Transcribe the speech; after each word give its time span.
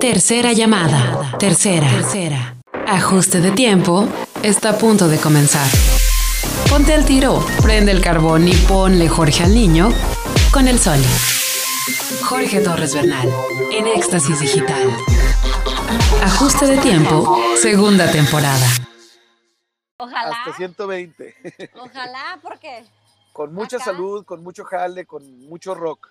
Tercera 0.00 0.52
llamada. 0.52 1.36
Tercera. 1.38 1.88
Tercera. 1.88 2.56
Ajuste 2.86 3.40
de 3.40 3.50
tiempo. 3.52 4.06
Está 4.42 4.70
a 4.70 4.78
punto 4.78 5.08
de 5.08 5.18
comenzar. 5.18 5.66
Ponte 6.68 6.92
al 6.92 7.04
tiro, 7.06 7.44
prende 7.62 7.92
el 7.92 8.00
carbón 8.02 8.46
y 8.46 8.52
ponle 8.54 9.08
Jorge 9.08 9.44
al 9.44 9.54
niño 9.54 9.90
con 10.52 10.68
el 10.68 10.78
sol. 10.78 10.98
Jorge 12.24 12.60
Torres 12.60 12.94
Bernal, 12.94 13.28
en 13.72 13.86
Éxtasis 13.86 14.38
Digital. 14.40 14.90
Ajuste 16.22 16.66
de 16.66 16.78
tiempo, 16.78 17.38
segunda 17.60 18.10
temporada. 18.10 18.66
Ojalá. 19.98 20.36
Hasta 20.44 20.56
120. 20.56 21.34
Ojalá, 21.74 22.38
porque 22.42 22.84
con 23.32 23.54
mucha 23.54 23.76
Acá. 23.76 23.86
salud, 23.86 24.24
con 24.24 24.42
mucho 24.42 24.64
jale, 24.64 25.06
con 25.06 25.48
mucho 25.48 25.74
rock. 25.74 26.08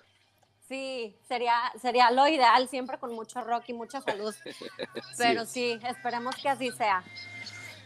Sí, 0.67 1.17
sería, 1.27 1.55
sería 1.81 2.11
lo 2.11 2.27
ideal, 2.27 2.67
siempre 2.67 2.97
con 2.97 3.13
mucho 3.13 3.41
rock 3.41 3.65
y 3.67 3.73
mucha 3.73 4.01
salud. 4.01 4.33
Pero 5.17 5.45
sí, 5.45 5.79
esperemos 5.87 6.35
que 6.35 6.49
así 6.49 6.71
sea. 6.71 7.03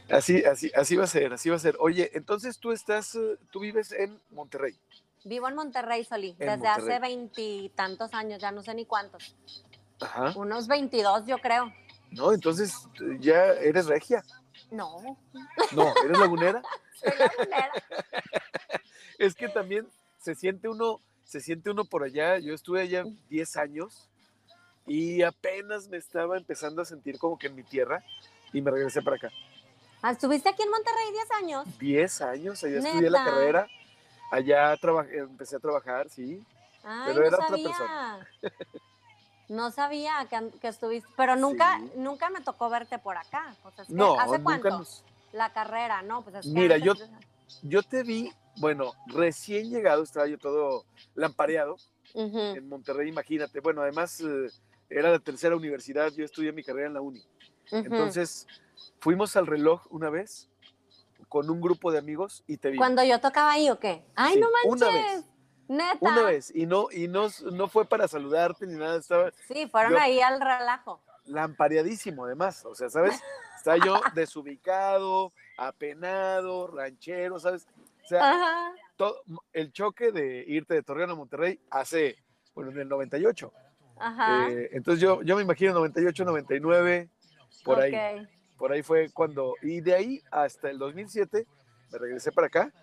Así, 0.10 0.44
así, 0.44 0.72
así 0.76 0.96
va 0.96 1.04
a 1.04 1.08
ser, 1.08 1.34
así 1.34 1.50
va 1.50 1.56
a 1.56 1.60
ser. 1.60 1.78
Oye, 1.80 2.10
entonces 2.14 2.58
tú 2.58 2.72
estás, 2.72 3.18
tú 3.52 3.60
vives 3.60 3.92
en 3.92 4.20
Monterrey. 4.32 4.76
Vivo 5.24 5.48
en 5.48 5.56
Monterrey, 5.56 6.04
Solí, 6.04 6.36
En 6.40 6.48
desde 6.48 6.68
hace 6.68 7.00
veintitantos 7.00 8.14
años, 8.14 8.42
ya 8.42 8.52
no 8.52 8.64
sé 8.64 8.74
ni 8.74 8.86
cuántos. 8.86 9.36
Ajá. 10.00 10.34
Unos 10.36 10.68
22, 10.68 11.26
yo 11.28 11.38
creo. 11.40 11.72
No, 12.12 12.34
entonces 12.34 12.74
ya 13.20 13.46
eres 13.54 13.86
regia. 13.86 14.24
No, 14.72 15.18
No, 15.74 15.94
eres 16.04 16.18
lagunera. 16.18 16.62
soy 17.00 17.12
lagunera. 17.18 17.72
Es 19.20 19.36
que 19.36 19.50
también 19.50 19.86
se 20.18 20.34
siente 20.34 20.70
uno, 20.70 21.02
se 21.30 21.42
siente 21.42 21.70
uno 21.70 21.86
por 21.86 22.04
allá. 22.04 22.40
Yo 22.40 22.56
estuve 22.56 22.82
allá 22.82 23.06
Mm. 23.06 23.16
10 23.30 23.56
años 23.58 24.10
y 24.88 25.22
apenas 25.22 25.88
me 25.88 25.98
estaba 25.98 26.38
empezando 26.38 26.82
a 26.82 26.86
sentir 26.86 27.20
como 27.20 27.38
que 27.38 27.48
en 27.48 27.56
mi 27.56 27.62
tierra 27.64 28.04
y 28.52 28.62
me 28.62 28.72
regresé 28.72 29.04
para 29.04 29.18
acá. 29.18 29.30
Ah, 30.02 30.12
¿Estuviste 30.12 30.50
aquí 30.50 30.64
en 30.64 30.72
Monterrey 30.72 31.12
10 31.12 31.32
años? 31.32 31.78
10 31.80 32.22
años, 32.22 32.64
allá 32.64 32.80
estudié 32.80 33.10
la 33.12 33.24
carrera, 33.26 33.68
allá 34.32 34.76
empecé 35.12 35.58
a 35.58 35.60
trabajar, 35.60 36.10
sí. 36.10 36.44
Ay, 36.84 37.04
Pero 37.14 37.20
no 37.20 37.28
era 37.28 37.36
otra 37.38 37.48
sabía. 37.50 37.68
persona. 37.68 38.28
No 39.50 39.72
sabía 39.72 40.28
que, 40.62 40.68
estuviste, 40.68 41.08
pero 41.18 41.36
nunca, 41.36 41.78
Sí. 41.80 41.92
nunca 41.98 42.30
me 42.32 42.42
tocó 42.42 42.70
verte 42.70 42.98
por 42.98 43.18
acá. 43.18 43.56
O 43.64 43.72
sea, 43.72 43.84
es 43.84 43.88
que, 43.90 43.94
No, 43.94 44.20
¿Hace 44.20 44.32
nunca 44.40 44.44
cuánto? 44.44 44.70
nos- 44.70 45.04
La 45.32 45.54
carrera, 45.54 46.02
no, 46.02 46.24
pues 46.24 46.38
es 46.38 46.46
que 46.46 46.52
Mira, 46.52 46.78
yo- 46.78 46.94
antes- 46.94 47.10
Yo 47.64 47.82
te 47.84 48.02
vi, 48.04 48.32
bueno, 48.60 48.94
recién 49.08 49.70
llegado, 49.70 50.04
estaba 50.04 50.28
yo 50.28 50.38
todo 50.38 50.86
lampareado 51.16 51.78
en 52.14 52.68
Monterrey, 52.68 53.10
imagínate. 53.10 53.60
Bueno, 53.60 53.82
además 53.82 54.20
eh, 54.22 54.48
era 54.90 55.12
la 55.12 55.20
tercera 55.20 55.56
universidad, 55.56 56.12
yo 56.12 56.26
estudié 56.26 56.52
mi 56.52 56.64
carrera 56.64 56.88
en 56.88 56.94
la 56.94 57.02
uni. 57.02 57.24
Entonces, 57.72 58.48
fuimos 59.00 59.36
al 59.36 59.48
reloj 59.48 59.86
una 59.92 60.10
vez 60.10 60.50
con 61.28 61.50
un 61.50 61.62
grupo 61.62 61.92
de 61.92 62.00
amigos 62.00 62.44
y 62.48 62.58
te 62.58 62.72
vi. 62.72 62.78
Cuando 62.78 63.04
yo 63.04 63.20
tocaba 63.22 63.52
ahí 63.52 63.70
o 63.70 63.80
qué? 63.80 64.04
Ay, 64.16 64.36
Sí, 64.36 64.40
no 64.40 64.48
una 64.66 64.86
manches. 64.88 65.16
vez. 65.16 65.26
Neta. 65.68 65.98
Una 66.02 66.24
vez, 66.24 66.52
y 66.56 66.66
no, 66.66 66.88
y 66.92 67.08
no, 67.08 67.28
no 67.52 67.68
fue 67.68 67.86
para 67.86 68.08
saludarte 68.08 68.66
ni 68.66 68.74
nada, 68.76 68.98
estaba 68.98 69.30
Sí, 69.48 69.68
fueron 69.68 69.92
Yo- 69.94 70.00
ahí 70.00 70.20
al 70.20 70.42
relajo. 70.42 71.00
lampareadísimo 71.26 72.26
además, 72.26 72.66
o 72.66 72.74
sea, 72.74 72.90
¿sabes? 72.90 73.22
Estaba 73.56 73.78
yo 73.86 73.94
desubicado, 74.16 75.32
apenado, 75.58 76.66
ranchero, 76.68 77.40
¿sabes? 77.40 77.68
O 78.10 78.18
sea, 78.18 78.74
todo, 78.96 79.22
el 79.54 79.72
choque 79.72 80.12
de 80.12 80.44
irte 80.48 80.74
de 80.74 80.82
Torreón 80.82 81.12
a 81.12 81.16
Monterrey 81.16 81.60
hace, 81.70 82.16
bueno, 82.56 82.72
en 82.72 82.80
el 82.80 82.90
98. 82.90 83.54
Ajá. 83.98 84.50
Eh, 84.50 84.70
entonces 84.74 85.00
yo, 85.02 85.22
yo 85.22 85.36
me 85.36 85.44
imagino 85.44 85.74
98, 85.74 86.26
99, 86.26 87.10
por 87.64 87.80
ahí. 87.80 88.28
Por 88.58 88.72
ahí 88.72 88.82
fue 88.82 89.10
cuando, 89.12 89.54
y 89.62 89.80
de 89.80 89.94
ahí 89.94 90.22
hasta 90.32 90.70
el 90.70 90.80
2007 90.80 91.46
me 91.92 91.98
regresé 91.98 92.32
para 92.32 92.48
acá. 92.48 92.74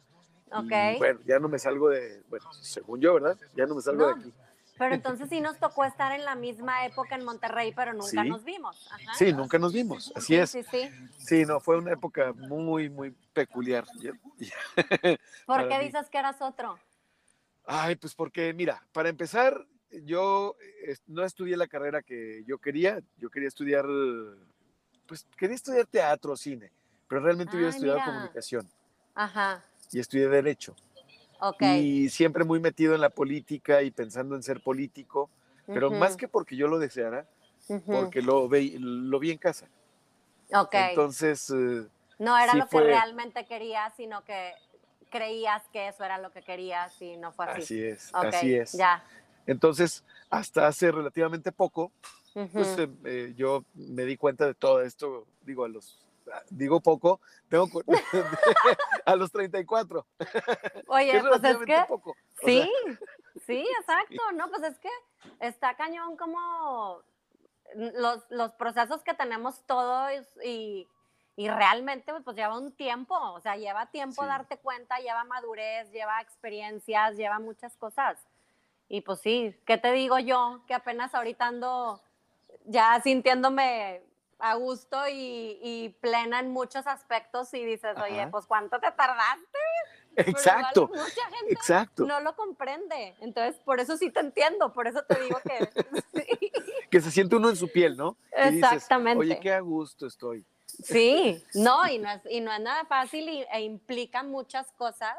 y, 0.46 0.54
Ok. 0.54 0.98
bueno, 0.98 1.20
ya 1.26 1.38
no 1.38 1.48
me 1.48 1.58
salgo 1.58 1.90
de, 1.90 2.22
bueno, 2.28 2.50
según 2.52 3.00
yo, 3.00 3.14
¿verdad? 3.14 3.36
Ya 3.54 3.66
no 3.66 3.74
me 3.74 3.82
salgo 3.82 4.02
No, 4.02 4.14
de 4.14 4.20
aquí. 4.20 4.32
Pero 4.78 4.94
entonces 4.94 5.28
sí 5.30 5.40
nos 5.40 5.58
tocó 5.58 5.84
estar 5.84 6.12
en 6.12 6.24
la 6.24 6.34
misma 6.34 6.84
época 6.84 7.14
en 7.14 7.24
Monterrey, 7.24 7.72
pero 7.74 7.92
nunca 7.94 8.22
Sí. 8.22 8.28
nos 8.28 8.44
vimos. 8.44 8.86
Ajá. 8.92 9.14
Sí, 9.14 9.32
nunca 9.32 9.58
nos 9.58 9.72
vimos, 9.72 10.12
así 10.14 10.26
Sí, 10.26 10.36
es. 10.36 10.50
Sí, 10.50 10.62
sí. 10.70 10.90
Sí, 11.18 11.44
no, 11.46 11.60
fue 11.60 11.78
una 11.78 11.92
época 11.92 12.32
muy, 12.34 12.90
muy 12.90 13.10
peculiar. 13.32 13.84
¿Por 15.46 15.68
qué 15.68 15.78
mí. 15.78 15.84
dices 15.86 16.08
que 16.10 16.18
eras 16.18 16.40
otro? 16.42 16.78
Ay, 17.64 17.96
pues 17.96 18.14
porque, 18.14 18.52
mira, 18.52 18.82
para 18.92 19.08
empezar, 19.08 19.66
yo 20.04 20.56
no 21.06 21.24
estudié 21.24 21.56
la 21.56 21.66
carrera 21.66 22.02
que 22.02 22.44
yo 22.46 22.58
quería. 22.58 23.00
Yo 23.16 23.30
quería 23.30 23.48
estudiar, 23.48 23.86
pues 25.06 25.26
quería 25.36 25.56
estudiar 25.56 25.86
teatro, 25.86 26.36
cine, 26.36 26.70
pero 27.08 27.22
realmente 27.22 27.56
hubiera 27.56 27.70
estudiado 27.70 27.98
mira. 27.98 28.12
comunicación 28.12 28.68
Ajá. 29.14 29.64
y 29.90 29.98
estudié 30.00 30.28
derecho. 30.28 30.76
Y 31.60 32.08
siempre 32.08 32.44
muy 32.44 32.60
metido 32.60 32.94
en 32.94 33.00
la 33.00 33.10
política 33.10 33.82
y 33.82 33.90
pensando 33.90 34.34
en 34.34 34.42
ser 34.42 34.62
político, 34.62 35.30
pero 35.66 35.90
más 35.90 36.16
que 36.16 36.28
porque 36.28 36.56
yo 36.56 36.68
lo 36.68 36.78
deseara, 36.78 37.26
porque 37.86 38.22
lo, 38.22 38.48
ve, 38.48 38.76
lo 38.78 39.18
vi 39.18 39.30
en 39.32 39.38
casa. 39.38 39.66
Ok. 40.52 40.74
Entonces, 40.74 41.50
eh, 41.50 41.86
no 42.18 42.38
era 42.38 42.52
sí 42.52 42.58
lo 42.58 42.68
que 42.68 42.80
realmente 42.80 43.44
querías, 43.46 43.92
sino 43.96 44.24
que 44.24 44.52
creías 45.10 45.62
que 45.72 45.88
eso 45.88 46.04
era 46.04 46.18
lo 46.18 46.30
que 46.30 46.42
querías 46.42 47.00
y 47.00 47.16
no 47.16 47.32
fue 47.32 47.46
así. 47.46 47.62
así 47.62 47.82
es, 47.82 48.10
así 48.12 48.54
es. 48.54 48.72
Ya. 48.72 49.04
Entonces, 49.46 50.04
hasta 50.30 50.66
hace 50.66 50.90
relativamente 50.90 51.52
poco, 51.52 51.92
pues 52.52 52.78
eh, 52.78 52.88
eh, 53.04 53.34
yo 53.36 53.64
me 53.74 54.04
di 54.04 54.16
cuenta 54.16 54.46
de 54.46 54.54
todo 54.54 54.82
esto, 54.82 55.26
digo, 55.42 55.64
a 55.64 55.68
los, 55.68 56.05
digo 56.50 56.80
poco, 56.80 57.20
tengo 57.48 57.68
a 59.06 59.16
los 59.16 59.30
34, 59.32 60.06
Oye, 60.88 61.16
es 61.16 61.22
pues 61.24 61.44
es 61.44 61.56
que 61.58 61.84
poco. 61.88 62.14
sí, 62.44 62.60
sea, 62.60 62.68
sí, 63.46 63.66
exacto. 63.80 64.32
No, 64.34 64.48
pues 64.50 64.62
es 64.62 64.78
que 64.78 64.90
está 65.40 65.76
cañón 65.76 66.16
como 66.16 67.02
los, 67.74 68.24
los 68.30 68.52
procesos 68.52 69.02
que 69.02 69.14
tenemos 69.14 69.62
todos 69.66 70.10
y, 70.44 70.86
y 71.36 71.48
realmente 71.48 72.12
pues 72.22 72.36
lleva 72.36 72.56
un 72.58 72.72
tiempo, 72.72 73.14
o 73.14 73.40
sea, 73.40 73.56
lleva 73.56 73.86
tiempo 73.90 74.22
Sí. 74.22 74.28
darte 74.28 74.58
cuenta, 74.58 74.98
lleva 74.98 75.24
madurez, 75.24 75.90
lleva 75.90 76.20
experiencias, 76.20 77.16
lleva 77.16 77.38
muchas 77.38 77.76
cosas. 77.76 78.18
Y 78.88 79.00
pues 79.00 79.20
sí, 79.20 79.54
¿qué 79.66 79.78
te 79.78 79.90
digo 79.92 80.18
yo? 80.20 80.62
Que 80.68 80.74
apenas 80.74 81.14
ahorita 81.14 81.46
ando 81.48 82.00
ya 82.66 83.00
sintiéndome 83.02 84.02
a 84.38 84.54
gusto 84.54 85.08
y, 85.08 85.58
y 85.62 85.88
plena 86.00 86.40
en 86.40 86.50
muchos 86.50 86.86
aspectos 86.86 87.52
y 87.54 87.64
dices, 87.64 87.96
oye, 88.02 88.22
Ajá. 88.22 88.30
pues 88.30 88.46
¿cuánto 88.46 88.78
te 88.78 88.90
tardaste? 88.90 89.58
Igual 90.16 90.28
exacto, 90.30 90.88
mucha 90.88 91.30
gente 91.30 91.52
exacto. 91.52 92.06
no 92.06 92.20
lo 92.20 92.34
comprende. 92.34 93.14
Entonces, 93.20 93.60
por 93.60 93.80
eso 93.80 93.96
sí 93.98 94.10
te 94.10 94.20
entiendo, 94.20 94.72
por 94.72 94.86
eso 94.86 95.02
te 95.04 95.20
digo 95.20 95.38
que 95.44 95.68
sí. 96.14 96.52
Que 96.90 97.00
se 97.00 97.10
siente 97.10 97.36
uno 97.36 97.50
en 97.50 97.56
su 97.56 97.70
piel, 97.70 97.96
¿no? 97.96 98.16
Y 98.32 98.52
dices, 98.52 98.72
Exactamente. 98.72 99.20
Oye, 99.20 99.40
qué 99.40 99.52
a 99.52 99.60
gusto 99.60 100.06
estoy. 100.06 100.46
Sí, 100.66 101.44
no, 101.54 101.86
y 101.86 101.98
no 101.98 102.10
es, 102.10 102.22
y 102.30 102.40
no 102.40 102.52
es 102.52 102.60
nada 102.60 102.84
fácil 102.86 103.28
y, 103.28 103.42
e 103.52 103.60
implica 103.60 104.22
muchas 104.22 104.72
cosas. 104.72 105.16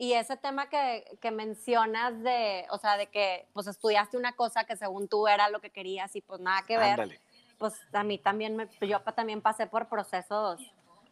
Y 0.00 0.12
ese 0.12 0.36
tema 0.36 0.68
que, 0.68 1.18
que 1.20 1.30
mencionas 1.30 2.22
de, 2.22 2.66
o 2.70 2.78
sea, 2.78 2.96
de 2.96 3.08
que 3.08 3.48
pues 3.52 3.66
estudiaste 3.66 4.16
una 4.16 4.34
cosa 4.34 4.64
que 4.64 4.76
según 4.76 5.08
tú 5.08 5.26
era 5.26 5.48
lo 5.48 5.60
que 5.60 5.70
querías 5.70 6.14
y 6.14 6.20
pues 6.20 6.40
nada 6.40 6.62
que 6.62 6.76
ver, 6.76 6.90
Ándale. 6.90 7.20
Pues 7.58 7.74
a 7.92 8.04
mí 8.04 8.18
también, 8.18 8.56
me, 8.56 8.68
yo 8.80 9.00
también 9.00 9.42
pasé 9.42 9.66
por 9.66 9.88
procesos 9.88 10.60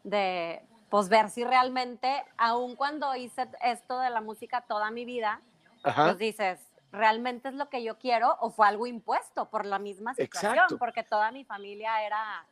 de, 0.04 0.62
pues 0.88 1.08
ver 1.08 1.30
si 1.30 1.44
realmente, 1.44 2.24
aun 2.38 2.76
cuando 2.76 3.14
hice 3.16 3.48
esto 3.62 3.98
de 3.98 4.10
la 4.10 4.20
música 4.20 4.62
toda 4.62 4.90
mi 4.90 5.04
vida, 5.04 5.40
Ajá. 5.82 6.04
pues 6.06 6.18
dices, 6.18 6.60
¿realmente 6.92 7.48
es 7.48 7.54
lo 7.54 7.68
que 7.68 7.82
yo 7.82 7.98
quiero 7.98 8.36
o 8.40 8.50
fue 8.50 8.66
algo 8.66 8.86
impuesto 8.86 9.50
por 9.50 9.66
la 9.66 9.78
misma 9.78 10.14
situación? 10.14 10.52
Exacto. 10.54 10.78
Porque 10.78 11.02
toda 11.02 11.30
mi 11.32 11.44
familia 11.44 12.04
era, 12.04 12.46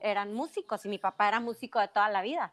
eran 0.00 0.32
músicos 0.32 0.84
y 0.86 0.88
mi 0.88 0.98
papá 0.98 1.28
era 1.28 1.40
músico 1.40 1.80
de 1.80 1.88
toda 1.88 2.08
la 2.08 2.22
vida. 2.22 2.52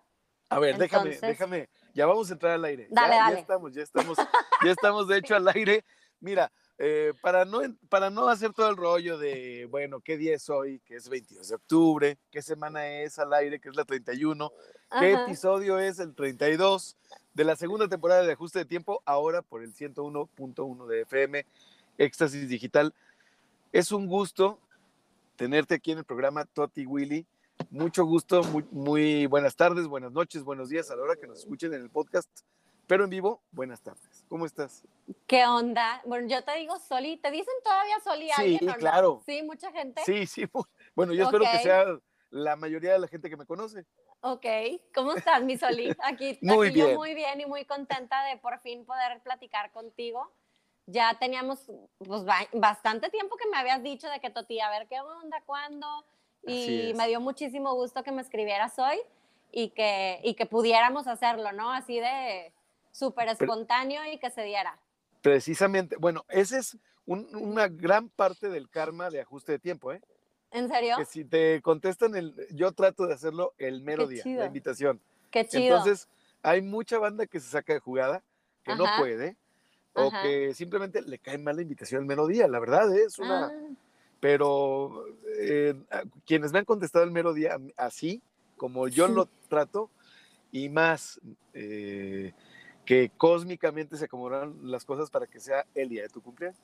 A 0.49 0.57
ver, 0.57 0.77
déjame, 0.77 1.13
Entonces- 1.13 1.29
déjame, 1.29 1.69
ya 1.93 2.07
vamos 2.07 2.29
a 2.29 2.33
entrar 2.33 2.53
al 2.53 2.65
aire. 2.65 2.87
Dale, 2.89 3.13
ya, 3.15 3.21
dale. 3.21 3.35
ya 3.35 3.41
estamos, 3.41 3.73
ya 3.73 3.83
estamos, 3.83 4.17
ya 4.65 4.71
estamos 4.71 5.07
de 5.07 5.17
hecho 5.17 5.35
al 5.35 5.47
aire. 5.47 5.85
Mira, 6.19 6.51
eh, 6.81 7.13
para, 7.21 7.43
no, 7.43 7.59
para 7.89 8.09
no 8.09 8.29
hacer 8.29 8.53
todo 8.53 8.69
el 8.69 8.77
rollo 8.77 9.17
de, 9.17 9.67
bueno, 9.69 9.99
¿qué 9.99 10.15
día 10.15 10.33
es 10.33 10.49
hoy? 10.49 10.79
Que 10.85 10.95
es 10.95 11.09
22 11.09 11.49
de 11.49 11.55
octubre, 11.55 12.17
¿qué 12.31 12.41
semana 12.41 12.87
es 13.01 13.19
al 13.19 13.33
aire? 13.33 13.59
Que 13.59 13.67
es 13.67 13.75
la 13.75 13.83
31, 13.83 14.49
¿qué 14.97 15.13
Ajá. 15.13 15.23
episodio 15.25 15.77
es 15.77 15.99
el 15.99 16.15
32 16.15 16.95
de 17.33 17.43
la 17.43 17.57
segunda 17.57 17.89
temporada 17.89 18.23
de 18.23 18.31
Ajuste 18.31 18.59
de 18.59 18.65
Tiempo? 18.65 19.03
Ahora 19.05 19.41
por 19.41 19.61
el 19.61 19.73
101.1 19.73 20.87
de 20.87 21.01
FM, 21.01 21.45
Éxtasis 21.97 22.47
Digital. 22.47 22.93
Es 23.73 23.91
un 23.91 24.07
gusto 24.07 24.57
tenerte 25.35 25.75
aquí 25.75 25.91
en 25.91 25.97
el 25.97 26.05
programa 26.05 26.45
Toti 26.45 26.85
Willy. 26.85 27.27
Mucho 27.71 28.05
gusto, 28.05 28.41
muy, 28.45 28.65
muy 28.71 29.25
buenas 29.25 29.57
tardes, 29.57 29.85
buenas 29.85 30.13
noches, 30.13 30.43
buenos 30.43 30.69
días 30.69 30.89
a 30.91 30.95
la 30.95 31.03
hora 31.03 31.17
que 31.17 31.27
nos 31.27 31.39
escuchen 31.39 31.73
en 31.73 31.81
el 31.81 31.89
podcast 31.89 32.29
pero 32.89 33.03
en 33.03 33.11
vivo, 33.11 33.43
buenas 33.51 33.83
tardes. 33.83 34.25
¿Cómo 34.27 34.47
estás? 34.47 34.83
¿Qué 35.27 35.45
onda? 35.45 36.01
Bueno, 36.05 36.27
yo 36.27 36.43
te 36.43 36.55
digo 36.55 36.75
Soli, 36.79 37.17
¿te 37.17 37.29
dicen 37.29 37.53
todavía 37.63 37.99
Soli 38.03 38.25
Sí, 38.25 38.33
alguien 38.35 38.67
o 38.67 38.71
no? 38.71 38.77
claro. 38.79 39.21
Sí, 39.27 39.43
mucha 39.43 39.71
gente. 39.71 40.03
Sí, 40.05 40.25
sí. 40.25 40.45
Bueno, 40.95 41.13
yo 41.13 41.25
espero 41.25 41.45
que 41.51 41.59
sea 41.59 41.85
la 42.31 42.55
mayoría 42.55 42.93
de 42.93 42.97
la 42.99 43.07
gente 43.07 43.29
que 43.29 43.37
me 43.37 43.45
conoce. 43.45 43.85
Ok, 44.21 44.43
¿cómo 44.91 45.13
estás, 45.13 45.43
mi 45.43 45.55
Soli? 45.55 45.95
Aquí, 46.01 46.39
Muy 46.41 46.69
aquí 46.69 46.79
yo 46.79 46.85
bien. 46.85 46.97
muy 46.97 47.13
bien 47.13 47.39
y 47.41 47.45
muy 47.45 47.63
contenta 47.65 48.23
de 48.23 48.37
por 48.37 48.59
fin 48.61 48.83
poder 48.85 49.21
platicar 49.21 49.71
contigo. 49.71 50.33
Ya 50.87 51.15
teníamos 51.19 51.71
pues, 51.99 52.25
ba- 52.25 52.49
bastante 52.53 53.11
tiempo 53.11 53.37
que 53.37 53.47
me 53.49 53.57
habías 53.57 53.83
dicho 53.83 54.09
de 54.09 54.19
que 54.19 54.31
Toti, 54.31 54.59
a 54.61 54.71
ver 54.71 54.87
qué 54.87 54.99
onda, 54.99 55.43
cuándo. 55.45 55.85
Y 56.41 56.91
me 56.95 57.07
dio 57.07 57.21
muchísimo 57.21 57.75
gusto 57.75 58.01
que 58.01 58.11
me 58.11 58.23
escribieras 58.23 58.79
hoy 58.79 58.99
y 59.51 59.69
que, 59.69 60.21
y 60.23 60.33
que 60.33 60.47
pudiéramos 60.47 61.05
hacerlo, 61.05 61.51
¿no? 61.51 61.71
Así 61.71 61.99
de 61.99 62.51
súper 62.91 63.27
espontáneo 63.29 64.01
y 64.11 64.17
que 64.19 64.29
se 64.31 64.43
diera. 64.43 64.79
Precisamente, 65.21 65.95
bueno, 65.97 66.25
esa 66.29 66.57
es 66.59 66.77
un- 67.05 67.27
una 67.35 67.67
gran 67.67 68.09
parte 68.09 68.49
del 68.49 68.69
karma 68.69 69.09
de 69.09 69.21
ajuste 69.21 69.53
de 69.53 69.59
tiempo, 69.59 69.91
¿eh? 69.91 70.01
¿En 70.51 70.67
serio? 70.69 70.95
Que 70.97 71.05
si 71.05 71.25
te 71.25 71.61
contestan, 71.61 72.15
el, 72.15 72.33
yo 72.51 72.71
trato 72.71 73.05
de 73.05 73.13
hacerlo 73.13 73.53
el 73.57 73.81
mero 73.81 74.07
Qué 74.07 74.15
día, 74.15 74.23
chido. 74.23 74.39
la 74.39 74.45
invitación. 74.47 74.99
Qué 75.29 75.45
chido. 75.47 75.77
Entonces, 75.77 76.07
hay 76.41 76.61
mucha 76.61 76.97
banda 76.97 77.27
que 77.27 77.39
se 77.39 77.49
saca 77.49 77.73
de 77.73 77.79
jugada, 77.79 78.23
que 78.63 78.75
no 78.75 78.85
puede, 78.97 79.35
o 79.93 80.07
Ajá. 80.07 80.21
que 80.23 80.53
simplemente 80.53 81.01
le 81.01 81.19
cae 81.19 81.37
mal 81.37 81.55
la 81.55 81.61
invitación 81.61 82.01
el 82.01 82.07
mero 82.07 82.25
día, 82.27 82.47
la 82.47 82.59
verdad, 82.59 82.91
¿eh? 82.95 83.03
es 83.05 83.19
una... 83.19 83.47
Ah, 83.47 83.51
Pero 84.21 85.05
eh, 85.39 85.75
quienes 86.25 86.51
me 86.51 86.59
han 86.59 86.65
contestado 86.65 87.05
el 87.05 87.11
mero 87.11 87.33
día 87.33 87.57
así, 87.77 88.21
como 88.57 88.87
yo 88.89 89.07
Sí. 89.07 89.13
lo 89.13 89.27
trato, 89.47 89.89
y 90.51 90.67
más 90.69 91.21
eh, 91.53 92.33
que 92.89 93.11
cósmicamente 93.15 93.97
se 93.97 94.05
acomodaron 94.05 94.57
las 94.63 94.83
cosas 94.83 95.11
para 95.11 95.27
que 95.27 95.39
sea 95.39 95.63
el 95.75 95.89
día 95.89 96.01
de 96.01 96.09
tu 96.09 96.23
cumpleaños. 96.23 96.57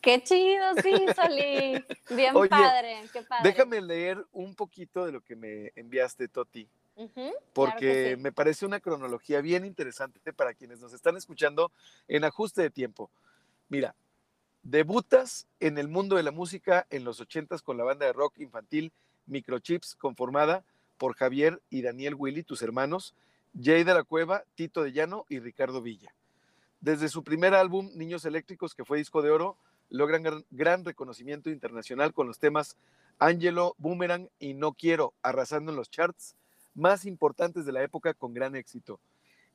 qué 0.00 0.22
chido, 0.22 0.64
sí, 0.82 1.04
Soli. 1.14 1.84
Bien 2.16 2.34
Oye, 2.34 2.48
padre, 2.48 3.02
qué 3.12 3.20
padre. 3.20 3.50
Déjame 3.50 3.82
leer 3.82 4.24
un 4.32 4.54
poquito 4.54 5.04
de 5.04 5.12
lo 5.12 5.20
que 5.20 5.36
me 5.36 5.70
enviaste, 5.76 6.28
Toti. 6.28 6.66
Porque 7.52 8.14
sí. 8.14 8.22
me 8.22 8.32
parece 8.32 8.64
una 8.64 8.80
cronología 8.80 9.42
bien 9.42 9.66
interesante 9.66 10.32
para 10.32 10.54
quienes 10.54 10.80
nos 10.80 10.94
están 10.94 11.18
escuchando 11.18 11.70
en 12.08 12.24
ajuste 12.24 12.62
de 12.62 12.70
tiempo. 12.70 13.10
Mira, 13.68 13.94
debutas 14.62 15.46
en 15.60 15.76
el 15.76 15.88
mundo 15.88 16.16
de 16.16 16.22
la 16.22 16.30
música 16.30 16.86
en 16.88 17.04
los 17.04 17.20
80s 17.20 17.62
con 17.62 17.76
la 17.76 17.84
banda 17.84 18.06
de 18.06 18.14
rock 18.14 18.38
infantil 18.38 18.94
Microchips, 19.26 19.94
conformada 19.94 20.64
por 20.96 21.16
Javier 21.16 21.60
y 21.68 21.82
Daniel 21.82 22.14
Willy, 22.14 22.44
tus 22.44 22.62
hermanos, 22.62 23.14
Jay 23.58 23.84
de 23.84 23.94
la 23.94 24.04
Cueva, 24.04 24.44
Tito 24.54 24.82
de 24.82 24.92
Llano 24.92 25.26
y 25.28 25.38
Ricardo 25.38 25.82
Villa. 25.82 26.14
Desde 26.80 27.08
su 27.08 27.24
primer 27.24 27.54
álbum, 27.54 27.90
Niños 27.94 28.24
Eléctricos, 28.24 28.74
que 28.74 28.84
fue 28.84 28.98
disco 28.98 29.22
de 29.22 29.30
oro, 29.30 29.56
logran 29.90 30.44
gran, 30.50 30.84
reconocimiento 30.84 31.50
internacional 31.50 32.14
con 32.14 32.26
los 32.26 32.38
temas 32.38 32.76
Angelo, 33.18 33.74
Boomerang 33.78 34.28
y 34.38 34.54
No 34.54 34.72
Quiero, 34.72 35.12
arrasando 35.22 35.72
en 35.72 35.76
los 35.76 35.90
charts 35.90 36.36
más 36.74 37.04
importantes 37.04 37.66
de 37.66 37.72
la 37.72 37.82
época 37.82 38.14
con 38.14 38.32
gran 38.32 38.56
éxito. 38.56 39.00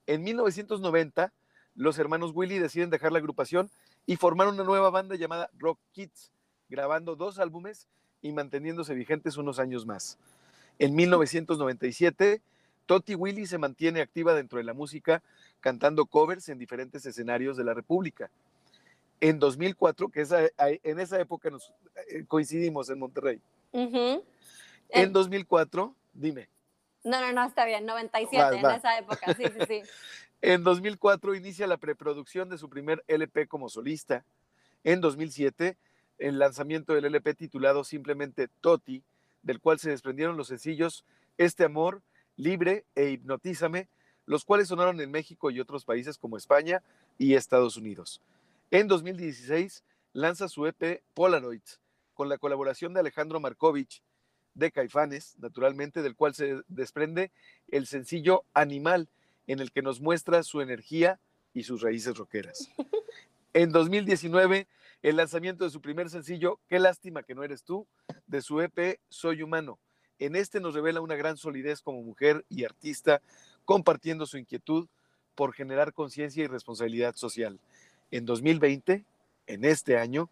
En 0.06 0.24
1990, 0.24 1.34
los 1.76 1.98
hermanos 1.98 2.32
Willy 2.36 2.60
deciden 2.60 2.90
dejar 2.90 3.12
la 3.12 3.20
agrupación 3.20 3.72
y 4.06 4.18
formar 4.18 4.48
una 4.48 4.64
nueva 4.64 4.90
banda 4.92 5.16
llamada 5.16 5.50
Rock 5.58 5.80
Kids, 5.94 6.32
grabando 6.70 7.16
dos 7.16 7.40
álbumes 7.40 7.88
y 8.22 8.32
manteniéndose 8.34 8.94
vigentes 8.94 9.38
unos 9.38 9.58
años 9.58 9.86
más. 9.86 10.18
En 10.78 10.94
1997, 10.94 12.42
Toti 12.86 13.16
Willy 13.16 13.46
se 13.48 13.58
mantiene 13.58 14.02
activa 14.02 14.34
dentro 14.34 14.58
de 14.58 14.64
la 14.64 14.74
música, 14.74 15.22
cantando 15.60 16.06
covers 16.06 16.50
en 16.50 16.60
diferentes 16.60 17.06
escenarios 17.06 17.58
de 17.58 17.64
la 17.64 17.74
República. 17.74 18.30
En 19.22 19.40
2004, 19.40 20.10
que 20.10 20.22
esa- 20.22 20.42
en 20.58 21.00
esa 21.00 21.20
época 21.20 21.50
nos 21.50 21.72
eh, 22.10 22.26
coincidimos 22.28 22.90
en 22.90 23.00
Monterrey. 23.00 23.42
En 23.72 24.22
En- 24.90 25.14
2004, 25.14 25.96
dime, 26.14 26.48
No, 27.04 27.22
no, 27.22 27.32
no, 27.34 27.46
está 27.46 27.66
bien, 27.66 27.86
97, 27.86 28.62
Vas, 28.62 28.74
en 28.74 28.80
esa 28.80 28.98
época, 28.98 29.34
sí, 29.36 29.44
sí, 29.46 29.66
sí. 29.68 29.82
En 30.42 30.64
2004 30.64 31.34
inicia 31.34 31.66
la 31.66 31.78
preproducción 31.78 32.50
de 32.50 32.58
su 32.58 32.70
primer 32.70 33.04
LP 33.08 33.48
como 33.48 33.70
solista. 33.70 34.26
En 34.84 35.02
2007, 35.02 35.78
el 36.20 36.38
lanzamiento 36.38 36.94
del 36.94 37.06
LP 37.06 37.34
titulado 37.34 37.84
simplemente 37.84 38.48
Toti, 38.62 39.02
del 39.42 39.60
cual 39.60 39.80
se 39.80 39.90
desprendieron 39.90 40.38
los 40.38 40.48
sencillos 40.50 41.04
Este 41.38 41.64
Amor, 41.64 42.02
Libre 42.38 42.86
e 42.96 43.10
Hipnotízame, 43.12 43.88
los 44.26 44.44
cuales 44.44 44.68
sonaron 44.68 45.00
en 45.02 45.12
México 45.12 45.52
y 45.52 45.60
otros 45.60 45.86
países 45.86 46.18
como 46.18 46.38
España 46.38 46.82
y 47.18 47.36
Estados 47.36 47.78
Unidos. 47.78 48.22
En 48.72 48.88
2016 48.88 49.84
lanza 50.14 50.48
su 50.48 50.66
EP 50.66 51.04
Polaroids, 51.14 51.80
con 52.14 52.30
la 52.30 52.38
colaboración 52.38 52.94
de 52.94 53.02
Alejandro 53.02 53.40
Markovich, 53.40 54.02
de 54.54 54.72
Caifanes, 54.72 55.36
naturalmente, 55.38 56.02
del 56.02 56.16
cual 56.16 56.34
se 56.34 56.62
desprende 56.68 57.32
el 57.70 57.86
sencillo 57.86 58.44
Animal, 58.54 59.10
en 59.48 59.60
el 59.60 59.72
que 59.72 59.82
nos 59.82 60.02
muestra 60.02 60.42
su 60.44 60.62
energía 60.62 61.20
y 61.54 61.64
sus 61.64 61.82
raíces 61.82 62.18
rockeras. 62.18 62.70
En 63.54 63.72
2019, 63.72 64.68
el 65.02 65.16
lanzamiento 65.16 65.64
de 65.64 65.70
su 65.70 65.80
primer 65.80 66.10
sencillo, 66.10 66.60
Qué 66.68 66.78
lástima 66.78 67.24
que 67.24 67.36
no 67.36 67.42
eres 67.42 67.64
tú, 67.64 67.88
de 68.28 68.42
su 68.42 68.60
EP 68.60 69.00
Soy 69.08 69.44
Humano. 69.44 69.80
En 70.20 70.36
este 70.36 70.60
nos 70.60 70.74
revela 70.74 71.02
una 71.02 71.16
gran 71.16 71.38
solidez 71.38 71.82
como 71.82 72.02
mujer 72.02 72.46
y 72.50 72.64
artista, 72.64 73.22
compartiendo 73.66 74.26
su 74.26 74.38
inquietud 74.38 74.88
por 75.36 75.54
generar 75.54 75.94
conciencia 75.94 76.44
y 76.44 76.48
responsabilidad 76.48 77.16
social. 77.16 77.60
En 78.12 78.26
2020, 78.26 79.04
en 79.48 79.66
este 79.66 79.98
año, 79.98 80.30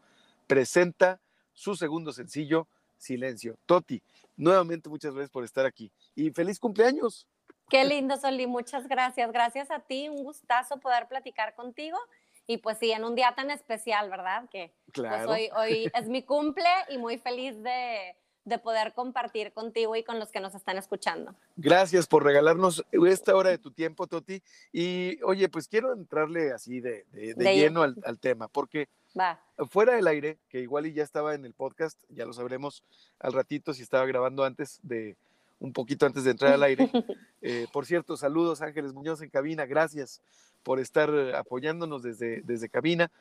presenta 0.48 1.20
su 1.54 1.76
segundo 1.76 2.14
sencillo, 2.14 2.68
Silencio. 2.98 3.58
Toti, 3.66 4.02
nuevamente 4.38 4.90
muchas 4.90 5.14
gracias 5.14 5.32
por 5.32 5.44
estar 5.44 5.66
aquí 5.66 5.92
y 6.16 6.32
feliz 6.32 6.60
cumpleaños. 6.60 7.28
Qué 7.70 7.84
lindo, 7.84 8.16
Soli, 8.18 8.48
muchas 8.48 8.88
gracias. 8.88 9.32
Gracias 9.32 9.72
a 9.72 9.80
ti, 9.80 10.08
un 10.08 10.24
gustazo 10.24 10.80
poder 10.80 11.08
platicar 11.08 11.56
contigo. 11.56 11.98
Y 12.46 12.58
pues 12.58 12.78
sí, 12.78 12.92
en 12.92 13.04
un 13.04 13.16
día 13.16 13.34
tan 13.36 13.52
especial, 13.52 14.10
¿verdad? 14.10 14.50
Que 14.50 14.74
Claro. 14.92 15.28
pues 15.28 15.40
hoy, 15.40 15.50
hoy 15.56 15.92
es 15.94 16.08
mi 16.08 16.24
cumple 16.24 16.70
y 16.90 16.98
muy 16.98 17.18
feliz 17.18 17.62
de, 17.64 18.16
de 18.46 18.60
poder 18.60 18.94
compartir 18.94 19.54
contigo 19.54 19.96
y 19.96 20.04
con 20.04 20.20
los 20.20 20.30
que 20.30 20.40
nos 20.42 20.54
están 20.56 20.78
escuchando. 20.78 21.34
Gracias 21.56 22.08
por 22.08 22.24
regalarnos 22.24 22.84
esta 22.92 23.36
hora 23.36 23.50
de 23.52 23.58
tu 23.58 23.72
tiempo, 23.72 24.06
Toti. 24.08 24.42
Y 24.72 25.22
oye, 25.24 25.48
pues 25.50 25.68
quiero 25.68 25.94
entrarle 25.94 26.52
así 26.52 26.82
de, 26.82 27.06
de- 27.14 27.34
de 27.34 27.44
De 27.44 27.56
lleno 27.56 27.84
al, 27.84 27.96
al 28.06 28.20
tema, 28.20 28.48
porque 28.50 28.90
Va. 29.18 29.40
fuera 29.70 29.94
del 29.96 30.08
aire, 30.08 30.38
que 30.50 30.60
igual 30.60 30.86
y 30.88 30.94
ya 30.94 31.04
estaba 31.04 31.36
en 31.36 31.46
el 31.46 31.54
podcast, 31.54 32.02
ya 32.10 32.26
lo 32.26 32.34
sabremos 32.34 32.84
al 33.20 33.32
ratito 33.34 33.74
si 33.74 33.82
estaba 33.84 34.06
grabando 34.06 34.44
antes 34.44 34.80
de, 34.84 35.16
un 35.60 35.72
poquito 35.72 36.06
antes 36.06 36.24
de 36.26 36.32
entrar 36.32 36.54
al 36.54 36.64
aire. 36.64 36.90
Eh, 37.46 37.68
por 37.74 37.86
cierto, 37.86 38.16
saludos 38.16 38.62
Ángeles 38.62 38.94
Muñoz 38.94 39.22
en 39.22 39.30
cabina, 39.30 39.66
gracias 39.66 40.22
por 40.64 40.80
estar 40.80 41.10
eh, 41.14 41.36
apoyándonos 41.36 42.02
desde, 42.02 42.42
desde 42.44 42.70
cabina. 42.70 43.12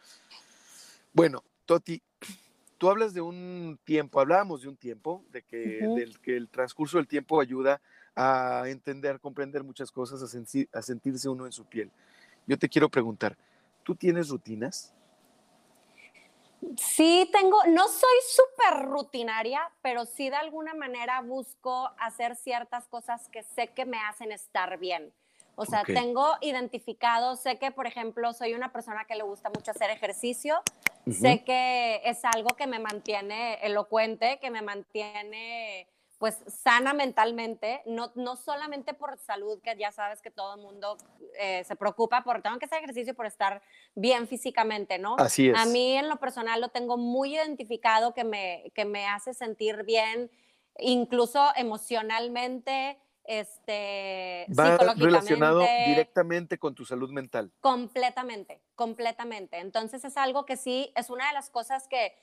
Bueno, 1.12 1.43
Toti, 1.67 2.00
tú 2.83 2.91
hablas 2.91 3.15
de 3.15 3.21
un 3.21 3.79
tiempo, 3.85 4.19
hablábamos 4.19 4.62
de 4.62 4.69
un 4.69 4.77
tiempo, 4.77 5.25
de 5.31 5.43
que, 5.43 5.87
del 5.95 6.19
que 6.19 6.37
el 6.37 6.49
transcurso 6.49 6.97
del 6.97 7.07
tiempo 7.07 7.41
ayuda 7.41 7.81
a 8.17 8.65
entender, 8.67 9.21
comprender 9.21 9.62
muchas 9.62 9.93
cosas, 9.93 10.21
a 10.21 10.83
sentirse 10.83 11.29
uno 11.29 11.47
en 11.47 11.53
su 11.53 11.65
piel. 11.65 11.93
Yo 12.45 12.59
te 12.59 12.69
quiero 12.69 12.89
preguntar, 12.89 13.39
¿tú 13.85 13.95
tienes 13.95 14.31
rutinas? 14.31 14.93
Sí, 16.77 17.31
tengo, 17.31 17.59
no 17.69 17.87
soy 17.87 18.19
súper 18.27 18.89
rutinaria, 18.89 19.71
pero 19.81 20.05
sí 20.05 20.29
de 20.29 20.35
alguna 20.35 20.75
manera 20.75 21.21
busco 21.21 21.89
hacer 22.01 22.35
ciertas 22.35 22.89
cosas 22.89 23.29
que 23.29 23.45
sé 23.45 23.69
que 23.69 23.87
me 23.87 24.01
hacen 24.01 24.33
estar 24.33 24.77
bien. 24.81 25.12
O 25.54 25.66
sea, 25.66 25.82
Ok. 25.82 25.88
tengo 25.88 26.35
identificado, 26.40 27.37
sé 27.37 27.59
que, 27.59 27.71
por 27.71 27.87
ejemplo, 27.87 28.32
soy 28.32 28.54
una 28.54 28.73
persona 28.73 29.04
que 29.04 29.14
le 29.14 29.23
gusta 29.23 29.50
mucho 29.50 29.71
hacer 29.71 29.90
ejercicio, 29.90 30.62
sé 31.11 31.44
que 31.44 32.00
es 32.04 32.25
algo 32.25 32.50
que 32.56 32.66
me 32.66 32.78
mantiene 32.78 33.54
elocuente, 33.62 34.38
que 34.40 34.50
me 34.50 34.62
mantiene 34.62 35.88
pues 36.23 36.38
sana 36.47 36.94
mentalmente, 36.94 37.82
no, 37.85 38.12
no 38.14 38.37
solamente 38.37 38.94
por 38.94 39.18
salud, 39.18 39.61
que 39.61 39.76
ya 39.76 39.90
sabes 39.90 40.23
que 40.23 40.30
todo 40.30 40.54
el 40.54 40.61
mundo 40.61 40.97
eh, 41.37 41.64
se 41.64 41.75
preocupa 41.75 42.23
por, 42.23 42.40
tengo 42.42 42.61
que 42.61 42.66
hacer 42.66 42.78
ejercicio 42.78 43.12
por 43.12 43.26
estar 43.26 43.61
bien 43.97 44.28
físicamente, 44.28 45.00
¿no? 45.00 45.16
Así 45.18 45.49
es. 45.49 45.59
A 45.59 45.66
mí 45.66 45.97
en 45.97 46.09
lo 46.09 46.21
personal 46.21 46.61
lo 46.61 46.68
tengo 46.68 46.97
muy 46.97 47.35
identificado 47.35 48.14
que 48.14 48.23
me, 48.23 48.71
que 48.73 48.85
me 48.85 49.09
hace 49.09 49.35
sentir 49.35 49.82
bien, 49.82 50.30
incluso 50.78 51.44
emocionalmente, 51.56 53.00
este, 53.25 54.47
Va 54.59 54.76
relacionado 54.95 55.64
directamente 55.87 56.59
con 56.59 56.75
tu 56.75 56.85
salud 56.85 57.11
mental. 57.11 57.52
Completamente, 57.61 58.62
completamente. 58.75 59.59
Entonces 59.59 60.05
es 60.05 60.17
algo 60.17 60.45
que 60.45 60.57
sí, 60.57 60.93
es 60.97 61.11
una 61.11 61.29
de 61.29 61.35
las 61.35 61.50
cosas 61.50 61.88
que 61.88 62.14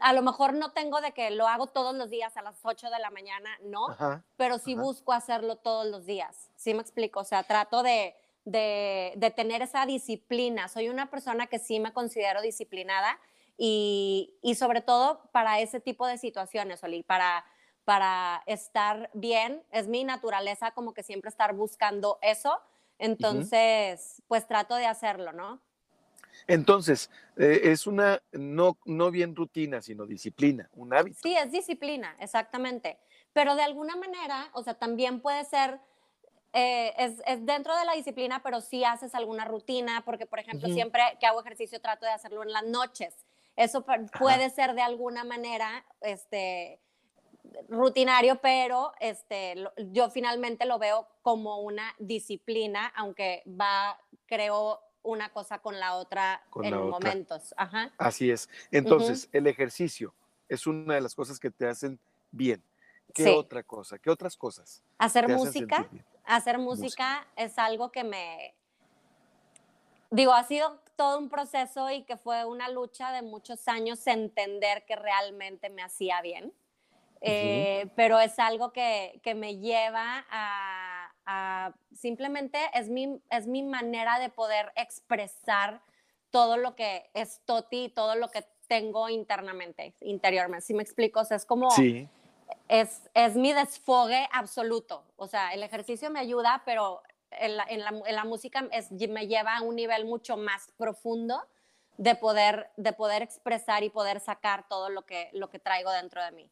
a 0.00 0.12
lo 0.12 0.22
mejor 0.22 0.54
no 0.54 0.72
tengo 0.72 1.00
de 1.00 1.12
que 1.12 1.30
lo 1.30 1.46
hago 1.46 1.68
todos 1.68 1.94
los 1.94 2.10
días 2.10 2.36
a 2.36 2.42
las 2.42 2.58
8 2.62 2.90
de 2.90 2.98
la 2.98 3.10
mañana, 3.10 3.50
no, 3.62 3.88
Ajá. 3.90 4.24
pero 4.36 4.58
sí 4.58 4.72
ajá. 4.72 4.82
busco 4.82 5.12
hacerlo 5.12 5.56
todos 5.56 5.86
los 5.86 6.06
días. 6.06 6.50
¿Sí 6.56 6.74
me 6.74 6.80
explico? 6.80 7.20
O 7.20 7.24
sea, 7.24 7.44
trato 7.44 7.82
de, 7.82 8.16
de, 8.44 9.12
de 9.16 9.30
tener 9.30 9.62
esa 9.62 9.86
disciplina. 9.86 10.68
Soy 10.68 10.88
una 10.88 11.08
persona 11.08 11.46
que 11.46 11.58
sí 11.58 11.78
me 11.78 11.92
considero 11.92 12.42
disciplinada 12.42 13.18
y, 13.56 14.38
y 14.42 14.56
sobre 14.56 14.80
todo 14.80 15.30
para 15.32 15.60
ese 15.60 15.78
tipo 15.78 16.06
de 16.06 16.18
situaciones, 16.18 16.82
Oli, 16.82 17.02
para, 17.02 17.44
para 17.86 18.42
estar 18.46 19.10
bien. 19.14 19.62
Es 19.70 19.86
mi 19.86 20.02
naturaleza 20.02 20.72
como 20.72 20.92
que 20.92 21.04
siempre 21.04 21.30
estar 21.30 21.54
buscando 21.54 22.18
eso. 22.20 22.60
Entonces, 22.98 24.22
pues 24.26 24.46
trato 24.48 24.74
de 24.74 24.86
hacerlo, 24.86 25.32
¿no? 25.32 25.62
Entonces, 26.48 27.10
eh, 27.36 27.60
es 27.62 27.86
una 27.86 28.20
no, 28.32 28.76
no 28.84 29.12
bien 29.12 29.36
rutina, 29.36 29.80
sino 29.80 30.04
disciplina, 30.04 30.68
un 30.74 30.92
hábito. 30.92 31.20
Sí, 31.22 31.36
es 31.36 31.52
disciplina, 31.52 32.16
exactamente. 32.18 32.98
Pero 33.32 33.54
de 33.54 33.62
alguna 33.62 33.94
manera, 33.94 34.50
o 34.52 34.64
sea, 34.64 34.74
también 34.74 35.20
puede 35.20 35.44
ser, 35.44 35.78
eh, 36.54 36.92
es, 36.98 37.22
es, 37.24 37.46
dentro 37.46 37.76
de 37.76 37.84
la 37.84 37.92
disciplina, 37.92 38.42
pero 38.42 38.60
sí 38.60 38.82
haces 38.82 39.14
alguna 39.14 39.44
rutina, 39.44 40.02
porque, 40.04 40.26
por 40.26 40.40
ejemplo, 40.40 40.68
siempre 40.70 41.02
que 41.20 41.26
hago 41.26 41.40
ejercicio 41.40 41.80
trato 41.80 42.04
de 42.04 42.12
hacerlo 42.12 42.42
en 42.42 42.52
las 42.52 42.64
noches. 42.64 43.14
Eso 43.54 43.84
puede 44.18 44.50
ser 44.50 44.74
de 44.74 44.82
alguna 44.82 45.22
manera, 45.22 45.86
este, 46.00 46.80
rutinario, 47.68 48.40
pero 48.40 48.92
este, 49.00 49.54
yo 49.92 50.10
finalmente 50.10 50.66
lo 50.66 50.78
veo 50.78 51.06
como 51.22 51.60
una 51.60 51.94
disciplina, 51.98 52.92
aunque 52.96 53.42
va, 53.46 53.98
creo, 54.26 54.80
una 55.02 55.32
cosa 55.32 55.60
con 55.60 55.78
la 55.78 55.94
otra 55.94 56.42
en 56.62 56.88
momentos. 56.88 57.54
Ajá. 57.56 57.92
Así 57.96 58.30
es. 58.30 58.48
Entonces, 58.70 59.28
el 59.32 59.46
ejercicio 59.46 60.14
es 60.48 60.66
una 60.66 60.94
de 60.94 61.00
las 61.00 61.14
cosas 61.14 61.38
que 61.38 61.50
te 61.50 61.66
hacen 61.66 61.98
bien. 62.30 62.62
¿Qué 63.14 63.30
otra 63.30 63.62
cosa? 63.62 63.98
¿Qué 63.98 64.10
otras 64.10 64.36
cosas? 64.36 64.82
Hacer 64.98 65.28
música. 65.28 65.88
Hacer 66.24 66.58
música, 66.58 67.26
es 67.36 67.56
algo 67.58 67.90
que 67.90 68.04
me... 68.04 68.54
Digo, 70.10 70.32
ha 70.32 70.44
sido 70.44 70.80
todo 70.96 71.18
un 71.18 71.28
proceso 71.28 71.90
y 71.90 72.02
que 72.02 72.16
fue 72.16 72.44
una 72.44 72.68
lucha 72.68 73.12
de 73.12 73.22
muchos 73.22 73.68
años 73.68 74.06
entender 74.06 74.84
que 74.86 74.96
realmente 74.96 75.68
me 75.70 75.82
hacía 75.82 76.20
bien. 76.20 76.52
Eh, 77.20 77.88
pero 77.96 78.20
es 78.20 78.38
algo 78.38 78.72
que, 78.72 79.20
que 79.22 79.34
me 79.34 79.58
lleva 79.58 80.24
a, 80.30 81.72
simplemente 81.92 82.58
es 82.74 82.88
mi, 82.88 83.20
es 83.30 83.46
mi 83.46 83.62
manera 83.62 84.18
de 84.18 84.28
poder 84.28 84.72
expresar 84.76 85.82
todo 86.30 86.56
lo 86.56 86.76
que 86.76 87.10
es 87.14 87.40
Toti 87.44 87.84
y 87.84 87.88
todo 87.88 88.14
lo 88.14 88.28
que 88.28 88.46
tengo 88.68 89.08
internamente, 89.08 89.94
interiormente. 90.00 90.66
Si 90.66 90.74
me 90.74 90.82
explico, 90.82 91.20
o 91.20 91.24
sea, 91.24 91.36
es 91.36 91.46
como, 91.46 91.70
sí. 91.70 92.08
es, 92.68 93.08
es 93.14 93.34
mi 93.34 93.52
desfogue 93.52 94.28
absoluto. 94.32 95.04
O 95.16 95.26
sea, 95.26 95.52
el 95.52 95.62
ejercicio 95.62 96.10
me 96.10 96.20
ayuda, 96.20 96.62
pero 96.64 97.02
en 97.30 97.56
la, 97.56 97.64
en 97.68 97.80
la, 97.80 97.88
en 98.06 98.14
la 98.14 98.24
música 98.24 98.68
es, 98.72 98.90
me 98.92 99.26
lleva 99.26 99.56
a 99.56 99.62
un 99.62 99.76
nivel 99.76 100.04
mucho 100.04 100.36
más 100.36 100.70
profundo 100.76 101.42
de 101.96 102.14
poder, 102.14 102.70
de 102.76 102.92
poder 102.92 103.22
expresar 103.22 103.82
y 103.82 103.90
poder 103.90 104.20
sacar 104.20 104.68
todo 104.68 104.90
lo 104.90 105.06
que, 105.06 105.30
lo 105.32 105.48
que 105.48 105.58
traigo 105.58 105.90
dentro 105.90 106.22
de 106.22 106.32
mí. 106.32 106.50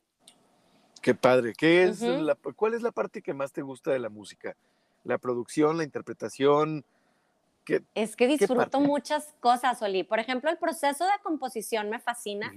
Qué 1.05 1.15
padre. 1.15 1.53
¿Qué 1.53 1.83
es 1.83 2.01
la, 2.01 2.35
¿Cuál 2.35 2.73
es 2.73 2.81
la 2.81 2.91
parte 2.91 3.21
que 3.21 3.35
más 3.35 3.53
te 3.53 3.61
gusta 3.61 3.91
de 3.91 3.99
la 3.99 4.09
música? 4.09 4.57
¿La 5.03 5.19
producción, 5.19 5.77
la 5.77 5.85
interpretación? 5.85 6.83
¿Qué, 7.67 7.83
es 7.95 8.17
que 8.17 8.27
disfruto 8.27 8.81
muchas 8.81 9.35
cosas, 9.41 9.83
Oli. 9.83 10.03
Por 10.03 10.19
ejemplo, 10.19 10.49
el 10.49 10.57
proceso 10.57 11.05
de 11.05 11.13
composición 11.23 11.91
me 11.91 12.01
fascina. 12.01 12.55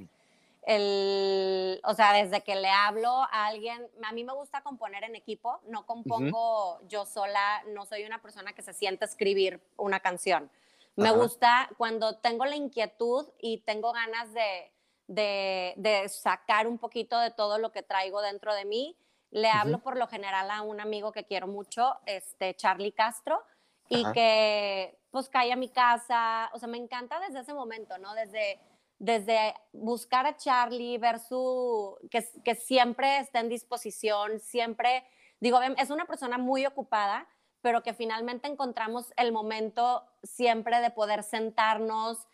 el, 0.66 1.82
o 1.84 1.94
sea, 1.94 2.13
desde 2.13 2.42
que 2.42 2.56
le 2.56 2.70
hablo 2.70 3.10
a 3.10 3.48
alguien, 3.48 3.86
a 4.01 4.13
mí 4.13 4.24
me 4.24 4.32
gusta 4.32 4.62
componer 4.62 5.04
en 5.04 5.16
equipo, 5.18 5.60
no 5.68 5.86
compongo 5.86 6.80
yo 6.88 7.06
sola, 7.06 7.63
no 7.74 7.86
soy 7.86 8.06
una 8.06 8.22
persona 8.22 8.54
que 8.54 8.62
se 8.62 8.72
siente 8.72 9.04
a 9.04 9.10
escribir 9.10 9.60
una 9.75 10.00
canción. 10.00 10.50
Me 10.96 11.12
gusta 11.12 11.70
cuando 11.77 12.16
tengo 12.16 12.46
la 12.46 12.56
inquietud 12.56 13.27
y 13.42 13.58
tengo 13.66 13.92
ganas 13.92 14.34
de, 14.34 14.72
de, 15.08 16.06
sacar 16.10 16.68
un 16.68 16.78
poquito 16.78 17.20
de 17.20 17.32
todo 17.32 17.58
lo 17.58 17.72
que 17.72 17.84
traigo 17.84 18.22
dentro 18.22 18.54
de 18.54 18.66
mí. 18.66 18.98
Le 19.32 19.50
hablo 19.50 19.80
por 19.80 19.98
lo 19.98 20.08
general 20.08 20.50
a 20.52 20.62
un 20.62 20.80
amigo 20.80 21.12
que 21.12 21.26
quiero 21.26 21.48
mucho, 21.48 21.98
este 22.06 22.56
Charlie 22.56 22.94
Castro, 22.94 23.44
y 23.90 24.04
que 24.12 24.98
pues 25.12 25.30
cae 25.30 25.52
a 25.52 25.56
mi 25.56 25.70
casa. 25.70 26.50
O 26.54 26.60
sea, 26.60 26.68
me 26.68 26.78
encanta 26.78 27.20
desde 27.20 27.40
ese 27.40 27.54
momento, 27.54 27.98
¿no? 27.98 28.14
Desde, 28.14 28.60
desde 29.00 29.54
buscar 29.74 30.26
a 30.26 30.38
Charlie, 30.38 30.98
ver 30.98 31.20
su, 31.20 31.98
que, 32.10 32.26
que 32.44 32.56
siempre 32.56 33.20
está 33.20 33.40
en 33.40 33.50
disposición, 33.50 34.40
siempre, 34.40 35.06
digo, 35.40 35.62
es 35.62 35.90
una 35.90 36.06
persona 36.06 36.38
muy 36.38 36.66
ocupada, 36.66 37.28
pero 37.62 37.84
que 37.84 37.94
finalmente 37.94 38.48
encontramos 38.48 39.14
el 39.18 39.32
momento 39.32 40.06
siempre 40.24 40.80
de 40.80 40.92
poder 40.92 41.24
sentarnos, 41.24 42.28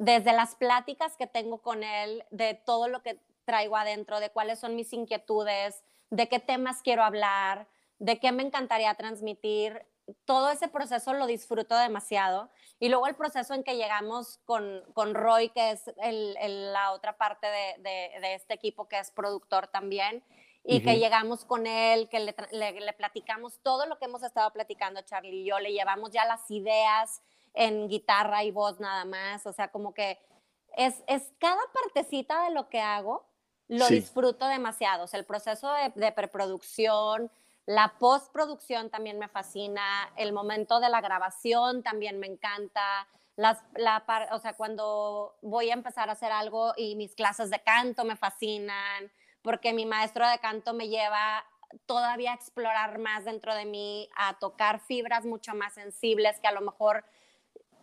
desde 0.00 0.32
las 0.32 0.54
pláticas 0.54 1.14
que 1.18 1.26
tengo 1.26 1.58
con 1.60 1.84
él, 1.84 2.24
de 2.30 2.54
todo 2.54 2.88
lo 2.88 3.02
que 3.02 3.20
traigo 3.44 3.76
adentro, 3.76 4.18
de 4.18 4.30
cuáles 4.30 4.58
son 4.58 4.74
mis 4.74 4.94
inquietudes, 4.94 5.84
de 6.08 6.26
qué 6.26 6.38
temas 6.38 6.80
quiero 6.82 7.02
hablar, 7.02 7.68
de 7.98 8.18
qué 8.18 8.32
me 8.32 8.42
encantaría 8.42 8.94
transmitir. 8.94 9.84
Todo 10.24 10.48
ese 10.48 10.68
proceso 10.68 11.12
lo 11.12 11.26
disfruto 11.26 11.76
demasiado. 11.76 12.48
Y 12.78 12.88
luego 12.88 13.08
el 13.08 13.14
proceso 13.14 13.52
en 13.52 13.62
que 13.62 13.76
llegamos 13.76 14.38
con, 14.46 14.82
con 14.94 15.14
Roy, 15.14 15.50
que 15.50 15.72
es 15.72 15.82
el, 16.02 16.72
la 16.72 16.92
otra 16.92 17.18
parte 17.18 17.46
de, 17.46 18.18
de, 18.20 18.34
este 18.34 18.54
equipo 18.54 18.88
que 18.88 18.98
es 18.98 19.10
productor 19.10 19.68
también, 19.68 20.24
y 20.64 20.82
que 20.82 20.98
llegamos 20.98 21.44
con 21.44 21.66
él, 21.66 22.08
que 22.08 22.20
le, 22.20 22.34
le, 22.52 22.72
le, 22.80 22.92
platicamos 22.94 23.60
todo 23.62 23.84
lo 23.84 23.98
que 23.98 24.06
hemos 24.06 24.22
estado 24.22 24.50
platicando 24.50 25.02
Charlie 25.02 25.42
y 25.42 25.44
yo, 25.44 25.58
le 25.58 25.72
llevamos 25.72 26.10
ya 26.10 26.24
las 26.24 26.50
ideas, 26.50 27.22
en 27.54 27.88
guitarra 27.88 28.44
y 28.44 28.50
voz 28.50 28.80
nada 28.80 29.04
más, 29.04 29.46
o 29.46 29.52
sea, 29.52 29.68
como 29.68 29.92
que 29.94 30.18
es, 30.76 31.02
es 31.06 31.32
cada 31.38 31.60
partecita 31.72 32.44
de 32.44 32.54
lo 32.54 32.68
que 32.68 32.80
hago, 32.80 33.26
lo 33.68 33.86
disfruto 33.86 34.46
demasiado, 34.46 35.04
o 35.04 35.06
sea, 35.06 35.20
el 35.20 35.26
proceso 35.26 35.70
de, 35.94 36.12
preproducción, 36.12 37.30
la 37.66 37.94
postproducción 37.98 38.90
también 38.90 39.18
me 39.18 39.28
fascina, 39.28 40.10
el 40.16 40.32
momento 40.32 40.80
de 40.80 40.88
la 40.88 41.00
grabación 41.00 41.82
también 41.84 42.18
me 42.18 42.26
encanta, 42.26 43.06
las, 43.36 43.58
la, 43.76 44.04
o 44.32 44.38
sea, 44.40 44.54
cuando 44.54 45.36
voy 45.40 45.70
a 45.70 45.74
empezar 45.74 46.08
a 46.08 46.12
hacer 46.12 46.32
algo 46.32 46.72
y 46.76 46.96
mis 46.96 47.14
clases 47.14 47.48
de 47.50 47.62
canto 47.62 48.04
me 48.04 48.16
fascinan, 48.16 49.12
porque 49.40 49.72
mi 49.72 49.86
maestro 49.86 50.28
de 50.28 50.38
canto 50.40 50.74
me 50.74 50.88
lleva 50.88 51.44
todavía 51.86 52.32
a 52.32 52.34
explorar 52.34 52.98
más 52.98 53.24
dentro 53.24 53.54
de 53.54 53.64
mí, 53.64 54.08
a 54.16 54.38
tocar 54.38 54.80
fibras 54.80 55.24
mucho 55.24 55.54
más 55.54 55.74
sensibles 55.74 56.40
que 56.40 56.48
a 56.48 56.52
lo 56.52 56.60
mejor 56.60 57.04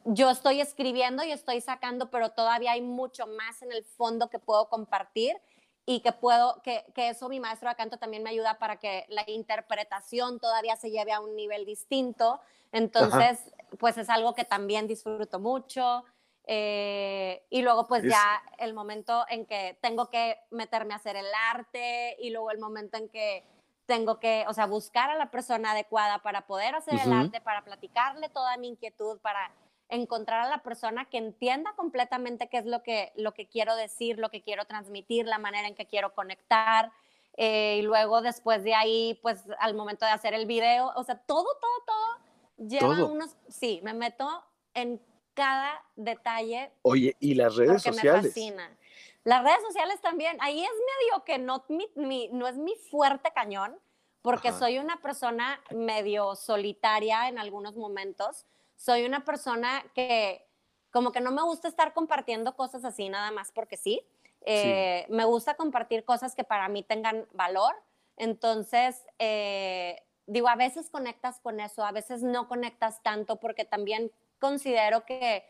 yo 0.08 0.30
estoy 0.30 0.62
escribiendo 0.62 1.24
y 1.24 1.32
estoy 1.32 1.60
sacando, 1.60 2.10
pero 2.10 2.30
todavía 2.30 2.72
hay 2.72 2.82
mucho 2.82 3.28
más 3.28 3.62
en 3.62 3.72
el 3.72 3.84
fondo 3.84 4.30
que 4.30 4.40
puedo 4.40 4.70
compartir 4.70 5.38
y 5.86 6.00
que 6.00 6.12
puedo, 6.14 6.62
que, 6.64 6.86
que, 6.94 7.10
eso 7.10 7.28
mi 7.30 7.40
maestro 7.40 7.70
de 7.70 7.76
canto 7.76 7.98
también 7.98 8.24
me 8.24 8.30
ayuda 8.30 8.58
para 8.58 8.78
que 8.78 9.06
la 9.10 9.24
interpretación 9.28 10.40
todavía 10.40 10.76
se 10.78 10.92
lleve 10.92 11.12
a 11.12 11.20
un 11.20 11.36
nivel 11.36 11.66
distinto. 11.66 12.40
Entonces, 12.72 13.40
pues 13.80 13.98
es 13.98 14.10
algo 14.10 14.34
que 14.34 14.46
también 14.46 14.88
disfruto 14.88 15.40
mucho. 15.40 16.04
Eh, 16.50 17.46
y 17.50 17.62
luego 17.62 17.88
pues 17.88 18.04
ya 18.04 18.42
el 18.58 18.74
momento 18.74 19.26
en 19.30 19.46
que 19.46 19.78
tengo 19.82 20.10
que 20.10 20.40
meterme 20.50 20.94
a 20.94 20.98
hacer 20.98 21.18
el 21.18 21.28
arte 21.52 22.16
y 22.20 22.30
luego 22.30 22.52
el 22.52 22.60
momento 22.60 22.96
en 22.96 23.10
que 23.10 23.44
tengo 23.86 24.20
que, 24.20 24.46
o 24.48 24.54
sea, 24.54 24.66
buscar 24.66 25.10
a 25.10 25.16
la 25.16 25.30
persona 25.30 25.72
adecuada 25.72 26.20
para 26.20 26.48
poder 26.48 26.76
hacer 26.76 26.96
el 27.04 27.12
arte, 27.12 27.42
para 27.42 27.66
platicarle 27.66 28.30
toda 28.30 28.56
mi 28.56 28.70
inquietud, 28.70 29.20
para 29.20 29.52
encontrar 29.90 30.46
a 30.46 30.50
la 30.50 30.64
persona 30.64 31.06
que 31.06 31.18
entienda 31.18 31.74
completamente 31.76 32.50
qué 32.50 32.58
es 32.58 32.66
lo 32.66 32.84
que, 32.84 33.12
lo 33.16 33.34
que 33.34 33.48
quiero 33.48 33.76
decir, 33.76 34.20
lo 34.20 34.30
que 34.30 34.42
quiero 34.42 34.66
transmitir, 34.66 35.26
la 35.26 35.38
manera 35.38 35.68
en 35.68 35.76
que 35.76 35.86
quiero 35.86 36.14
conectar. 36.14 36.92
Eh, 37.38 37.78
y 37.80 37.82
luego 37.84 38.22
después 38.22 38.64
de 38.64 38.74
ahí, 38.74 39.20
pues 39.22 39.44
al 39.60 39.76
momento 39.76 40.06
de 40.06 40.12
hacer 40.12 40.34
el 40.34 40.46
video, 40.46 40.92
o 40.96 41.04
sea, 41.04 41.16
todo, 41.16 41.46
todo, 41.62 41.84
todo 41.86 42.68
lleva 42.68 43.06
unos, 43.06 43.36
sí, 43.48 43.80
me 43.84 43.94
meto 43.94 44.44
en 44.74 45.02
cada 45.34 45.84
detalle. 45.96 46.72
Oye, 46.82 47.16
y 47.20 47.36
las 47.36 47.56
redes 47.56 47.84
sociales. 47.84 48.24
Me 48.24 48.30
fascina. 48.30 48.78
Las 49.24 49.44
redes 49.44 49.62
sociales 49.62 50.02
también, 50.02 50.38
ahí 50.40 50.64
es 50.64 50.72
medio 50.72 51.24
que 51.26 51.38
no, 51.38 51.66
mi, 51.96 52.30
no 52.32 52.48
es 52.48 52.58
mi 52.58 52.76
fuerte 52.76 53.32
cañón, 53.36 53.78
porque 54.22 54.52
soy 54.52 54.78
una 54.80 55.02
persona 55.02 55.62
medio 55.72 56.36
solitaria 56.36 57.28
en 57.28 57.38
algunos 57.38 57.76
momentos 57.76 58.46
soy 58.78 59.04
una 59.06 59.26
persona 59.26 59.84
que 59.94 60.48
como 60.92 61.12
que 61.12 61.20
no 61.20 61.32
me 61.32 61.42
gusta 61.44 61.68
estar 61.68 61.94
compartiendo 61.94 62.56
cosas 62.56 62.86
así 62.86 63.10
nada 63.10 63.32
más 63.32 63.52
porque 63.52 63.76
sí. 63.76 64.02
Eh, 64.46 65.06
me 65.10 65.26
gusta 65.26 65.56
compartir 65.56 66.06
cosas 66.06 66.34
que 66.34 66.46
para 66.46 66.70
mí 66.70 66.82
tengan 66.82 67.28
valor. 67.34 67.76
Entonces, 68.16 69.04
eh, 69.20 70.02
digo, 70.26 70.48
a 70.48 70.56
veces 70.56 70.90
conectas 70.90 71.42
con 71.42 71.60
eso, 71.60 71.86
a 71.86 71.92
veces 71.92 72.24
no 72.24 72.48
conectas 72.48 73.04
tanto 73.04 73.42
porque 73.42 73.66
también 73.66 74.12
considero 74.40 75.06
que 75.06 75.44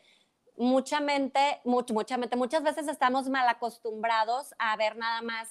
mucha 0.55 1.00
mente, 1.00 1.62
mucha 1.63 2.17
mente, 2.17 2.36
muchas 2.36 2.63
veces 2.63 2.88
estamos 2.88 3.29
mal 3.29 3.48
acostumbrados 3.48 4.55
a 4.57 4.75
ver 4.77 4.98
nada 4.98 5.22
más 5.22 5.48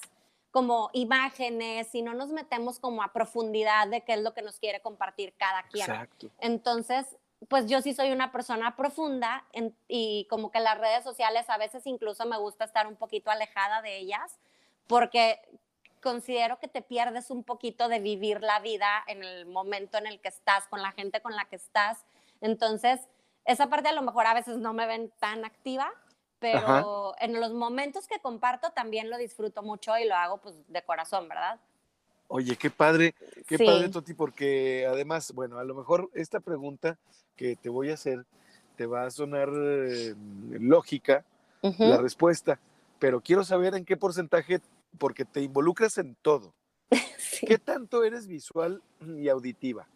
como 0.51 0.89
imágenes 0.93 1.93
y 1.95 2.01
no 2.01 2.13
nos 2.13 2.29
metemos 2.29 2.79
como 2.79 3.01
a 3.03 3.13
profundidad 3.13 3.87
de 3.87 4.01
qué 4.01 4.13
es 4.13 4.21
lo 4.21 4.33
que 4.33 4.41
nos 4.41 4.59
quiere 4.59 4.81
compartir 4.81 5.33
cada 5.37 5.63
quien. 5.63 5.89
Exacto. 5.89 6.29
Entonces, 6.39 7.05
pues 7.47 7.67
yo 7.67 7.81
sí 7.81 7.93
soy 7.93 8.11
una 8.11 8.31
persona 8.31 8.75
profunda 8.75 9.45
y 9.87 10.25
como 10.29 10.51
que 10.51 10.59
las 10.59 10.77
redes 10.77 11.03
sociales 11.03 11.49
a 11.49 11.57
veces 11.57 11.85
incluso 11.85 12.25
me 12.25 12.37
gusta 12.37 12.65
estar 12.65 12.87
un 12.87 12.95
poquito 12.95 13.29
alejada 13.29 13.81
de 13.81 13.97
ellas 13.97 14.39
porque 14.87 15.39
considero 16.01 16.59
que 16.59 16.67
te 16.67 16.81
pierdes 16.81 17.29
un 17.29 17.43
poquito 17.43 17.89
de 17.89 17.99
vivir 17.99 18.41
la 18.41 18.59
vida 18.59 19.03
en 19.07 19.23
el 19.23 19.45
momento 19.45 19.97
en 19.97 20.07
el 20.07 20.19
que 20.19 20.29
estás, 20.29 20.67
con 20.67 20.81
la 20.81 20.91
gente 20.93 21.21
con 21.21 21.35
la 21.35 21.45
que 21.45 21.57
estás. 21.57 22.05
Entonces, 22.41 23.01
esa 23.45 23.67
parte 23.67 23.89
a 23.89 23.93
lo 23.93 24.01
mejor 24.01 24.25
a 24.25 24.33
veces 24.33 24.57
no 24.57 24.73
me 24.73 24.87
ven 24.87 25.11
tan 25.19 25.45
activa, 25.45 25.91
pero 26.39 27.15
en 27.19 27.39
los 27.39 27.51
momentos 27.51 28.07
que 28.07 28.19
comparto 28.19 28.71
también 28.71 29.09
lo 29.09 29.17
disfruto 29.17 29.63
mucho 29.63 29.97
y 29.97 30.05
lo 30.05 30.15
hago 30.15 30.37
pues 30.37 30.55
de 30.67 30.81
corazón, 30.83 31.27
¿verdad? 31.27 31.59
Oye, 32.29 32.57
qué 32.57 32.69
padre, 32.69 33.15
qué 33.47 33.57
padre, 33.57 33.89
Toti, 33.89 34.13
porque 34.13 34.85
además, 34.85 35.31
bueno, 35.33 35.59
a 35.59 35.63
lo 35.63 35.75
mejor 35.75 36.09
esta 36.13 36.41
pregunta 36.41 36.97
que 37.35 37.55
te 37.55 37.69
voy 37.69 37.89
a 37.89 37.93
hacer 37.93 38.25
te 38.75 38.85
va 38.85 39.05
a 39.05 39.11
sonar 39.11 39.49
eh, 39.53 40.13
lógica 40.51 41.25
la 41.61 41.97
respuesta, 41.97 42.59
pero 42.99 43.19
quiero 43.19 43.43
saber 43.43 43.75
en 43.75 43.83
qué 43.83 43.97
porcentaje, 43.97 44.61
porque 44.97 45.25
te 45.25 45.41
involucras 45.41 45.97
en 45.97 46.15
todo. 46.21 46.53
¿Qué 47.45 47.57
tanto 47.57 48.03
eres 48.03 48.27
visual 48.27 48.81
y 49.01 49.27
auditiva? 49.27 49.87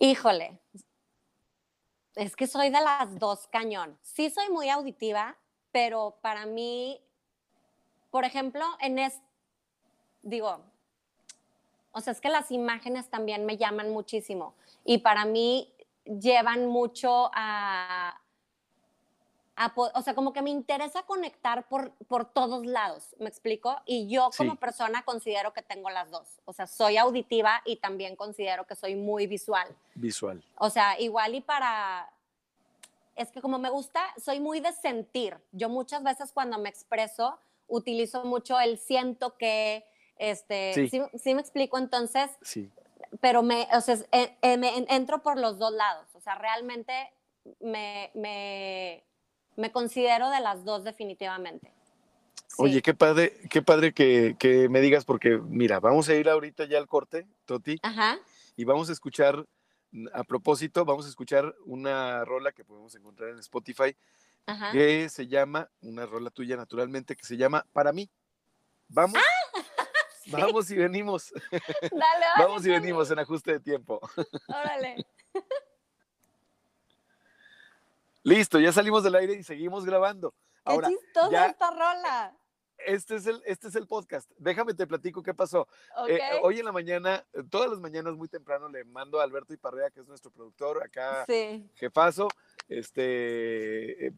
Híjole, 0.00 0.58
es 2.14 2.34
que 2.34 2.46
soy 2.46 2.70
de 2.70 2.80
las 2.80 3.18
dos 3.18 3.46
cañón. 3.48 3.98
Sí 4.02 4.30
soy 4.30 4.48
muy 4.48 4.70
auditiva, 4.70 5.36
pero 5.72 6.16
para 6.22 6.46
mí, 6.46 7.00
por 8.10 8.24
ejemplo, 8.24 8.64
en 8.80 8.98
este, 8.98 9.22
digo, 10.22 10.64
o 11.92 12.00
sea, 12.00 12.12
es 12.12 12.20
que 12.20 12.28
las 12.28 12.50
imágenes 12.50 13.08
también 13.08 13.46
me 13.46 13.56
llaman 13.56 13.90
muchísimo 13.90 14.54
y 14.84 14.98
para 14.98 15.24
mí 15.24 15.72
llevan 16.04 16.66
mucho 16.66 17.30
a, 17.34 18.20
o 19.76 20.02
sea, 20.02 20.14
como 20.14 20.32
que 20.32 20.42
me 20.42 20.50
interesa 20.50 21.02
conectar 21.02 21.68
por, 21.68 21.92
por 22.08 22.24
todos 22.24 22.64
lados, 22.64 23.14
¿me 23.18 23.28
explico? 23.28 23.76
Y 23.84 24.08
yo 24.08 24.30
como 24.36 24.56
persona 24.56 25.02
considero 25.04 25.52
que 25.52 25.62
tengo 25.62 25.90
las 25.90 26.10
dos, 26.10 26.40
o 26.44 26.52
sea, 26.52 26.66
soy 26.66 26.96
auditiva 26.96 27.60
y 27.64 27.76
también 27.76 28.16
considero 28.16 28.66
que 28.66 28.74
soy 28.74 28.94
muy 28.94 29.26
visual. 29.26 29.68
Visual. 29.94 30.42
O 30.56 30.70
sea, 30.70 30.98
igual 30.98 31.34
y 31.34 31.40
para, 31.40 32.10
es 33.16 33.30
que 33.30 33.42
como 33.42 33.58
me 33.58 33.68
gusta, 33.68 34.02
soy 34.16 34.40
muy 34.40 34.60
de 34.60 34.72
sentir. 34.72 35.36
Yo 35.52 35.68
muchas 35.68 36.02
veces 36.02 36.32
cuando 36.32 36.58
me 36.58 36.70
expreso 36.70 37.38
utilizo 37.70 38.24
mucho 38.24 38.58
el 38.60 38.78
siento 38.78 39.36
que, 39.36 39.84
este, 40.20 40.74
sí, 40.74 41.02
sí, 41.14 41.34
me 41.34 41.40
explico 41.40 41.78
entonces. 41.78 42.30
Sí. 42.42 42.70
Pero 43.20 43.42
me, 43.42 43.66
o 43.72 43.80
sea, 43.80 43.96
eh, 44.12 44.36
eh, 44.42 44.56
me 44.56 44.84
entro 44.88 45.22
por 45.22 45.38
los 45.38 45.58
dos 45.58 45.72
lados. 45.72 46.06
O 46.14 46.20
sea, 46.20 46.36
realmente 46.36 46.92
me, 47.60 48.10
me, 48.14 49.02
me 49.56 49.72
considero 49.72 50.30
de 50.30 50.40
las 50.40 50.64
dos 50.64 50.84
definitivamente. 50.84 51.72
Oye, 52.58 52.82
qué 52.82 52.94
padre, 52.94 53.38
qué 53.48 53.62
padre 53.62 53.92
que, 53.92 54.36
que, 54.38 54.68
me 54.68 54.80
digas, 54.80 55.04
porque 55.04 55.38
mira, 55.38 55.80
vamos 55.80 56.08
a 56.08 56.14
ir 56.14 56.28
ahorita 56.28 56.64
ya 56.64 56.78
al 56.78 56.88
corte, 56.88 57.26
Toti, 57.46 57.78
Ajá. 57.82 58.18
y 58.56 58.64
vamos 58.64 58.90
a 58.90 58.92
escuchar, 58.92 59.46
a 60.12 60.24
propósito, 60.24 60.84
vamos 60.84 61.06
a 61.06 61.08
escuchar 61.08 61.54
una 61.64 62.24
rola 62.24 62.52
que 62.52 62.64
podemos 62.64 62.94
encontrar 62.96 63.30
en 63.30 63.38
Spotify, 63.38 63.96
Ajá. 64.46 64.72
que 64.72 65.08
se 65.08 65.28
llama, 65.28 65.70
una 65.80 66.06
rola 66.06 66.30
tuya 66.30 66.56
naturalmente, 66.56 67.16
que 67.16 67.24
se 67.24 67.36
llama 67.36 67.64
Para 67.72 67.92
mí. 67.92 68.10
Vamos. 68.88 69.16
¡Ah! 69.16 69.39
Vamos 70.30 70.70
y 70.70 70.76
venimos. 70.76 71.32
Dale, 71.90 72.26
Vamos 72.38 72.64
y 72.66 72.70
venimos 72.70 73.10
en 73.10 73.18
ajuste 73.18 73.52
de 73.52 73.60
tiempo. 73.60 74.00
Órale. 74.48 75.06
Listo, 78.22 78.60
ya 78.60 78.72
salimos 78.72 79.02
del 79.02 79.14
aire 79.14 79.34
y 79.34 79.42
seguimos 79.42 79.84
grabando. 79.84 80.32
Qué 80.32 80.36
Ahora, 80.64 80.88
chistosa 80.88 81.46
esta 81.46 81.70
rola. 81.70 82.36
Este 82.86 83.16
es, 83.16 83.26
el, 83.26 83.42
este 83.44 83.68
es 83.68 83.74
el 83.74 83.86
podcast. 83.86 84.30
Déjame 84.38 84.72
te 84.74 84.86
platico 84.86 85.22
qué 85.22 85.34
pasó. 85.34 85.68
Eh, 86.08 86.18
hoy 86.42 86.60
en 86.60 86.64
la 86.64 86.72
mañana, 86.72 87.26
todas 87.50 87.70
las 87.70 87.78
mañanas 87.78 88.14
muy 88.14 88.28
temprano, 88.28 88.68
le 88.68 88.84
mando 88.84 89.20
a 89.20 89.24
Alberto 89.24 89.52
Iparrea, 89.52 89.90
que 89.90 90.00
es 90.00 90.08
nuestro 90.08 90.30
productor, 90.30 90.82
acá 90.82 91.26
jefazo, 91.74 92.28
este, 92.68 94.06
eh, 94.06 94.12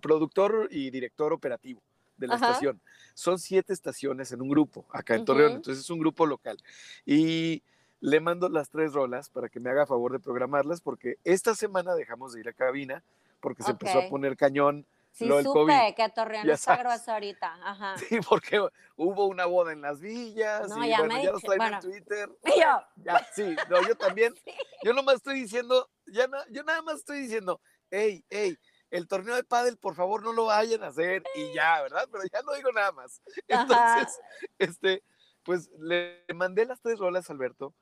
productor 0.00 0.68
y 0.70 0.90
director 0.90 1.32
operativo 1.32 1.82
de 2.20 2.26
la 2.28 2.34
estación. 2.34 2.80
Son 3.14 3.38
siete 3.38 3.72
estaciones 3.72 4.30
en 4.30 4.42
un 4.42 4.48
grupo, 4.48 4.86
acá 4.92 5.14
en 5.14 5.24
Torreón, 5.24 5.52
entonces 5.54 5.82
es 5.82 5.90
un 5.90 5.98
grupo 5.98 6.26
local. 6.26 6.58
Y 7.04 7.62
le 8.00 8.20
mando 8.20 8.48
las 8.48 8.70
tres 8.70 8.92
rolas 8.92 9.30
para 9.30 9.48
que 9.48 9.58
me 9.58 9.70
haga 9.70 9.86
favor 9.86 10.12
de 10.12 10.20
programarlas, 10.20 10.80
porque 10.80 11.16
esta 11.24 11.54
semana 11.54 11.94
dejamos 11.94 12.32
de 12.32 12.40
ir 12.40 12.48
a 12.48 12.52
cabina, 12.52 13.02
porque 13.40 13.62
se 13.62 13.72
empezó 13.72 13.98
a 13.98 14.08
poner 14.08 14.36
cañón. 14.36 14.86
Sí, 15.12 15.26
lo 15.26 15.42
supe 15.42 15.92
que 15.96 16.08
Torreón 16.10 16.46
ya 16.46 16.54
está 16.54 16.76
grueso 16.76 17.10
ahorita. 17.10 17.58
Ajá. 17.64 17.96
Sí, 18.08 18.20
porque 18.28 18.60
hubo 18.96 19.26
una 19.26 19.46
boda 19.46 19.72
en 19.72 19.80
las 19.80 20.00
villas 20.00 20.70
y 20.76 20.88
ya, 20.88 20.98
bueno, 20.98 21.22
ya 21.22 21.32
lo 21.32 21.40
traen 21.40 21.74
en 21.74 21.80
Twitter. 21.80 22.30
¿Y 22.44 22.60
yo? 22.60 22.82
Ya, 22.96 23.26
sí, 23.34 23.56
no, 23.68 23.82
yo 23.88 23.96
también. 23.96 24.34
Yo 24.84 24.94
nomás 24.94 25.16
estoy 25.16 25.40
diciendo, 25.40 25.90
ya 26.06 26.26
yo 26.48 26.62
nada 26.62 26.80
más 26.80 27.00
estoy 27.00 27.20
diciendo, 27.20 27.60
hey, 27.90 28.24
hey, 28.30 28.56
el 28.90 29.06
torneo 29.06 29.36
de 29.36 29.44
pádel, 29.44 29.76
por 29.76 29.94
favor, 29.94 30.22
no 30.22 30.32
lo 30.32 30.46
vayan 30.46 30.82
a 30.82 30.88
hacer 30.88 31.22
y 31.36 31.52
ya, 31.54 31.80
¿verdad? 31.82 32.08
Pero 32.10 32.24
ya 32.32 32.42
no 32.42 32.54
digo 32.54 32.72
nada 32.72 32.92
más. 32.92 33.22
Entonces, 33.48 34.18
este, 34.58 35.02
pues 35.44 35.70
le 35.78 36.24
mandé 36.34 36.66
las 36.66 36.80
tres 36.80 36.98
rolas 36.98 37.30
a 37.30 37.32
Alberto 37.32 37.72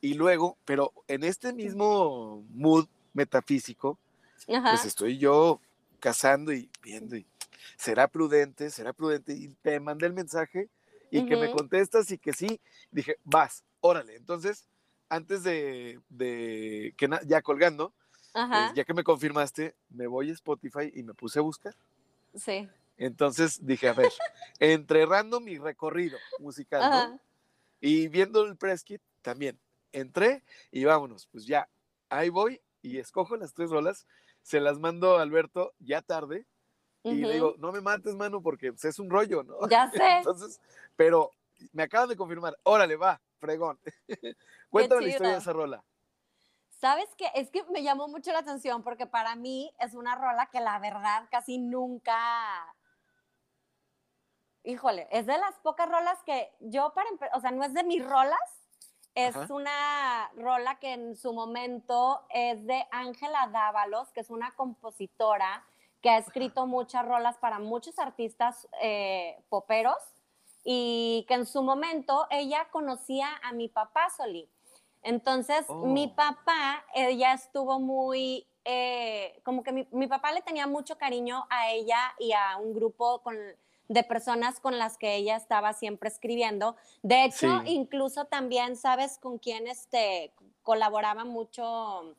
y 0.00 0.14
luego, 0.14 0.58
pero 0.64 0.92
en 1.08 1.24
este 1.24 1.52
mismo 1.52 2.44
mood 2.50 2.86
metafísico, 3.14 3.98
pues 4.46 4.84
estoy 4.84 5.18
yo 5.18 5.60
cazando 6.00 6.52
y 6.52 6.70
viendo 6.82 7.16
y 7.16 7.26
será 7.76 8.08
prudente, 8.08 8.70
será 8.70 8.92
prudente 8.92 9.32
y 9.32 9.48
te 9.62 9.80
mandé 9.80 10.06
el 10.06 10.12
mensaje 10.12 10.68
y 11.10 11.26
que 11.26 11.36
me 11.36 11.50
contestas 11.50 12.10
y 12.10 12.18
que 12.18 12.32
sí, 12.32 12.60
dije, 12.90 13.18
vas, 13.24 13.64
órale. 13.80 14.14
Entonces, 14.16 14.68
antes 15.08 15.42
de, 15.42 16.00
de 16.08 16.94
que 16.96 17.08
ya 17.26 17.42
colgando, 17.42 17.94
ya 18.74 18.84
que 18.84 18.94
me 18.94 19.04
confirmaste, 19.04 19.74
me 19.90 20.06
voy 20.06 20.30
a 20.30 20.32
Spotify 20.32 20.90
y 20.94 21.02
me 21.02 21.14
puse 21.14 21.38
a 21.38 21.42
buscar. 21.42 21.74
Sí. 22.34 22.68
Entonces 22.96 23.64
dije, 23.64 23.88
a 23.88 23.92
ver, 23.92 24.10
entre 24.58 25.06
mi 25.40 25.58
recorrido 25.58 26.18
musical 26.40 27.20
y 27.80 28.08
viendo 28.08 28.44
el 28.44 28.56
press 28.56 28.82
kit 28.82 29.00
también, 29.22 29.58
entré 29.92 30.42
y 30.70 30.84
vámonos, 30.84 31.28
pues 31.30 31.46
ya, 31.46 31.68
ahí 32.08 32.28
voy 32.28 32.60
y 32.82 32.98
escojo 32.98 33.36
las 33.36 33.54
tres 33.54 33.70
rolas, 33.70 34.06
se 34.42 34.60
las 34.60 34.78
mando 34.78 35.16
a 35.16 35.22
Alberto 35.22 35.72
ya 35.78 36.02
tarde 36.02 36.46
y 37.04 37.14
le 37.14 37.34
digo, 37.34 37.54
no 37.58 37.72
me 37.72 37.80
mates, 37.80 38.14
mano, 38.14 38.42
porque 38.42 38.72
pues, 38.72 38.84
es 38.84 38.98
un 38.98 39.08
rollo, 39.08 39.42
¿no? 39.42 39.68
Ya 39.68 39.90
sé. 39.92 40.18
Entonces, 40.18 40.60
pero 40.96 41.30
me 41.72 41.84
acaban 41.84 42.08
de 42.08 42.16
confirmar, 42.16 42.58
órale, 42.64 42.96
va, 42.96 43.20
fregón. 43.38 43.78
Cuéntame 44.70 45.02
la 45.02 45.08
historia 45.08 45.32
de 45.32 45.38
esa 45.38 45.52
rola. 45.52 45.84
¿Sabes 46.80 47.12
qué? 47.16 47.30
Es 47.34 47.50
que 47.50 47.64
me 47.64 47.82
llamó 47.82 48.06
mucho 48.06 48.32
la 48.32 48.38
atención 48.38 48.84
porque 48.84 49.06
para 49.06 49.34
mí 49.34 49.74
es 49.80 49.94
una 49.94 50.14
rola 50.14 50.46
que 50.46 50.60
la 50.60 50.78
verdad 50.78 51.24
casi 51.30 51.58
nunca... 51.58 52.16
Híjole, 54.62 55.08
es 55.10 55.26
de 55.26 55.38
las 55.38 55.58
pocas 55.60 55.88
rolas 55.88 56.22
que 56.24 56.52
yo 56.60 56.92
para 56.94 57.08
o 57.34 57.40
sea, 57.40 57.50
no 57.50 57.64
es 57.64 57.74
de 57.74 57.84
mis 57.84 58.04
rolas, 58.04 58.38
es 59.14 59.34
una 59.50 60.30
rola 60.36 60.78
que 60.78 60.92
en 60.92 61.16
su 61.16 61.32
momento 61.32 62.24
es 62.28 62.64
de 62.66 62.86
Ángela 62.92 63.48
Dávalos, 63.48 64.12
que 64.12 64.20
es 64.20 64.30
una 64.30 64.54
compositora 64.54 65.64
que 66.00 66.10
ha 66.10 66.18
escrito 66.18 66.66
muchas 66.66 67.04
rolas 67.04 67.38
para 67.38 67.58
muchos 67.58 67.98
artistas 67.98 68.68
eh, 68.80 69.42
poperos 69.48 69.96
y 70.62 71.24
que 71.26 71.34
en 71.34 71.46
su 71.46 71.62
momento 71.62 72.26
ella 72.30 72.68
conocía 72.70 73.28
a 73.42 73.52
mi 73.52 73.68
papá 73.68 74.10
Solí. 74.10 74.48
Entonces, 75.02 75.64
mi 75.68 76.06
oh. 76.12 76.16
papá, 76.16 76.84
ella 76.94 77.32
estuvo 77.32 77.78
muy, 77.78 78.46
eh, 78.64 79.40
como 79.44 79.62
que 79.62 79.86
mi, 79.90 80.06
papá 80.06 80.32
le 80.32 80.42
tenía 80.42 80.66
mucho 80.66 80.98
cariño 80.98 81.46
a 81.50 81.70
ella 81.70 82.14
y 82.18 82.32
a 82.32 82.56
un 82.58 82.74
grupo 82.74 83.22
de 83.88 84.04
personas 84.04 84.60
con 84.60 84.78
las 84.78 84.98
que 84.98 85.16
ella 85.16 85.36
estaba 85.36 85.72
siempre 85.72 86.08
escribiendo. 86.08 86.76
De 87.02 87.24
hecho, 87.24 87.62
incluso 87.64 88.26
también, 88.26 88.76
¿sabes 88.76 89.18
con 89.18 89.38
quién 89.38 89.66
este, 89.66 90.32
colaboraba 90.62 91.24
mucho 91.24 92.14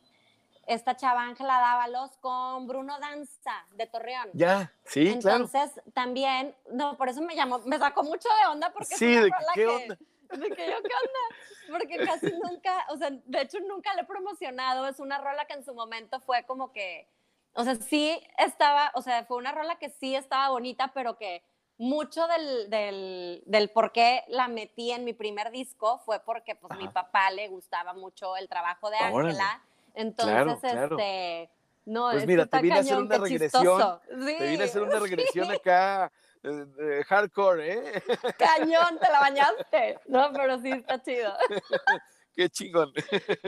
esta 0.65 0.95
chava 0.95 1.23
Ángela 1.23 1.59
Dávalos 1.59 2.17
con 2.17 2.67
Bruno 2.67 2.97
Danza 2.99 3.65
de 3.75 3.85
Torreón? 3.87 4.29
Ya, 4.33 4.71
sí, 4.85 5.09
Entonces, 5.09 5.71
también, 5.93 6.55
no, 6.71 6.97
por 6.97 7.09
eso 7.09 7.21
me 7.21 7.35
llamó, 7.35 7.59
me 7.59 7.77
sacó 7.77 8.03
mucho 8.03 8.29
de 8.41 8.47
onda 8.51 8.71
porque 8.71 8.95
sí, 8.95 9.05
de 9.05 9.29
qué 9.53 9.67
onda 9.67 9.97
de 10.37 10.49
que 10.49 10.67
yo 10.67 10.77
qué 10.83 10.93
onda, 10.93 11.77
porque 11.79 11.97
casi 12.05 12.31
nunca, 12.43 12.85
o 12.89 12.97
sea, 12.97 13.09
de 13.11 13.41
hecho 13.41 13.59
nunca 13.61 13.93
le 13.95 14.01
he 14.01 14.05
promocionado, 14.05 14.87
es 14.87 14.99
una 14.99 15.17
rola 15.17 15.45
que 15.45 15.53
en 15.53 15.63
su 15.65 15.73
momento 15.73 16.19
fue 16.19 16.43
como 16.45 16.71
que, 16.71 17.07
o 17.53 17.63
sea, 17.63 17.75
sí 17.75 18.21
estaba, 18.37 18.91
o 18.95 19.01
sea, 19.01 19.25
fue 19.25 19.37
una 19.37 19.51
rola 19.51 19.77
que 19.77 19.89
sí 19.89 20.15
estaba 20.15 20.49
bonita, 20.49 20.91
pero 20.93 21.17
que 21.17 21.43
mucho 21.77 22.27
del, 22.27 22.69
del, 22.69 23.41
del 23.45 23.69
por 23.69 23.91
qué 23.91 24.23
la 24.27 24.47
metí 24.47 24.91
en 24.91 25.05
mi 25.05 25.13
primer 25.13 25.49
disco 25.49 25.99
fue 25.99 26.19
porque 26.19 26.53
pues 26.55 26.77
mi 26.77 26.87
papá 26.89 27.31
le 27.31 27.47
gustaba 27.47 27.93
mucho 27.93 28.35
el 28.35 28.49
trabajo 28.49 28.89
de 28.89 28.97
Ángela, 28.97 29.61
Entonces, 29.95 30.59
claro. 30.59 30.97
este, 30.97 31.49
no, 31.85 32.09
Pues 32.11 32.23
es 32.23 32.27
mira, 32.27 32.43
que 32.43 32.49
te 32.49 32.57
está 32.57 32.61
vine 32.61 32.75
a 32.75 32.79
hacer 32.81 32.93
cañón, 32.93 33.05
una 33.07 33.17
regresión. 33.17 33.99
Te 34.07 34.49
vine 34.49 34.63
a 34.63 34.65
hacer 34.65 34.81
Sí, 34.83 34.87
una 34.89 34.99
regresión 34.99 35.51
acá 35.51 36.11
eh, 36.43 37.03
hardcore, 37.07 37.73
¿eh? 37.73 38.03
cañón, 38.37 38.97
te 38.99 39.11
la 39.11 39.19
bañaste. 39.21 39.99
No, 40.07 40.31
pero 40.33 40.59
sí 40.59 40.71
está 40.71 41.01
chido. 41.01 41.33
Qué 42.33 42.49
chingón. 42.49 42.93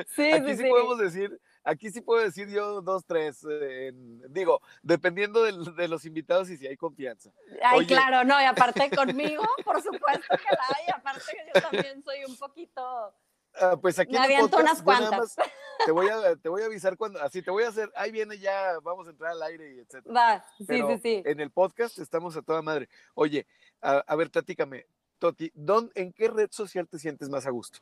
Sí, 0.07 0.31
Aquí 0.31 0.47
sí, 0.47 0.57
sí, 0.57 0.63
sí. 0.63 0.69
podemos 0.69 0.97
decir, 0.97 1.39
aquí 1.63 1.89
sí 1.91 2.01
puedo 2.01 2.21
decir 2.23 2.49
yo 2.49 2.81
dos, 2.81 3.05
tres. 3.05 3.45
eh, 3.49 3.91
digo, 4.29 4.59
dependiendo 4.81 5.43
de, 5.43 5.87
los 5.87 6.03
invitados 6.03 6.49
y 6.49 6.57
si 6.57 6.67
hay 6.67 6.75
confianza. 6.75 7.31
Ay, 7.63 7.79
Oye. 7.79 7.87
claro, 7.87 8.25
no, 8.25 8.41
y 8.41 8.43
aparte 8.45 8.89
conmigo, 8.93 9.43
por 9.63 9.81
supuesto 9.83 10.25
que 10.29 10.55
la 10.55 10.77
hay, 10.77 10.85
aparte 10.93 11.21
que 11.31 11.51
yo 11.53 11.61
también 11.61 12.03
soy 12.03 12.25
un 12.25 12.35
poquito, 12.37 13.15
Ah, 13.59 13.77
pues 13.79 13.99
aquí 13.99 14.13
Me 14.13 14.19
aviento 14.19 14.49
podcast, 14.57 14.81
unas 14.81 14.85
nada 14.85 15.09
cuantas. 15.09 15.37
más 15.37 15.47
te 15.85 15.91
voy 15.91 16.07
a 16.09 16.35
te 16.35 16.47
voy 16.49 16.61
a 16.61 16.65
avisar 16.65 16.95
cuando 16.95 17.19
así 17.21 17.41
te 17.41 17.49
voy 17.51 17.63
a 17.63 17.69
hacer, 17.69 17.91
ahí 17.95 18.11
viene 18.11 18.37
ya, 18.37 18.79
vamos 18.83 19.07
a 19.07 19.11
entrar 19.11 19.31
al 19.31 19.41
aire 19.43 19.75
y 19.75 19.79
etcétera. 19.79 20.13
va, 20.13 20.45
sí, 20.57 20.63
Pero 20.65 20.87
sí, 20.89 20.99
sí. 21.01 21.23
en 21.25 21.39
el 21.39 21.49
podcast 21.51 21.97
estamos 21.99 22.37
a 22.37 22.41
toda 22.41 22.61
madre. 22.61 22.87
Oye, 23.15 23.45
a, 23.81 23.97
a 24.07 24.15
ver, 24.15 24.29
platícame, 24.31 24.85
Toti, 25.19 25.51
¿dón- 25.55 25.91
¿en 25.95 26.13
qué 26.13 26.27
red 26.29 26.49
social 26.51 26.87
te 26.87 26.97
sientes 26.99 27.29
más 27.29 27.45
a 27.45 27.49
gusto? 27.49 27.79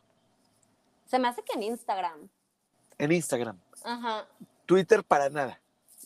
Se 1.05 1.19
me 1.19 1.27
hace 1.27 1.41
que 1.43 1.53
en 1.53 1.63
Instagram, 1.63 2.29
En 2.97 3.11
Instagram. 3.11 3.59
ajá, 3.83 4.27
Twitter 4.65 5.03
para 5.03 5.29
nada. 5.29 5.59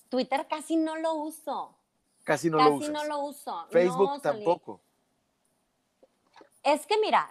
Twitter 0.09 0.45
casi 0.49 0.75
no 0.75 0.95
lo 0.97 1.13
uso, 1.13 1.75
Casi 2.23 2.49
no 2.49 2.57
lo 2.57 2.63
casi 2.63 2.75
usas. 2.77 2.91
no 2.91 3.03
lo 3.05 3.19
uso. 3.19 3.67
Facebook 3.69 4.09
No, 4.09 4.19
tampoco. 4.21 4.79
Es 6.63 6.85
que 6.85 6.97
mira, 6.99 7.29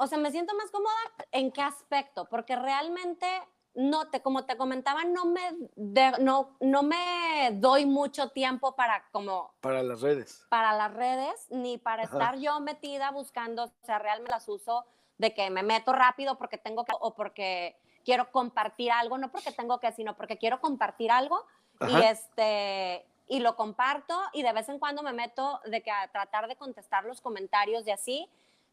o 0.00 0.06
sea, 0.06 0.18
me 0.18 0.30
siento 0.30 0.54
más 0.56 0.70
cómoda 0.70 0.94
en 1.30 1.52
qué 1.52 1.60
aspecto, 1.62 2.24
porque 2.30 2.56
realmente 2.56 3.26
no 3.74 4.08
te, 4.10 4.20
como 4.22 4.46
te 4.46 4.56
comentaba, 4.56 5.04
no 5.04 5.26
me, 5.26 5.40
de- 5.76 6.16
no, 6.20 6.56
no 6.60 6.82
me 6.82 7.50
doy 7.52 7.86
mucho 7.86 8.30
tiempo 8.30 8.74
para 8.74 9.04
como 9.12 9.54
Para 9.60 9.82
las 9.82 10.00
redes. 10.00 10.44
para 10.48 10.72
las 10.72 10.92
redes 10.92 11.46
ni 11.50 11.78
para 11.78 12.04
Ajá. 12.04 12.12
estar 12.12 12.38
yo 12.38 12.58
metida 12.60 13.10
buscando, 13.10 13.64
o 13.64 13.84
sea, 13.86 13.98
realmente 13.98 14.32
las 14.32 14.48
uso 14.48 14.86
de 15.18 15.34
que 15.34 15.50
me 15.50 15.62
meto 15.62 15.92
rápido 15.92 16.36
porque 16.38 16.56
tengo 16.58 16.84
que 16.84 16.92
o 16.98 17.14
porque 17.14 17.76
quiero 18.04 18.32
compartir 18.32 18.90
algo, 18.90 19.18
no 19.18 19.30
porque 19.30 19.52
tengo 19.52 19.78
que, 19.78 19.92
sino 19.92 20.16
porque 20.16 20.38
quiero 20.38 20.60
compartir 20.60 21.10
algo 21.10 21.44
y 21.86 22.00
este 22.02 23.06
y 23.28 23.38
lo 23.38 23.54
comparto 23.54 24.20
y 24.32 24.42
de 24.42 24.52
vez 24.52 24.68
en 24.68 24.78
cuando 24.80 25.02
me 25.04 25.12
meto 25.12 25.60
de 25.66 25.82
que 25.82 25.90
a 25.92 26.08
tratar 26.08 26.48
de 26.48 26.56
contestar 26.56 27.04
los 27.04 27.20
comentarios 27.20 27.86
y 27.86 27.92
así, 27.92 28.28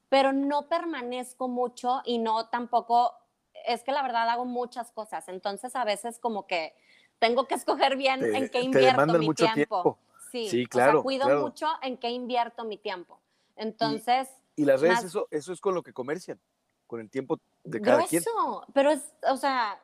pero 0.10 0.34
no 0.34 0.68
permanezco 0.68 1.48
mucho 1.48 2.02
y 2.06 2.18
no 2.20 2.48
tampoco 2.50 3.14
es 3.66 3.84
que 3.84 3.92
la 3.92 4.02
verdad 4.04 4.30
hago 4.30 4.46
muchas 4.46 4.92
cosas, 4.92 5.28
entonces 5.28 5.76
a 5.76 5.84
veces 5.84 6.20
como 6.20 6.48
que 6.48 6.74
tengo 7.20 7.48
que 7.48 7.56
escoger 7.66 7.98
bien 7.98 8.20
Te- 8.22 8.38
en 8.38 8.50
qué 8.50 8.62
invierto 8.62 9.06
mi 9.18 9.26
mucho 9.26 9.46
tiempo. 9.54 9.82
tiempo. 9.84 10.00
Sí, 10.32 10.50
Sí, 10.50 10.64
o 10.66 10.70
claro, 10.70 10.92
sea, 11.00 11.02
cuido 11.04 11.26
claro. 11.26 11.42
mucho 11.42 11.68
en 11.82 11.98
qué 11.98 12.10
invierto 12.10 12.64
mi 12.66 12.78
tiempo. 12.78 13.20
Entonces, 13.56 14.30
Y 14.56 14.66
las 14.66 14.82
redes, 14.82 14.96
Más- 14.98 15.04
eso, 15.06 15.28
eso 15.32 15.54
es 15.54 15.62
con 15.62 15.74
lo 15.74 15.82
que 15.84 15.94
comercian, 15.94 16.40
con 16.86 17.00
el 17.00 17.10
tiempo 17.10 17.40
de 17.64 17.82
cada 17.82 18.04
quien. 18.06 18.24
grueso, 18.24 18.66
pero 18.74 18.92
es, 18.92 19.14
o 19.30 19.38
sea, 19.38 19.82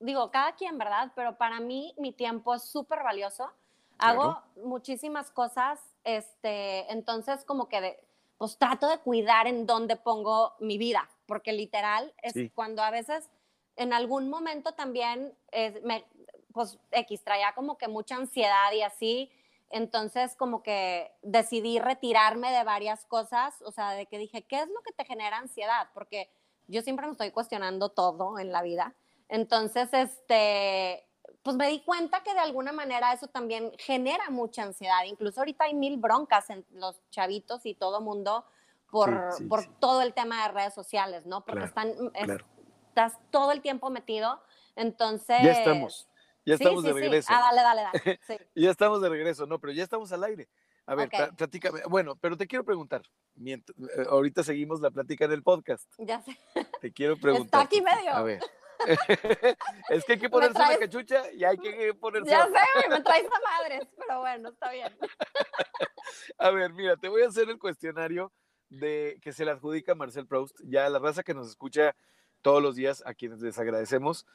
digo, 0.00 0.30
cada 0.30 0.54
quien, 0.56 0.76
¿verdad? 0.78 1.12
Pero 1.14 1.36
para 1.38 1.60
mí 1.60 1.94
mi 1.98 2.12
tiempo 2.12 2.54
es 2.54 2.62
súper 2.64 3.02
valioso. 3.02 3.50
Hago 3.98 4.42
muchísimas 4.64 5.30
cosas, 5.30 5.80
este, 6.02 6.90
entonces 6.92 7.44
como 7.44 7.68
que, 7.68 7.80
de- 7.80 8.00
pues 8.38 8.58
trato 8.58 8.88
de 8.88 8.98
cuidar 8.98 9.46
en 9.46 9.66
dónde 9.66 9.96
pongo 9.96 10.54
mi 10.60 10.78
vida, 10.78 11.08
porque 11.26 11.52
literal 11.52 12.12
es 12.22 12.32
Sí. 12.32 12.50
cuando 12.50 12.82
a 12.82 12.90
veces, 12.90 13.30
en 13.76 13.92
algún 13.92 14.28
momento 14.28 14.72
también, 14.72 15.36
eh, 15.52 15.80
me, 15.84 16.04
pues 16.52 16.78
X, 16.90 17.22
traía 17.24 17.52
como 17.54 17.78
que 17.78 17.88
mucha 17.88 18.16
ansiedad 18.16 18.72
y 18.72 18.82
así, 18.82 19.30
entonces 19.70 20.36
como 20.36 20.62
que 20.62 21.12
decidí 21.22 21.78
retirarme 21.80 22.52
de 22.52 22.62
varias 22.64 23.04
cosas, 23.06 23.60
o 23.62 23.72
sea, 23.72 23.90
de 23.92 24.06
que 24.06 24.18
dije, 24.18 24.42
¿qué 24.42 24.60
es 24.60 24.68
lo 24.68 24.80
que 24.82 24.92
te 24.92 25.04
genera 25.04 25.38
ansiedad? 25.38 25.88
Porque 25.94 26.30
yo 26.68 26.82
siempre 26.82 27.06
me 27.06 27.12
estoy 27.12 27.30
cuestionando 27.30 27.88
todo 27.88 28.38
en 28.38 28.52
la 28.52 28.62
vida. 28.62 28.94
Entonces, 29.28 29.88
este, 29.92 31.06
pues 31.44 31.56
me 31.56 31.68
di 31.68 31.80
cuenta 31.82 32.22
que 32.24 32.32
de 32.32 32.40
alguna 32.40 32.72
manera 32.72 33.12
eso 33.12 33.28
también 33.28 33.70
genera 33.78 34.30
mucha 34.30 34.62
ansiedad. 34.64 35.04
Incluso 35.06 35.40
ahorita 35.40 35.64
hay 35.64 35.74
mil 35.74 35.98
broncas 35.98 36.50
en 36.50 36.64
los 36.72 37.00
chavitos 37.10 37.66
y 37.66 37.74
todo 37.74 38.00
mundo 38.00 38.44
por, 38.90 39.30
Sí, 39.32 39.42
sí, 39.42 39.44
por 39.48 39.62
sí. 39.62 39.68
todo 39.78 40.02
el 40.02 40.14
tema 40.14 40.46
de 40.46 40.52
redes 40.54 40.72
sociales, 40.74 41.26
¿no? 41.26 41.44
Porque 41.44 41.66
Claro, 41.70 41.90
están, 41.92 42.10
es- 42.14 42.24
Claro. 42.24 42.46
estás 42.88 43.18
todo 43.30 43.52
el 43.52 43.60
tiempo 43.60 43.90
metido. 43.90 44.42
Entonces... 44.74 45.36
Ya 45.42 45.52
estamos. 45.52 46.08
Ya 46.46 46.54
estamos 46.54 46.82
de 46.82 46.92
sí. 46.92 46.98
regreso. 47.00 47.28
Ah, 47.32 47.40
dale, 47.52 47.62
dale, 47.62 47.82
dale. 47.82 48.20
Ya 48.54 48.70
estamos 48.70 49.00
de 49.02 49.08
regreso, 49.08 49.46
no, 49.46 49.58
pero 49.58 49.72
ya 49.72 49.82
estamos 49.84 50.10
al 50.12 50.24
aire. 50.24 50.48
A 50.86 50.94
ver, 50.94 51.06
Ok. 51.08 51.14
pla- 51.14 51.32
platícame. 51.32 51.80
Bueno, 51.88 52.16
pero 52.16 52.36
te 52.36 52.46
quiero 52.46 52.64
preguntar. 52.64 53.02
mient- 53.36 53.70
eh, 53.96 54.06
ahorita 54.10 54.42
seguimos 54.44 54.80
la 54.80 54.90
plática 54.90 55.24
en 55.26 55.32
el 55.32 55.42
podcast. 55.42 55.90
Ya 55.98 56.20
sé. 56.22 56.38
Te 56.80 56.92
quiero 56.92 57.16
preguntar. 57.50 57.62
aquí 57.62 57.80
Toti, 57.80 57.96
medio. 57.96 58.12
A 58.12 58.22
ver. 58.22 58.40
es 59.88 60.04
que 60.04 60.12
hay 60.14 60.18
que 60.18 60.30
ponerse 60.30 60.58
una 60.58 60.78
cachucha 60.78 61.30
y 61.32 61.44
hay 61.44 61.56
que 61.58 61.94
ponerse. 61.94 62.30
Ya 62.30 62.46
sé, 62.46 62.88
me 62.88 63.00
traes 63.00 63.26
a 63.26 63.40
madres, 63.40 63.88
pero 63.96 64.20
bueno, 64.20 64.48
está 64.50 64.70
bien. 64.70 64.92
A 66.38 66.50
ver, 66.50 66.72
mira, 66.72 66.96
te 66.96 67.08
voy 67.08 67.22
a 67.22 67.28
hacer 67.28 67.48
el 67.48 67.58
cuestionario 67.58 68.32
de 68.68 69.18
que 69.22 69.32
se 69.32 69.44
le 69.44 69.50
adjudica 69.50 69.92
a 69.92 69.94
Marcel 69.94 70.26
Proust. 70.26 70.60
Ya 70.64 70.88
la 70.88 70.98
raza 70.98 71.22
que 71.22 71.34
nos 71.34 71.48
escucha 71.48 71.94
todos 72.42 72.62
los 72.62 72.76
días, 72.76 73.02
a 73.06 73.14
quienes 73.14 73.40
les 73.40 73.58
agradecemos 73.58 74.26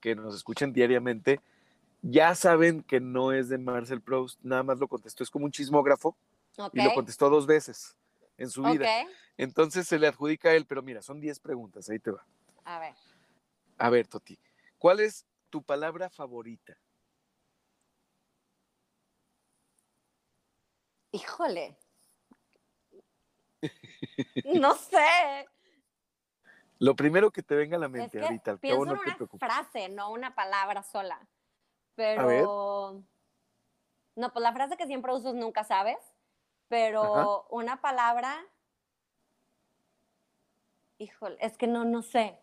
que 0.00 0.14
nos 0.14 0.34
escuchen 0.34 0.72
diariamente, 0.72 1.40
ya 2.02 2.34
saben 2.34 2.82
que 2.82 3.00
no 3.00 3.32
es 3.32 3.48
de 3.48 3.58
Marcel 3.58 4.00
Proust, 4.00 4.38
nada 4.42 4.62
más 4.62 4.78
lo 4.78 4.88
contestó, 4.88 5.22
es 5.22 5.30
como 5.30 5.44
un 5.44 5.50
chismógrafo 5.50 6.16
y 6.72 6.82
lo 6.82 6.94
contestó 6.94 7.28
dos 7.28 7.46
veces 7.46 7.96
en 8.36 8.48
su 8.50 8.62
vida. 8.62 8.88
Entonces 9.36 9.86
se 9.86 9.98
le 9.98 10.06
adjudica 10.06 10.50
a 10.50 10.54
él, 10.54 10.64
pero 10.66 10.82
mira, 10.82 11.02
son 11.02 11.20
10 11.20 11.40
preguntas, 11.40 11.88
ahí 11.90 11.98
te 11.98 12.10
va. 12.10 12.24
A 12.64 12.78
ver. 12.78 12.94
A 13.78 13.90
ver, 13.90 14.08
Toti, 14.08 14.38
¿cuál 14.76 15.00
es 15.00 15.26
tu 15.50 15.62
palabra 15.62 16.10
favorita? 16.10 16.76
Híjole. 21.12 21.78
No 24.44 24.74
sé. 24.74 25.46
Lo 26.78 26.94
primero 26.94 27.30
que 27.30 27.42
te 27.42 27.54
venga 27.54 27.76
a 27.76 27.80
la 27.80 27.86
Es 27.86 27.92
mente 27.92 28.18
que 28.18 28.24
ahorita, 28.24 28.52
al 28.52 28.60
pienso 28.60 28.84
cabo 28.84 28.86
no 28.86 28.92
en 28.92 29.16
te 29.16 29.24
una 29.24 29.38
frase, 29.38 29.88
no 29.88 30.10
una 30.10 30.34
palabra 30.34 30.82
sola. 30.82 31.18
ver. 31.18 31.26
Pero. 31.96 33.02
No, 34.16 34.32
pues 34.32 34.42
la 34.42 34.52
frase 34.52 34.76
que 34.76 34.86
siempre 34.86 35.12
uso 35.12 35.30
es 35.30 35.34
nunca 35.34 35.64
sabes. 35.64 35.98
Pero 36.68 37.02
Ajá. 37.02 37.46
una 37.50 37.80
palabra. 37.80 38.46
Híjole, 40.98 41.36
es 41.40 41.56
que 41.58 41.66
no, 41.66 41.84
no 41.84 42.02
sé. 42.02 42.38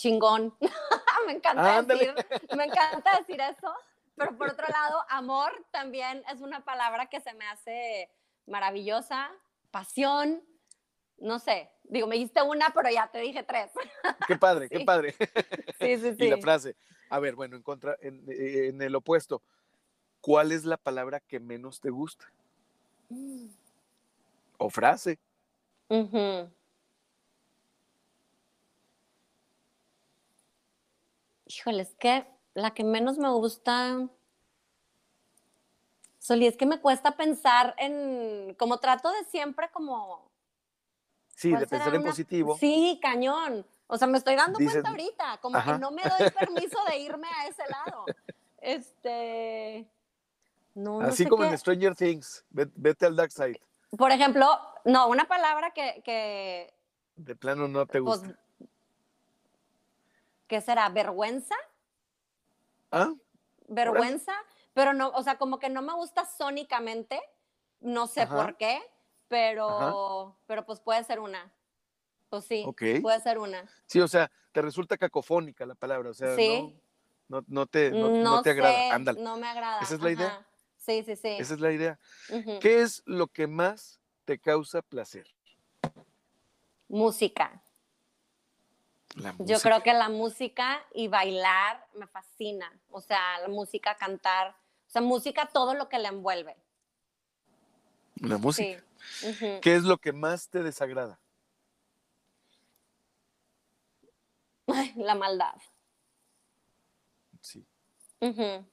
Chingón. 0.00 0.54
me 1.26 1.32
encanta 1.32 1.76
Ándale. 1.76 2.14
decir, 2.14 2.56
me 2.56 2.64
encanta 2.64 3.18
decir 3.18 3.38
eso. 3.38 3.74
Pero 4.16 4.36
por 4.36 4.48
otro 4.48 4.66
lado, 4.66 5.04
amor 5.10 5.52
también 5.70 6.24
es 6.32 6.40
una 6.40 6.64
palabra 6.64 7.06
que 7.06 7.20
se 7.20 7.34
me 7.34 7.46
hace 7.46 8.10
maravillosa. 8.46 9.30
Pasión. 9.70 10.42
No 11.18 11.38
sé. 11.38 11.70
Digo, 11.82 12.06
me 12.06 12.14
dijiste 12.14 12.40
una, 12.40 12.70
pero 12.70 12.88
ya 12.88 13.08
te 13.08 13.18
dije 13.18 13.42
tres. 13.42 13.70
Qué 14.26 14.36
padre, 14.36 14.70
qué 14.70 14.80
padre. 14.80 15.14
Sí, 15.78 15.98
sí, 15.98 16.14
sí. 16.14 16.16
Y 16.24 16.30
la 16.30 16.38
frase. 16.38 16.76
A 17.10 17.18
ver, 17.18 17.34
bueno, 17.34 17.56
en, 17.56 17.62
contra, 17.62 17.96
en, 18.00 18.24
eh, 18.28 18.68
en 18.68 18.80
el 18.80 18.94
opuesto, 18.94 19.42
¿cuál 20.22 20.52
es 20.52 20.64
la 20.64 20.78
palabra 20.78 21.20
que 21.20 21.40
menos 21.40 21.78
te 21.80 21.90
gusta? 21.90 22.24
Mm. 23.10 23.48
O 24.56 24.70
frase. 24.70 25.18
Ujú. 25.88 26.48
Híjole, 31.56 31.82
es 31.82 31.94
que 31.96 32.26
la 32.54 32.72
que 32.72 32.84
menos 32.84 33.18
me 33.18 33.28
gusta. 33.30 34.08
Soli, 36.18 36.46
es 36.46 36.56
que 36.56 36.66
me 36.66 36.80
cuesta 36.80 37.16
pensar 37.16 37.74
en. 37.78 38.54
Como 38.58 38.78
trato 38.78 39.10
de 39.10 39.24
siempre, 39.24 39.68
como. 39.72 40.30
Sí, 41.34 41.50
¿cuál 41.50 41.60
de 41.62 41.66
pensar 41.66 41.94
en 41.94 42.00
una- 42.02 42.10
positivo. 42.10 42.56
Sí, 42.58 42.98
cañón. 43.02 43.66
O 43.86 43.96
sea, 43.96 44.06
me 44.06 44.18
estoy 44.18 44.36
dando 44.36 44.58
cuenta 44.58 44.90
ahorita, 44.90 45.38
como 45.42 45.56
Ajá. 45.56 45.72
que 45.72 45.78
no 45.80 45.90
me 45.90 46.02
doy 46.02 46.30
permiso 46.30 46.78
de 46.88 46.98
irme 46.98 47.26
a 47.38 47.46
ese 47.48 47.62
lado. 47.68 48.04
Este. 48.58 49.88
No, 50.74 51.00
no 51.00 51.08
Así 51.08 51.24
sé 51.24 51.28
como 51.28 51.42
qué- 51.42 51.48
en 51.48 51.58
Stranger 51.58 51.96
Things, 51.96 52.44
ve- 52.50 52.70
vete 52.76 53.06
al 53.06 53.16
dark 53.16 53.32
side. 53.32 53.60
Por 53.98 54.12
ejemplo, 54.12 54.46
no, 54.84 55.08
una 55.08 55.26
palabra 55.26 55.72
que, 55.72 56.00
que 56.04 56.72
De 57.16 57.34
plano 57.34 57.66
no 57.66 57.86
te 57.86 58.00
pues, 58.00 58.20
gusta. 58.20 58.38
¿Qué 60.50 60.60
será? 60.60 60.88
¿Vergüenza? 60.90 61.54
¿Ah? 62.90 63.14
vergüenza, 63.68 64.32
pero 64.74 64.92
no, 64.92 65.10
o 65.10 65.22
sea, 65.22 65.38
como 65.38 65.60
que 65.60 65.68
no 65.68 65.80
me 65.80 65.92
gusta 65.94 66.24
sónicamente, 66.26 67.20
no 67.78 68.08
sé 68.08 68.22
Ajá. 68.22 68.34
por 68.34 68.56
qué, 68.56 68.82
pero, 69.28 70.36
pero 70.46 70.66
pues 70.66 70.80
puede 70.80 71.04
ser 71.04 71.20
una. 71.20 71.52
Pues 72.30 72.46
sí, 72.46 72.64
Ok. 72.66 72.82
puede 73.00 73.20
ser 73.20 73.38
una. 73.38 73.64
Sí, 73.86 74.00
o 74.00 74.08
sea, 74.08 74.28
te 74.50 74.60
resulta 74.60 74.98
cacofónica 74.98 75.64
la 75.66 75.76
palabra. 75.76 76.10
O 76.10 76.14
sea, 76.14 76.34
Sí. 76.34 76.48
no, 77.28 77.38
No, 77.38 77.44
no 77.46 77.66
te, 77.66 77.92
no, 77.92 78.42
te 78.42 78.50
agrada. 78.50 78.92
Ándale. 78.92 79.20
No 79.22 79.36
me 79.36 79.46
agrada. 79.46 79.82
¿Esa 79.82 79.94
es 79.94 80.00
la 80.00 80.10
idea? 80.10 80.48
Sí, 80.76 81.04
sí, 81.04 81.14
sí. 81.14 81.28
Esa 81.38 81.54
es 81.54 81.60
la 81.60 81.70
idea. 81.70 81.96
¿Qué 82.60 82.82
es 82.82 83.04
lo 83.06 83.28
que 83.28 83.46
más 83.46 84.00
te 84.24 84.40
causa 84.40 84.82
placer? 84.82 85.28
Música. 86.88 87.62
La 89.16 89.34
Yo 89.38 89.58
creo 89.60 89.82
que 89.82 89.92
la 89.92 90.08
música 90.08 90.84
y 90.94 91.08
bailar 91.08 91.86
me 91.94 92.06
fascina. 92.06 92.72
O 92.90 93.00
sea, 93.00 93.40
la 93.40 93.48
música, 93.48 93.96
cantar. 93.96 94.50
O 94.86 94.90
sea, 94.90 95.02
música, 95.02 95.46
todo 95.52 95.74
lo 95.74 95.88
que 95.88 95.98
le 95.98 96.08
envuelve. 96.08 96.56
La 98.16 98.38
música. 98.38 98.82
Sí. 98.98 99.58
¿Qué 99.62 99.74
es 99.74 99.82
lo 99.82 99.98
que 99.98 100.12
más 100.12 100.48
te 100.48 100.62
desagrada? 100.62 101.18
Ay, 104.68 104.92
La 104.96 105.14
maldad. 105.14 105.54
Sí. 107.40 107.66
Ujú. 108.20 108.64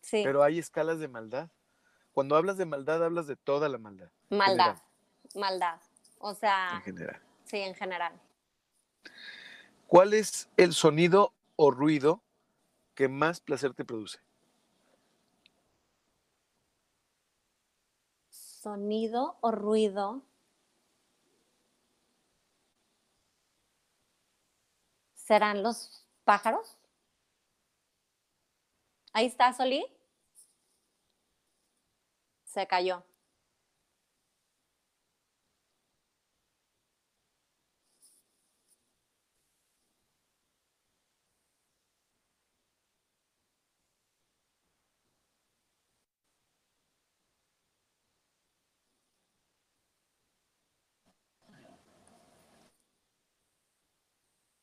Sí. 0.00 0.22
Pero 0.24 0.42
hay 0.42 0.58
escalas 0.58 0.98
de 0.98 1.08
maldad. 1.08 1.50
Cuando 2.12 2.36
hablas 2.36 2.56
de 2.56 2.64
maldad, 2.64 3.04
hablas 3.04 3.26
de 3.26 3.36
toda 3.36 3.68
la 3.68 3.78
maldad. 3.78 4.10
maldad. 4.30 4.76
Maldad. 5.34 5.78
O 6.18 6.30
En 6.30 6.36
sea, 6.36 6.80
general. 6.84 7.20
sí, 7.44 7.58
en 7.58 7.74
general. 7.74 8.18
¿Cuál 9.86 10.14
es 10.14 10.48
el 10.56 10.72
sonido 10.72 11.32
o 11.54 11.70
ruido 11.70 12.20
que 12.94 13.08
más 13.08 13.40
placer 13.40 13.72
te 13.72 13.84
produce? 13.84 14.18
Sonido 18.30 19.38
o 19.40 19.52
ruido. 19.52 20.22
¿Serán 25.14 25.62
los 25.62 26.04
pájaros? 26.24 26.76
Ahí 29.12 29.26
está, 29.26 29.52
Solí. 29.52 29.86
Se 32.44 32.66
cayó. 32.66 33.04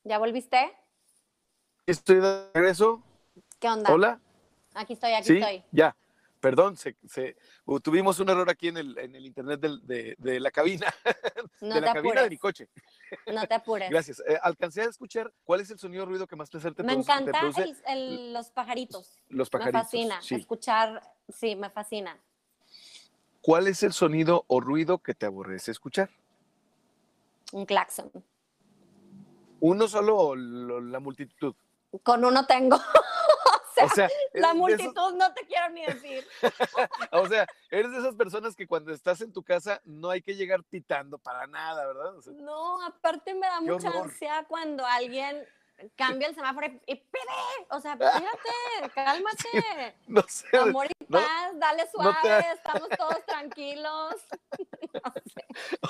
¿Ya 0.03 0.17
volviste? 0.19 0.71
Estoy 1.85 2.17
de 2.19 2.49
regreso. 2.53 3.03
¿Qué 3.59 3.67
onda? 3.69 3.91
Hola. 3.93 4.19
Aquí 4.73 4.93
estoy, 4.93 5.13
aquí 5.13 5.27
Sí, 5.27 5.37
estoy. 5.37 5.63
ya. 5.71 5.95
Perdón, 6.39 6.75
se, 6.75 6.97
se- 7.07 7.37
uh, 7.65 7.79
tuvimos 7.79 8.19
un 8.19 8.29
error 8.29 8.49
aquí 8.49 8.67
en 8.67 8.75
el, 8.75 8.97
en 8.97 9.15
el 9.15 9.25
internet 9.25 9.61
del- 9.61 9.85
de, 9.87 10.15
de 10.17 10.39
la 10.41 10.51
cabina, 10.51 10.93
No 11.61 11.75
de 11.75 11.79
te 11.79 11.85
la 11.87 11.93
cabina 11.93 12.13
de 12.15 12.19
apures. 12.27 12.29
mi 12.29 12.37
coche. 12.37 12.67
No 13.27 13.47
te 13.47 13.53
apures. 13.53 13.89
Gracias. 13.89 14.19
Eh, 14.27 14.37
alcancé 14.41 14.81
a 14.81 14.85
escuchar 14.85 15.31
cuál 15.45 15.61
es 15.61 15.71
el 15.71 15.79
sonido 15.79 16.03
o 16.03 16.05
ruido 16.05 16.27
que 16.27 16.35
más 16.35 16.49
placer 16.49 16.73
te, 16.75 16.83
Me 16.83 16.93
produce, 16.93 17.07
te 17.07 17.13
encanta 17.21 17.39
produce. 17.39 17.75
los 18.33 18.49
pajaritos. 18.49 19.17
Los 19.29 19.47
Me 19.47 19.51
pajaritos. 19.59 19.81
fascina. 19.83 20.21
sí. 20.21 20.35
Escuchar, 20.35 21.01
sí, 21.29 21.55
me 21.55 21.69
fascina. 21.69 22.19
¿Cuál 23.41 23.67
es 23.67 23.81
el 23.83 23.93
sonido 23.93 24.43
o 24.47 24.59
ruido 24.59 24.97
que 24.97 25.13
te 25.13 25.25
aborrece 25.25 25.71
escuchar? 25.71 26.09
Un 27.53 27.65
claxon. 27.65 28.11
¿Uno 29.63 29.87
solo 29.87 30.17
o 30.17 30.35
lo- 30.35 30.81
la 30.81 30.99
multitud? 30.99 31.55
Con 32.03 32.25
uno 32.25 32.45
tengo. 32.45 32.77
O 33.75 33.89
sea, 33.89 34.07
La 34.33 34.49
esos- 34.49 34.55
multitud 34.57 35.13
no 35.15 35.33
te 35.33 35.47
quiero 35.47 35.67
ni 35.71 35.83
decir. 35.83 36.23
o 37.11 37.27
sea, 37.27 37.47
eres 37.71 37.91
de 37.91 37.97
esas 37.97 38.13
personas 38.15 38.55
que 38.55 38.67
cuando 38.67 38.93
estás 38.93 39.19
en 39.21 39.33
tu 39.33 39.41
casa 39.41 39.81
no 39.83 40.11
hay 40.11 40.21
que 40.21 40.35
llegar 40.35 40.63
pitando 40.63 41.17
para 41.17 41.47
nada, 41.47 41.87
¿verdad? 41.87 42.15
O 42.15 42.21
sea, 42.21 42.33
No, 42.33 42.85
aparte 42.85 43.33
me 43.33 43.47
da 43.47 43.61
mucha 43.61 43.89
horror. 43.89 44.03
ansia 44.03 44.45
cuando 44.47 44.85
alguien 44.85 45.43
cambia 45.95 46.27
el 46.27 46.35
semáforo 46.35 46.67
y, 46.85 46.95
pide. 46.95 47.67
O 47.69 47.79
sea, 47.79 47.93
espérate, 47.99 48.89
cálmate. 48.93 49.95
no 50.07 50.23
sé. 50.27 50.47
Amor 50.57 50.87
y 50.87 51.03
no- 51.07 51.19
paz, 51.19 51.51
dale 51.59 51.83
no 51.85 52.11
suave, 52.11 52.45
estamos 52.53 52.89
todos 52.97 53.25
tranquilos. 53.25 54.15
No 54.93 55.11
sé. 55.25 55.43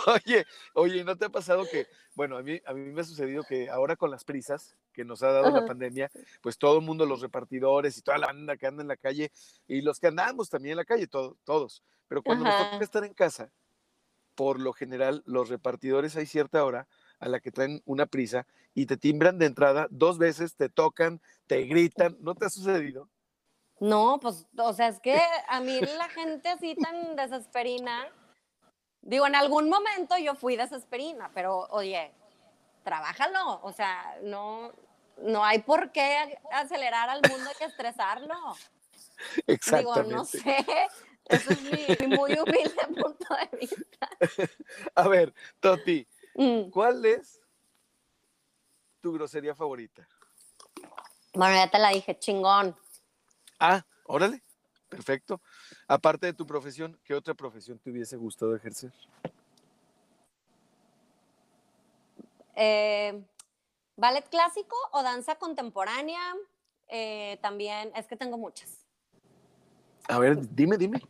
Oye, 0.07 0.45
oye, 0.75 0.97
¿y 0.99 1.03
¿no 1.03 1.17
te 1.17 1.25
ha 1.25 1.29
pasado 1.29 1.65
que, 1.69 1.87
bueno, 2.15 2.37
a 2.37 2.41
mí, 2.41 2.61
a 2.65 2.73
mí 2.73 2.89
me 2.91 3.01
ha 3.01 3.03
sucedido 3.03 3.43
que 3.43 3.69
ahora 3.69 3.97
con 3.97 4.09
las 4.09 4.23
prisas 4.23 4.77
que 4.93 5.03
nos 5.03 5.21
ha 5.23 5.31
dado 5.31 5.51
la 5.51 5.65
pandemia, 5.65 6.09
pues 6.41 6.57
todo 6.57 6.77
el 6.79 6.85
mundo, 6.85 7.05
los 7.05 7.19
repartidores 7.19 7.97
y 7.97 8.01
toda 8.01 8.17
la 8.17 8.27
banda 8.27 8.55
que 8.55 8.65
anda 8.65 8.81
en 8.81 8.87
la 8.87 8.95
calle 8.95 9.29
y 9.67 9.81
los 9.81 9.99
que 9.99 10.07
andamos 10.07 10.49
también 10.49 10.71
en 10.71 10.77
la 10.77 10.85
calle, 10.85 11.07
todo- 11.07 11.35
todos. 11.43 11.83
Pero 12.07 12.23
cuando 12.23 12.45
nos 12.45 12.53
Ajá. 12.53 12.71
toca 12.71 12.83
estar 12.85 13.03
en 13.03 13.13
casa, 13.13 13.51
por 14.35 14.57
lo 14.59 14.71
general, 14.71 15.21
los 15.25 15.49
repartidores 15.49 16.15
hay 16.15 16.25
cierta 16.25 16.63
hora 16.63 16.87
a 17.23 17.29
la 17.29 17.39
que 17.39 17.51
traen 17.51 17.81
una 17.85 18.05
prisa 18.05 18.45
y 18.73 18.85
te 18.85 18.97
timbran 18.97 19.39
de 19.39 19.45
entrada 19.45 19.87
dos 19.89 20.17
veces, 20.17 20.55
te 20.55 20.67
tocan, 20.67 21.21
te 21.47 21.63
gritan. 21.63 22.17
¿No 22.19 22.35
te 22.35 22.45
ha 22.45 22.49
sucedido? 22.49 23.09
No, 23.79 24.19
pues, 24.21 24.45
o 24.57 24.73
sea, 24.73 24.89
es 24.89 24.99
que 24.99 25.19
a 25.47 25.59
mí 25.61 25.79
la 25.79 26.09
gente 26.09 26.49
así 26.49 26.75
tan 26.75 27.15
desesperina, 27.15 28.07
digo, 29.01 29.25
en 29.25 29.35
algún 29.35 29.69
momento 29.69 30.17
yo 30.17 30.35
fui 30.35 30.57
desesperina, 30.57 31.31
pero 31.33 31.67
oye, 31.69 32.11
trabájalo, 32.83 33.61
o 33.63 33.71
sea, 33.71 34.17
no, 34.23 34.71
no 35.21 35.45
hay 35.45 35.59
por 35.59 35.91
qué 35.91 36.39
acelerar 36.51 37.09
al 37.09 37.21
mundo, 37.29 37.49
hay 37.49 37.55
que 37.57 37.65
estresarlo. 37.65 38.35
Digo, 39.35 39.43
Exactamente. 39.47 40.13
no 40.13 40.25
sé, 40.25 40.65
eso 41.25 41.51
es 41.51 41.61
mi, 41.61 42.07
mi 42.07 42.17
muy 42.17 42.33
humilde 42.33 42.81
punto 42.87 43.27
de 43.35 43.57
vista. 43.57 44.09
A 44.95 45.07
ver, 45.07 45.33
Toti, 45.59 46.05
Mm, 46.35 46.69
¿cuál 46.69 47.05
es 47.05 47.39
tu 49.01 49.13
grosería 49.13 49.55
favorita? 49.55 50.07
Bueno, 51.33 51.55
ya 51.55 51.69
te 51.69 51.79
la 51.79 51.89
dije, 51.89 52.17
chingón. 52.17 52.75
Ah, 53.59 53.85
órale, 54.05 54.41
perfecto. 54.89 55.41
Aparte 55.87 56.27
de 56.27 56.33
tu 56.33 56.45
profesión, 56.45 56.99
¿qué 57.03 57.13
otra 57.13 57.33
profesión 57.33 57.79
te 57.79 57.91
hubiese 57.91 58.17
gustado 58.17 58.55
ejercer? 58.55 58.91
Eh, 62.55 63.23
ballet 63.95 64.27
clásico 64.29 64.75
o 64.91 65.01
danza 65.01 65.35
contemporánea, 65.35 66.35
eh, 66.87 67.39
también, 67.41 67.91
es 67.95 68.05
que 68.07 68.15
tengo 68.15 68.37
muchas. 68.37 68.85
A 70.07 70.19
ver, 70.19 70.37
dime, 70.53 70.77
dime. 70.77 71.01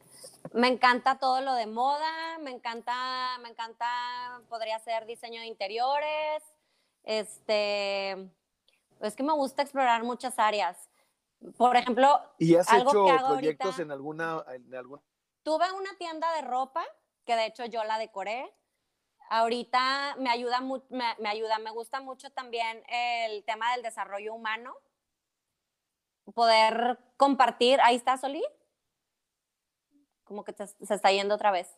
Me 0.51 0.67
encanta 0.67 1.17
todo 1.17 1.41
lo 1.41 1.53
de 1.55 1.65
moda, 1.67 2.37
me 2.39 2.51
encanta, 2.51 3.37
me 3.41 3.49
encanta, 3.49 4.41
podría 4.49 4.77
ser 4.79 5.05
diseño 5.05 5.39
de 5.41 5.47
interiores, 5.47 6.43
este, 7.03 8.11
es 8.99 9.15
que 9.15 9.23
me 9.23 9.33
gusta 9.33 9.61
explorar 9.61 10.03
muchas 10.03 10.37
áreas. 10.37 10.89
Por 11.57 11.75
ejemplo, 11.75 12.21
¿Y 12.37 12.55
has 12.55 12.69
Algo 12.69 12.89
hecho 12.91 13.05
que 13.05 13.11
hago 13.11 13.27
proyectos 13.29 13.65
ahorita- 13.67 13.81
en 13.81 13.91
alguna, 13.91 14.43
en 14.53 14.75
alguna? 14.75 15.01
tuve 15.43 15.71
una 15.71 15.95
tienda 15.97 16.31
de 16.35 16.41
ropa, 16.41 16.85
que 17.25 17.35
de 17.35 17.45
hecho 17.47 17.65
yo 17.65 17.83
la 17.83 17.97
decoré. 17.97 18.53
Ahorita 19.29 20.15
me 20.19 20.29
ayuda, 20.29 20.61
me, 20.61 21.15
me 21.19 21.29
ayuda, 21.29 21.57
me 21.59 21.71
gusta 21.71 21.99
mucho 22.01 22.29
también 22.31 22.83
el 22.87 23.43
tema 23.45 23.71
del 23.73 23.81
desarrollo 23.81 24.33
humano. 24.35 24.75
Poder 26.33 26.99
compartir, 27.17 27.81
ahí 27.81 27.95
está 27.95 28.17
Solí. 28.17 28.43
Como 30.33 30.43
que 30.45 30.53
te- 30.53 30.65
se 30.65 30.95
está 30.95 31.11
yendo 31.11 31.35
otra 31.35 31.51
vez. 31.51 31.69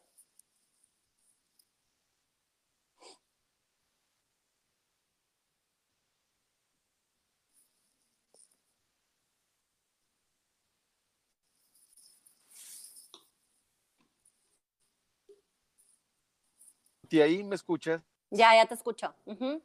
¿Y 17.10 17.20
ahí 17.20 17.44
me 17.44 17.56
escuchas? 17.56 18.02
Ya, 18.32 18.56
ya 18.56 18.65
te 18.65 18.74
escucho. 18.74 19.13
Ujú. 19.26 19.62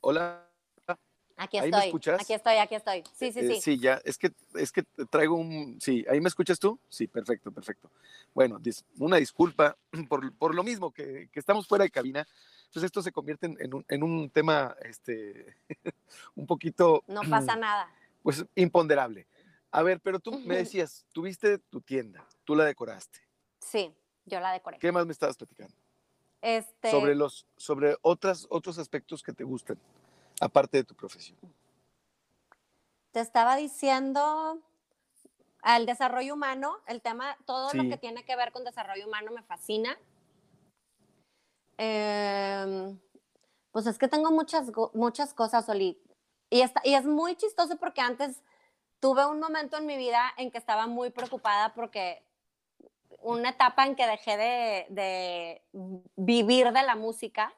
Hola. 0.00 0.49
Aquí 1.42 1.56
¿Ahí 1.56 1.70
me 1.70 1.76
estoy. 1.78 1.86
escuchas? 1.88 2.20
Aquí 2.20 2.34
estoy, 2.34 2.56
aquí 2.56 2.74
estoy. 2.74 3.02
Sí, 3.14 3.32
sí, 3.32 3.38
Eh, 3.40 3.48
sí. 3.54 3.60
sí, 3.62 3.78
ya, 3.78 3.98
es 4.04 4.18
que, 4.18 4.30
es 4.56 4.70
que 4.70 4.82
traigo 5.10 5.36
un... 5.36 5.78
Sí, 5.80 6.04
¿ahí 6.10 6.20
me 6.20 6.28
escuchas 6.28 6.58
tú? 6.58 6.78
Sí, 6.90 7.06
perfecto, 7.06 7.50
perfecto. 7.50 7.90
Bueno, 8.34 8.58
dis- 8.60 8.84
una 8.98 9.16
disculpa 9.16 9.74
por, 10.10 10.30
por 10.34 10.54
lo 10.54 10.62
mismo 10.62 10.92
que, 10.92 11.30
que 11.32 11.40
estamos 11.40 11.66
fuera 11.66 11.84
de 11.84 11.90
cabina. 11.90 12.28
Pues 12.74 12.84
esto 12.84 13.00
se 13.00 13.10
convierte 13.10 13.46
en, 13.46 13.56
en 13.58 13.72
un, 13.72 13.84
en 13.88 14.02
un 14.02 14.28
tema 14.28 14.76
este, 14.82 15.56
un 16.34 16.46
poquito... 16.46 17.02
No 17.08 17.22
pasa 17.22 17.56
nada. 17.56 17.90
Pues 18.22 18.44
imponderable. 18.54 19.26
A 19.70 19.82
ver, 19.82 19.98
pero 20.00 20.18
tú 20.20 20.38
me 20.40 20.56
decías, 20.58 21.06
tuviste 21.10 21.56
tu 21.56 21.80
tienda, 21.80 22.22
tú 22.44 22.54
la 22.54 22.64
decoraste. 22.66 23.18
Sí, 23.60 23.94
yo 24.26 24.40
la 24.40 24.52
decoré. 24.52 24.78
¿Qué 24.78 24.92
más 24.92 25.06
me 25.06 25.12
estabas 25.12 25.38
platicando? 25.38 25.74
Este, 26.42 26.90
Sobre 26.90 27.14
los, 27.14 27.46
sobre 27.56 27.96
otras, 28.02 28.46
otros 28.50 28.76
aspectos 28.78 29.22
que 29.22 29.32
te 29.32 29.44
gustan, 29.44 29.78
aparte 30.40 30.78
de 30.78 30.84
tu 30.84 30.94
profesión. 30.94 31.38
te 33.12 33.20
estaba 33.20 33.56
diciendo 33.56 34.58
al 35.62 35.84
desarrollo 35.84 36.34
humano, 36.34 36.78
el 36.86 37.02
tema, 37.02 37.36
todo 37.44 37.72
lo 37.74 37.82
que 37.82 37.98
tiene 37.98 38.24
que 38.24 38.34
ver 38.36 38.50
con 38.50 38.64
desarrollo 38.64 39.06
humano 39.06 39.30
me 39.30 39.42
fascina. 39.42 39.98
Em, 41.76 42.98
pues 43.70 43.86
es 43.86 43.98
que 43.98 44.08
tengo 44.08 44.30
muchas, 44.30 44.70
muchas 44.94 45.34
cosas, 45.34 45.68
Oli. 45.68 46.00
Y, 46.48 46.62
está, 46.62 46.80
y 46.84 46.94
es 46.94 47.04
muy 47.04 47.36
chistoso 47.36 47.76
porque 47.76 48.00
antes 48.00 48.42
tuve 49.00 49.26
un 49.26 49.38
momento 49.38 49.76
en 49.76 49.86
mi 49.86 49.96
vida 49.96 50.32
en 50.36 50.50
que 50.50 50.58
estaba 50.58 50.86
muy 50.86 51.10
preocupada 51.10 51.74
porque 51.74 52.24
una 53.20 53.50
etapa 53.50 53.86
en 53.86 53.96
que 53.96 54.06
dejé 54.06 54.36
de, 54.36 54.86
de 54.88 55.62
vivir 56.16 56.72
de 56.72 56.82
la 56.82 56.96
música 56.96 57.52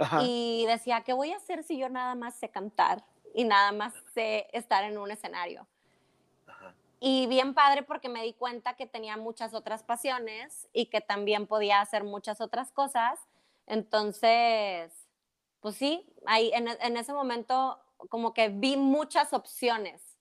Ajá. 0.00 0.22
y 0.24 0.64
decía, 0.66 1.02
¿qué 1.02 1.12
voy 1.12 1.32
a 1.32 1.36
hacer 1.36 1.62
si 1.62 1.78
yo 1.78 1.88
nada 1.88 2.14
más 2.14 2.34
sé 2.34 2.48
cantar 2.50 3.04
y 3.34 3.44
nada 3.44 3.70
más 3.72 3.94
sé 4.14 4.48
estar 4.52 4.82
en 4.84 4.98
un 4.98 5.10
escenario? 5.10 5.66
Ajá. 6.46 6.74
Y 6.98 7.26
bien 7.26 7.54
padre 7.54 7.82
porque 7.82 8.08
me 8.08 8.22
di 8.22 8.32
cuenta 8.32 8.74
que 8.74 8.86
tenía 8.86 9.16
muchas 9.16 9.54
otras 9.54 9.82
pasiones 9.82 10.68
y 10.72 10.86
que 10.86 11.00
también 11.00 11.46
podía 11.46 11.80
hacer 11.80 12.04
muchas 12.04 12.40
otras 12.40 12.72
cosas. 12.72 13.18
Entonces, 13.66 14.92
pues 15.60 15.76
sí, 15.76 16.12
ahí 16.26 16.50
en, 16.54 16.68
en 16.68 16.96
ese 16.96 17.12
momento 17.12 17.78
como 18.08 18.32
que 18.34 18.48
vi 18.48 18.76
muchas 18.76 19.32
opciones, 19.32 20.18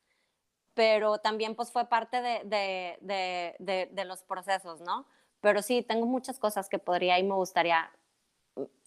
pero 0.74 1.18
también 1.20 1.56
pues 1.56 1.72
fue 1.72 1.88
parte 1.90 2.22
de, 2.22 2.42
de, 2.46 2.98
de, 3.02 3.56
de, 3.60 3.90
de 3.92 4.06
los 4.06 4.24
procesos, 4.24 4.82
¿no? 4.82 5.08
Pero 5.42 5.62
sí, 5.62 5.82
tengo 5.82 6.06
muchas 6.06 6.40
cosas 6.40 6.70
que 6.70 6.80
podría 6.80 7.18
y 7.20 7.24
me 7.24 7.36
gustaría 7.36 7.90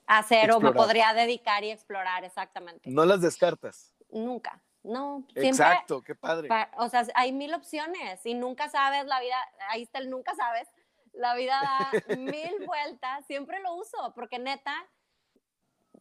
hacer 0.06 0.50
o 0.50 0.60
me 0.60 0.68
Explorar. 0.68 0.74
podría 0.74 1.14
dedicar 1.14 1.64
y 1.64 1.70
explorar 1.70 2.24
exactamente. 2.24 2.90
No 2.90 3.04
las 3.04 3.20
descartas. 3.20 3.94
Nunca, 4.10 4.62
no, 4.82 5.24
siempre, 5.28 5.48
Exacto, 5.48 6.02
qué 6.02 6.14
padre. 6.14 6.48
Pa- 6.48 6.70
o 6.76 6.88
sea, 6.88 7.06
hay 7.14 7.32
mil 7.32 7.54
opciones 7.54 8.24
y 8.26 8.34
nunca 8.34 8.68
sabes 8.68 9.06
la 9.06 9.20
vida, 9.20 9.36
ahí 9.68 9.82
está 9.82 9.98
el 10.00 10.10
nunca 10.10 10.34
sabes, 10.34 10.68
la 11.12 11.34
vida 11.34 11.60
da 11.62 11.90
mil 12.18 12.66
vueltas, 12.66 13.24
siempre 13.26 13.60
lo 13.60 13.74
uso, 13.74 14.12
porque 14.14 14.38
neta, 14.38 14.74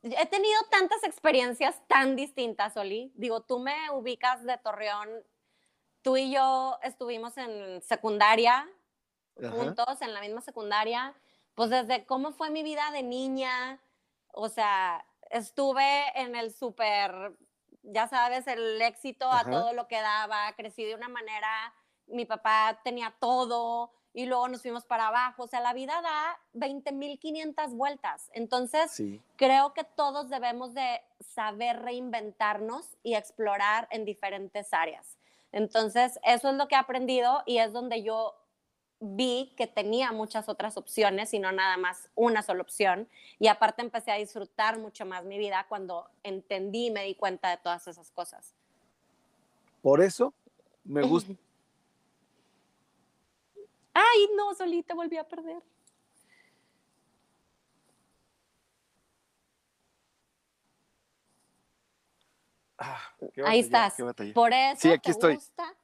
he 0.04 0.26
tenido 0.26 0.60
tantas 0.72 1.04
experiencias 1.04 1.80
tan 1.88 2.16
distintas, 2.16 2.76
Oli. 2.76 3.12
Digo, 3.16 3.42
tú 3.42 3.60
me 3.60 3.92
ubicas 3.92 4.44
de 4.44 4.58
Torreón, 4.58 5.10
tú 6.02 6.18
y 6.18 6.32
yo 6.34 6.80
estuvimos 6.82 7.38
en 7.38 7.82
secundaria, 7.84 8.68
Ajá. 9.40 9.52
juntos 9.52 10.02
en 10.02 10.14
la 10.14 10.22
misma 10.22 10.42
secundaria, 10.42 11.14
pues 11.56 11.70
desde 11.70 12.06
cómo 12.06 12.32
fue 12.32 12.50
mi 12.50 12.64
vida 12.64 12.90
de 12.92 13.04
niña, 13.04 13.80
o 14.34 14.50
sea, 14.50 15.06
estuve 15.30 16.04
en 16.20 16.36
el 16.36 16.54
súper, 16.54 17.34
ya 17.84 18.08
sabes, 18.08 18.48
el 18.48 18.82
éxito 18.82 19.32
a 19.32 19.44
todo 19.44 19.74
lo 19.74 19.88
que 19.88 20.02
daba, 20.02 20.54
crecí 20.56 20.84
de 20.84 20.96
una 20.96 21.10
manera, 21.10 21.74
mi 22.08 22.26
papá 22.26 22.80
tenía 22.84 23.14
todo 23.20 23.92
y 24.14 24.26
luego 24.26 24.50
nos 24.50 24.62
fuimos 24.62 24.86
para 24.86 25.08
abajo, 25.08 25.44
o 25.44 25.48
sea, 25.48 25.62
la 25.62 25.72
vida 25.74 26.02
da 26.02 26.40
20.500 26.54 27.74
vueltas, 27.76 28.30
entonces 28.34 28.92
Sí. 28.92 29.22
creo 29.38 29.74
que 29.74 29.84
todos 29.86 30.30
debemos 30.30 30.74
de 30.74 31.02
saber 31.22 31.82
reinventarnos 31.82 32.98
y 33.04 33.16
explorar 33.16 33.88
en 33.92 34.04
diferentes 34.04 34.74
áreas. 34.74 35.18
Entonces, 35.54 36.20
eso 36.24 36.50
es 36.50 36.56
lo 36.56 36.68
que 36.68 36.76
he 36.76 36.78
aprendido 36.78 37.44
y 37.46 37.58
es 37.60 37.72
donde 37.74 38.04
yo 38.04 38.36
vi 39.04 39.52
que 39.58 39.66
tenía 39.68 40.12
muchas 40.12 40.48
otras 40.48 40.78
opciones 40.78 41.34
y 41.34 41.40
no 41.40 41.52
nada 41.52 41.76
más 41.78 42.10
una 42.16 42.44
sola 42.44 42.62
opción. 42.62 43.10
Y 43.40 43.48
aparte 43.48 43.82
empecé 43.82 44.12
a 44.12 44.16
disfrutar 44.16 44.78
mucho 44.80 45.06
más 45.06 45.26
mi 45.26 45.38
vida 45.40 45.66
cuando 45.68 46.08
entendí 46.24 46.88
y 46.88 46.92
me 46.92 47.04
di 47.04 47.16
cuenta 47.16 47.50
de 47.50 47.58
todas 47.58 47.88
esas 47.88 48.12
cosas. 48.12 48.54
Por 49.82 50.02
eso 50.02 50.34
me 50.84 51.02
gusta. 51.08 51.34
Ay, 53.94 54.30
no, 54.38 54.54
solita 54.54 54.94
volví 54.94 55.18
a 55.18 55.28
perder. 55.28 55.62
Ah, 62.78 63.00
Ahí 63.46 63.60
estás. 63.60 63.96
Por 64.34 64.54
eso 64.54 64.80
Sí, 64.82 64.90
aquí 64.92 65.02
te 65.06 65.12
estoy. 65.12 65.36
gusta. 65.36 65.76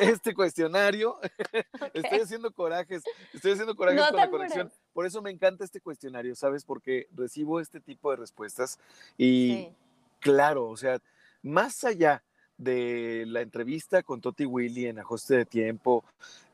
Este 0.00 0.34
cuestionario, 0.34 1.18
estoy 1.94 2.20
haciendo 2.20 2.50
corajes, 2.52 3.02
estoy 3.32 3.52
haciendo 3.52 3.76
corajes 3.76 4.00
No 4.00 4.08
con 4.08 4.16
la 4.16 4.30
conexión. 4.30 4.72
Por 4.92 5.06
eso 5.06 5.22
me 5.22 5.30
encanta 5.30 5.64
este 5.64 5.80
cuestionario, 5.80 6.34
¿sabes? 6.34 6.64
Porque 6.64 7.06
recibo 7.14 7.60
este 7.60 7.80
tipo 7.80 8.10
de 8.10 8.16
respuestas 8.16 8.78
y 9.16 9.52
Sí. 9.52 9.76
claro, 10.20 10.68
o 10.68 10.76
sea, 10.76 10.98
más 11.42 11.84
allá 11.84 12.22
de 12.56 13.24
la 13.26 13.40
entrevista 13.40 14.02
con 14.02 14.20
Toti 14.20 14.46
Willy 14.46 14.86
en 14.86 14.98
ajuste 14.98 15.36
de 15.36 15.44
tiempo, 15.44 16.04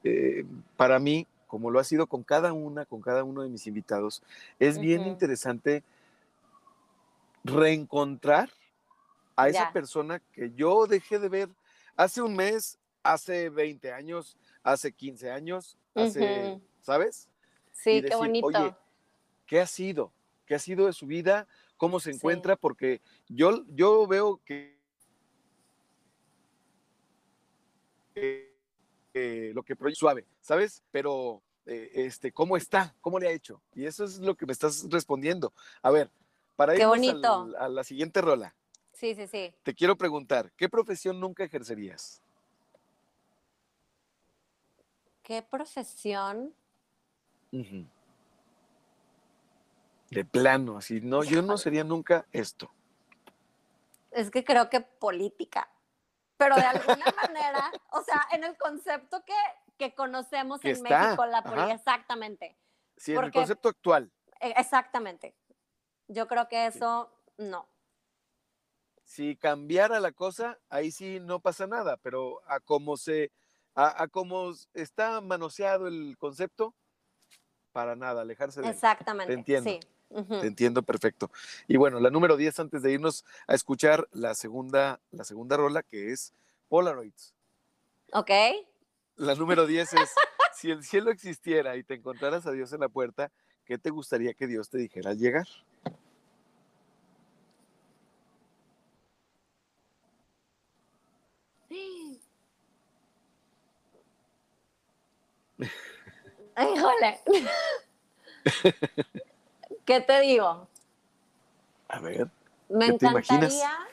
eh, 0.04 0.44
para 0.76 0.98
mí, 0.98 1.26
como 1.46 1.70
lo 1.70 1.80
ha 1.80 1.84
sido 1.84 2.06
con 2.06 2.22
cada 2.22 2.52
una, 2.52 2.86
con 2.86 3.00
cada 3.00 3.24
uno 3.24 3.42
de 3.42 3.48
mis 3.48 3.66
invitados, 3.66 4.22
es 4.58 4.78
bien 4.78 5.06
interesante 5.06 5.82
reencontrar 7.44 8.50
a 9.36 9.48
esa 9.48 9.72
persona 9.72 10.20
que 10.32 10.52
yo 10.54 10.86
dejé 10.86 11.18
de 11.18 11.28
ver 11.28 11.48
hace 11.96 12.22
un 12.22 12.34
mes, 12.34 12.78
hace 13.12 13.48
20 13.50 13.92
años, 13.92 14.36
hace 14.62 14.92
15 14.92 15.30
años, 15.30 15.76
hace. 15.94 16.60
¿sabes? 16.80 17.28
Sí, 17.72 18.02
qué 18.02 18.14
bonito. 18.16 18.46
"Oye, 18.46 18.74
¿Qué 19.46 19.60
ha 19.60 19.66
sido? 19.66 20.12
¿Qué 20.44 20.54
ha 20.54 20.58
sido 20.58 20.86
de 20.86 20.92
su 20.92 21.06
vida? 21.06 21.46
¿Cómo 21.78 22.00
se 22.00 22.12
Sí. 22.12 22.16
encuentra? 22.18 22.56
Porque 22.56 23.00
yo, 23.28 23.64
yo 23.68 24.06
veo 24.06 24.40
que, 24.44 24.78
que- 28.14 28.54
que 29.12 29.52
lo 29.54 29.62
que 29.62 29.74
proyecta 29.74 30.00
suave, 30.00 30.26
¿sabes? 30.42 30.82
Pero, 30.90 31.42
eh, 31.64 31.90
este, 31.94 32.30
¿cómo 32.32 32.56
está? 32.58 32.94
¿Cómo 33.00 33.18
le 33.18 33.28
ha 33.28 33.32
hecho? 33.32 33.62
Y 33.74 33.86
eso 33.86 34.04
es 34.04 34.18
lo 34.18 34.34
que 34.36 34.44
me 34.44 34.52
estás 34.52 34.86
respondiendo. 34.90 35.52
A 35.82 35.90
ver, 35.90 36.10
para 36.56 36.74
Qué 36.74 36.82
ir 36.82 36.86
bonito. 36.88 37.48
a 37.58 37.68
la 37.68 37.84
siguiente 37.84 38.20
rola, 38.20 38.54
Sí, 38.92 39.14
sí, 39.14 39.26
sí. 39.26 39.54
te 39.62 39.74
quiero 39.74 39.96
preguntar, 39.96 40.52
¿qué 40.56 40.68
profesión 40.68 41.20
nunca 41.20 41.44
ejercerías? 41.44 42.20
¿Qué 45.28 45.42
profesión? 45.42 46.54
De 47.52 47.84
plano, 50.24 50.78
así, 50.78 51.02
no, 51.02 51.22
yo 51.22 51.42
no 51.42 51.58
sería 51.58 51.84
nunca 51.84 52.26
esto. 52.32 52.70
Es 54.10 54.30
que 54.30 54.42
creo 54.42 54.70
que 54.70 54.80
política. 54.80 55.68
Pero 56.38 56.56
de 56.56 56.62
alguna 56.62 57.04
manera, 57.28 57.70
o 57.92 58.02
sea, 58.02 58.26
en 58.32 58.44
el 58.44 58.56
concepto 58.56 59.22
que, 59.26 59.34
que 59.76 59.94
conocemos 59.94 60.60
Que 60.60 60.70
en 60.70 60.76
está, 60.76 61.02
México, 61.08 61.26
la 61.26 61.42
política, 61.42 61.74
exactamente. 61.74 62.56
Sí, 62.96 63.12
en 63.12 63.18
el 63.18 63.24
Porque- 63.24 63.38
concepto 63.40 63.68
actual. 63.68 64.10
e- 64.40 64.54
Exactamente. 64.56 65.34
Yo 66.06 66.26
creo 66.26 66.48
que 66.48 66.68
eso 66.68 67.12
no. 67.36 67.68
si 69.04 69.36
cambiara 69.36 70.00
la 70.00 70.12
cosa, 70.12 70.58
ahí 70.70 70.90
sí 70.90 71.20
no 71.20 71.40
pasa 71.40 71.66
nada, 71.66 71.98
pero 71.98 72.40
a 72.46 72.60
cómo 72.60 72.96
se, 72.96 73.30
a, 73.78 74.02
a 74.02 74.08
cómo 74.08 74.52
está 74.74 75.20
manoseado 75.20 75.86
el 75.86 76.16
concepto, 76.18 76.74
para 77.70 77.94
nada, 77.94 78.22
alejarse 78.22 78.60
de 78.60 78.66
él. 78.66 78.72
Exactamente. 78.72 79.32
Te 79.32 79.38
entiendo. 79.38 79.70
Sí. 79.70 79.80
Te 80.40 80.46
entiendo 80.46 80.82
perfecto. 80.82 81.30
Y 81.68 81.76
bueno, 81.76 82.00
la 82.00 82.10
número 82.10 82.36
10 82.36 82.58
antes 82.58 82.82
de 82.82 82.92
irnos 82.92 83.24
a 83.46 83.54
escuchar 83.54 84.08
la 84.10 84.34
segunda, 84.34 85.00
la 85.12 85.22
segunda 85.22 85.56
rola 85.56 85.84
que 85.84 86.10
es 86.12 86.32
Polaroids. 86.68 87.34
Ok. 88.14 88.30
La 89.16 89.34
número 89.36 89.66
10 89.66 89.92
es, 89.92 90.10
si 90.56 90.70
el 90.72 90.82
cielo 90.82 91.12
existiera 91.12 91.76
y 91.76 91.84
te 91.84 91.94
encontraras 91.94 92.46
a 92.46 92.52
Dios 92.52 92.72
en 92.72 92.80
la 92.80 92.88
puerta, 92.88 93.30
¿qué 93.64 93.78
te 93.78 93.90
gustaría 93.90 94.34
que 94.34 94.48
Dios 94.48 94.70
te 94.70 94.78
dijera 94.78 95.10
al 95.10 95.18
llegar? 95.18 95.46
Híjole. 106.60 107.20
¿Qué 109.84 110.00
te 110.00 110.20
digo? 110.20 110.68
A 111.88 112.00
ver, 112.00 112.28
Me 112.68 112.86
¿Qué 112.86 112.92
te 112.94 113.06
imaginas? 113.06 113.52
encantaría. 113.54 113.88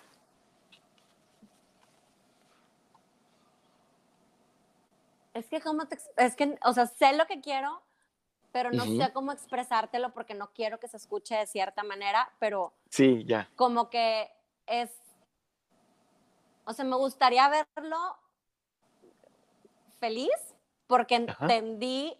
Es 5.33 5.47
que 5.49 5.59
cómo 5.61 5.87
te, 5.87 5.97
es 6.17 6.35
que, 6.35 6.57
o 6.63 6.73
sea, 6.73 6.87
sé 6.87 7.13
lo 7.15 7.25
que 7.27 7.41
quiero, 7.41 7.81
pero 8.51 8.71
no 8.71 8.85
sé 8.85 9.11
cómo 9.13 9.33
expresártelo 9.33 10.13
porque 10.13 10.33
no 10.33 10.51
quiero 10.53 10.79
que 10.79 10.87
se 10.87 10.95
escuche 10.95 11.35
de 11.35 11.45
cierta 11.45 11.83
manera, 11.83 12.31
pero 12.39 12.73
sí, 12.89 13.25
ya. 13.25 13.49
como 13.55 13.89
que 13.89 14.31
es, 14.65 14.91
o 16.63 16.71
sea, 16.71 16.85
me 16.85 16.95
gustaría 16.95 17.49
verlo 17.49 17.97
feliz 19.99 20.55
porque 20.87 21.15
Ajá. 21.15 21.45
entendí 21.45 22.17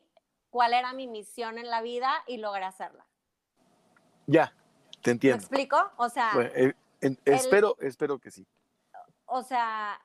cuál 0.56 0.74
era 0.74 0.94
mi 0.94 1.06
misión 1.06 1.58
en 1.58 1.70
la 1.70 1.82
vida 1.82 2.24
y 2.28 2.38
logré 2.38 2.64
hacerla. 2.64 3.06
Ya, 4.26 4.54
te 5.02 5.10
¿Me 5.10 5.12
entiendo. 5.12 5.42
explico? 5.42 5.76
O 5.98 6.08
sea, 6.08 6.32
Bueno, 6.34 6.50
eh, 6.56 6.74
en- 7.02 7.20
el- 7.26 7.34
espero, 7.34 7.76
espero 7.82 8.20
que 8.20 8.32
sí. 8.32 8.48
o 9.26 9.44
sea, 9.44 10.00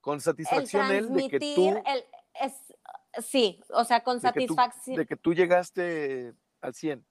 Con 0.00 0.14
el 0.14 0.20
satisfacción 0.22 0.90
él 0.90 1.12
de 1.12 1.28
que 1.28 1.38
tú, 1.38 1.82
el, 1.84 2.06
es, 2.32 2.74
sí, 3.22 3.62
o 3.68 3.84
sea, 3.84 4.02
con 4.02 4.18
de 4.20 4.32
que 4.32 4.46
tú, 4.46 4.54
satisfacción. 4.54 4.96
de 4.96 5.04
que 5.06 5.16
tú 5.16 5.34
llegaste 5.34 6.32
al 6.62 6.72
100. 6.72 7.04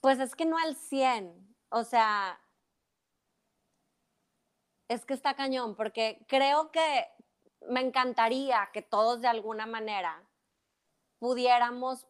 Pues 0.00 0.20
es 0.20 0.36
que 0.36 0.44
no 0.44 0.56
al 0.56 0.76
100, 0.76 1.52
o 1.70 1.82
sea, 1.82 2.40
es 4.86 5.04
que 5.04 5.14
está 5.14 5.34
cañón, 5.34 5.74
porque 5.74 6.24
creo 6.28 6.70
que 6.70 7.08
me 7.68 7.80
encantaría 7.80 8.70
que 8.72 8.82
todos 8.82 9.20
de 9.20 9.26
alguna 9.26 9.66
manera 9.66 10.22
pudiéramos 11.24 12.06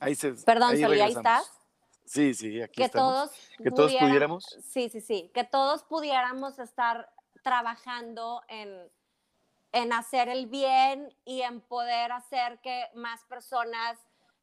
Ahí 0.00 0.16
se, 0.16 0.32
Perdón, 0.32 0.72
ahí 0.72 0.82
Soli, 0.82 1.00
ahí 1.00 1.12
estás. 1.12 1.52
Sí, 2.04 2.34
sí, 2.34 2.60
aquí 2.60 2.74
que 2.74 2.84
estamos. 2.84 3.30
todos 3.30 3.48
Que 3.62 3.70
todos 3.70 3.94
pudiéramos. 3.94 4.44
Sí, 4.60 4.88
sí, 4.88 5.00
sí, 5.00 5.30
que 5.32 5.44
todos 5.44 5.84
pudiéramos 5.84 6.58
estar 6.58 7.08
trabajando 7.44 8.42
en, 8.48 8.90
en 9.70 9.92
hacer 9.92 10.28
el 10.28 10.46
bien 10.46 11.16
y 11.24 11.42
en 11.42 11.60
poder 11.60 12.10
hacer 12.10 12.60
que 12.60 12.88
más 12.94 13.24
personas 13.24 13.98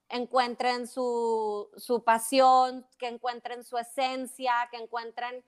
encuentren 0.08 0.88
su, 0.88 1.70
su 1.76 2.02
pasión, 2.06 2.88
que 2.98 3.10
encuentren 3.10 3.66
su 3.66 3.78
esencia, 3.78 4.70
que 4.72 4.78
encuentren, 4.78 5.44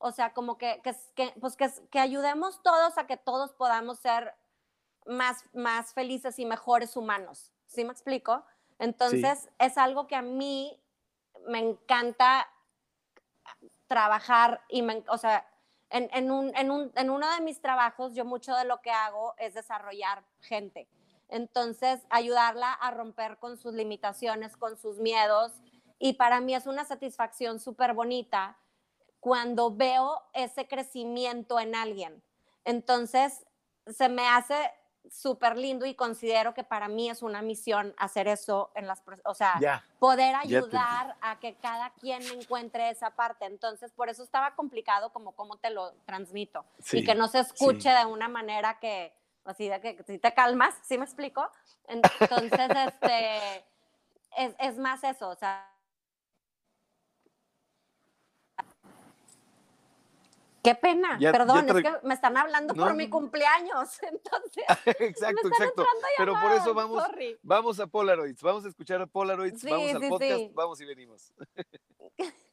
o 0.00 0.10
sea, 0.12 0.32
como 0.32 0.56
que, 0.56 0.80
que, 0.82 0.96
que, 1.14 1.34
pues 1.40 1.56
que, 1.56 1.70
que 1.90 2.00
ayudemos 2.00 2.62
todos 2.62 2.96
a 2.96 3.06
que 3.06 3.18
todos 3.18 3.52
podamos 3.52 3.98
ser 3.98 4.34
más, 5.06 5.44
más 5.52 5.92
felices 5.92 6.38
y 6.38 6.46
mejores 6.46 6.96
humanos. 6.96 7.52
¿Sí 7.66 7.84
me 7.84 7.92
explico? 7.92 8.44
Entonces, 8.78 9.50
es 9.58 9.76
algo 9.76 10.06
que 10.06 10.16
a 10.16 10.22
mí 10.22 10.82
me 11.46 11.58
encanta 11.58 12.48
trabajar 13.86 14.62
y, 14.68 14.80
me, 14.80 15.04
o 15.08 15.18
sea, 15.18 15.46
en, 15.90 16.08
en, 16.14 16.30
un, 16.30 16.56
en, 16.56 16.70
un, 16.70 16.90
en 16.94 17.10
uno 17.10 17.30
de 17.34 17.42
mis 17.42 17.60
trabajos, 17.60 18.14
yo 18.14 18.24
mucho 18.24 18.56
de 18.56 18.64
lo 18.64 18.80
que 18.80 18.90
hago 18.90 19.34
es 19.36 19.52
desarrollar 19.52 20.24
gente. 20.40 20.88
Entonces, 21.28 22.00
ayudarla 22.08 22.72
a 22.72 22.90
romper 22.90 23.36
con 23.36 23.58
sus 23.58 23.74
limitaciones, 23.74 24.56
con 24.56 24.78
sus 24.78 24.98
miedos. 24.98 25.52
Y 25.98 26.14
para 26.14 26.40
mí 26.40 26.54
es 26.54 26.66
una 26.66 26.86
satisfacción 26.86 27.60
súper 27.60 27.92
bonita 27.92 28.56
cuando 29.20 29.70
veo 29.74 30.20
ese 30.32 30.66
crecimiento 30.66 31.60
en 31.60 31.74
alguien. 31.74 32.22
Entonces, 32.64 33.46
se 33.86 34.08
me 34.08 34.26
hace 34.26 34.72
súper 35.10 35.56
lindo 35.56 35.86
y 35.86 35.94
considero 35.94 36.52
que 36.52 36.62
para 36.62 36.86
mí 36.88 37.08
es 37.08 37.22
una 37.22 37.40
misión 37.42 37.94
hacer 37.96 38.28
eso 38.28 38.70
en 38.74 38.86
las, 38.86 39.02
o 39.24 39.34
sea, 39.34 39.54
Ya. 39.60 39.84
poder 39.98 40.34
ayudar 40.36 41.16
a 41.20 41.38
que 41.40 41.54
cada 41.56 41.90
quien 41.94 42.22
encuentre 42.22 42.90
esa 42.90 43.10
parte. 43.10 43.46
Entonces, 43.46 43.92
por 43.92 44.08
eso 44.08 44.22
estaba 44.22 44.54
complicado 44.54 45.10
como 45.12 45.32
cómo 45.32 45.56
te 45.56 45.70
lo 45.70 45.92
transmito 46.04 46.64
Sí, 46.82 46.98
y 46.98 47.04
que 47.04 47.14
no 47.14 47.28
se 47.28 47.40
escuche 47.40 47.90
de 47.90 48.04
una 48.04 48.28
manera 48.28 48.78
que, 48.78 49.12
así 49.44 49.68
de 49.68 49.80
que 49.80 50.02
si 50.06 50.18
te 50.18 50.34
calmas, 50.34 50.74
¿sí 50.82 50.98
me 50.98 51.04
explico? 51.04 51.50
Entonces, 51.88 52.52
este, 52.86 53.64
es, 54.36 54.54
es 54.58 54.78
más 54.78 55.02
eso, 55.04 55.28
o 55.30 55.34
sea. 55.34 55.66
Qué 60.62 60.74
pena, 60.74 61.18
Ya- 61.18 61.32
perdón, 61.32 61.66
ya 61.66 61.72
es 61.78 61.82
que 61.82 62.06
me 62.06 62.12
están 62.14 62.36
hablando 62.36 62.74
No, 62.74 62.82
por 62.82 62.90
no, 62.92 62.96
mi 62.96 63.08
cumpleaños, 63.08 63.98
entonces 64.02 64.64
exacto, 65.00 65.48
exacto. 65.48 65.86
Pero 66.18 66.34
por 66.40 66.52
eso 66.52 66.74
vamos, 66.74 67.02
sorry. 67.04 67.38
vamos 67.42 67.80
a 67.80 67.86
Polaroids, 67.86 68.42
vamos 68.42 68.64
a 68.64 68.68
escuchar 68.68 69.00
a 69.00 69.06
Polaroids, 69.06 69.60
Sí, 69.60 69.70
vamos 69.70 69.94
al 69.94 70.02
sí, 70.02 70.08
podcast, 70.08 70.32
sí. 70.36 70.50
vamos 70.54 70.80
y 70.80 70.84
venimos. 70.84 71.32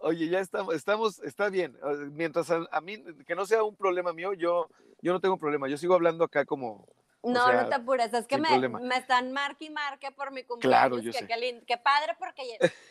Oye, 0.00 0.28
ya 0.28 0.38
estamos, 0.38 0.74
estamos, 0.76 1.18
está 1.24 1.48
bien. 1.50 1.76
Mientras 2.12 2.48
a, 2.52 2.66
a 2.70 2.80
mí, 2.80 3.02
que 3.26 3.34
no 3.34 3.44
sea 3.46 3.64
un 3.64 3.74
problema 3.74 4.12
mío, 4.12 4.32
yo, 4.32 4.68
yo 5.02 5.12
no 5.12 5.20
tengo 5.20 5.36
problema. 5.38 5.66
Yo 5.68 5.76
sigo 5.76 5.94
hablando 5.94 6.22
acá 6.22 6.44
como, 6.44 6.86
No, 7.22 7.46
sea, 7.46 7.62
no 7.62 7.68
te 7.68 7.74
apures, 7.74 8.14
es 8.14 8.26
que 8.26 8.38
me, 8.38 8.68
me 8.68 8.96
están 8.96 9.32
marque 9.32 9.64
y 9.66 9.70
marque 9.70 10.10
por 10.12 10.30
mi 10.30 10.44
cumpleaños. 10.44 10.78
Claro, 10.88 10.98
yo 11.02 11.10
que, 11.10 11.18
sé. 11.18 11.26
Qué, 11.26 11.36
lindo, 11.36 11.64
qué 11.66 11.76
padre, 11.76 12.14
porque, 12.18 12.42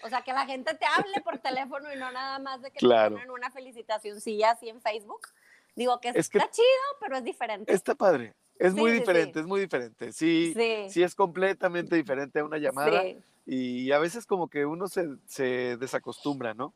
o 0.04 0.10
sea, 0.10 0.22
que 0.22 0.34
la 0.34 0.46
gente 0.46 0.74
te 0.76 0.86
hable 0.86 1.22
por 1.24 1.38
teléfono 1.40 1.92
y 1.94 1.98
no 1.98 2.12
nada 2.12 2.38
más 2.40 2.62
de 2.62 2.70
que 2.72 2.80
Claro. 2.80 3.16
te 3.16 3.22
ponen 3.22 3.32
una 3.32 3.50
felicitacioncilla 3.52 4.52
así 4.52 4.68
en 4.68 4.82
Facebook. 4.82 5.28
Digo 5.76 6.00
que 6.02 6.10
Es 6.10 6.30
que- 6.30 6.40
está 6.40 6.52
chido, 6.52 6.68
pero 7.00 7.18
es 7.18 7.24
diferente. 7.24 7.72
está 7.74 7.96
padre. 7.96 8.36
Es 8.60 8.74
muy 8.74 8.92
Sí, 8.92 9.00
diferente, 9.00 9.34
sí. 9.36 9.40
es 9.40 9.46
muy 9.46 9.60
diferente. 9.62 10.12
Sí, 10.12 10.54
sí, 10.90 11.04
es 11.04 11.14
completamente 11.16 11.96
diferente 11.96 12.40
a 12.40 12.44
una 12.44 12.58
llamada 12.58 13.04
sí. 13.04 13.20
y 13.46 13.92
a 13.92 14.00
veces 14.00 14.26
como 14.26 14.50
que 14.50 14.66
uno 14.66 14.88
se, 14.88 15.08
se 15.28 15.78
desacostumbra, 15.78 16.54
¿no? 16.56 16.74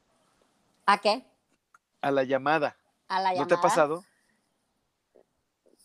¿A 0.86 1.00
qué? 1.00 1.26
A 2.02 2.12
la 2.12 2.24
llamada. 2.24 2.78
A 3.08 3.20
la 3.20 3.30
¿No 3.30 3.36
llamada. 3.36 3.48
te 3.48 3.54
ha 3.56 3.62
pasado? 3.62 4.06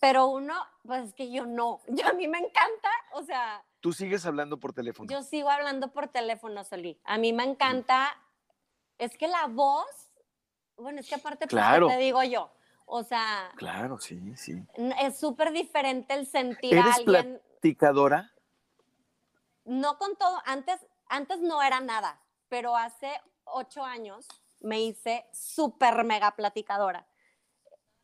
Pero 0.01 0.27
uno, 0.27 0.55
pues 0.85 1.09
es 1.09 1.15
que 1.15 1.31
yo 1.31 1.47
no. 1.47 1.81
Yo 1.89 2.07
a 2.09 2.13
mí 2.13 2.29
me 2.29 2.39
encanta, 2.39 2.91
o 3.13 3.23
sea, 3.23 3.65
Tú 3.81 3.93
sigues 3.93 4.27
hablando 4.27 4.59
por 4.59 4.73
teléfono. 4.73 5.09
yo 5.11 5.23
sigo 5.23 5.49
hablando 5.49 5.93
por 5.93 6.09
teléfono, 6.09 6.65
Solí. 6.65 7.01
A 7.05 7.19
mí 7.19 7.33
me 7.33 7.45
encanta, 7.45 8.21
es 8.99 9.17
que 9.17 9.29
la 9.29 9.47
voz, 9.47 9.87
bueno, 10.77 10.99
es 11.01 11.09
que 11.09 11.15
aparte, 11.15 11.47
pues, 11.47 11.51
¿qué 11.51 11.57
Claro. 11.57 11.87
te 11.89 11.97
digo 11.99 12.23
yo? 12.25 12.51
O 12.87 13.05
sea, 13.05 13.51
Claro, 13.57 13.99
sí, 13.99 14.37
sí. 14.37 14.55
es 15.01 15.19
súper 15.19 15.53
diferente 15.53 16.15
el 16.15 16.27
sentir 16.27 16.77
a 16.77 16.81
¿Eres 16.81 16.97
alguien, 16.97 17.41
platicadora? 17.61 18.33
no 19.65 19.99
con 19.99 20.17
todo, 20.17 20.41
antes, 20.45 20.85
antes 21.09 21.41
no 21.41 21.63
era 21.63 21.81
nada, 21.81 22.21
pero 22.49 22.77
hace 22.77 23.11
ocho 23.45 23.85
años 23.85 24.27
me 24.61 24.81
hice 24.81 25.27
súper 25.33 26.03
mega 26.05 26.33
platicadora. 26.37 27.07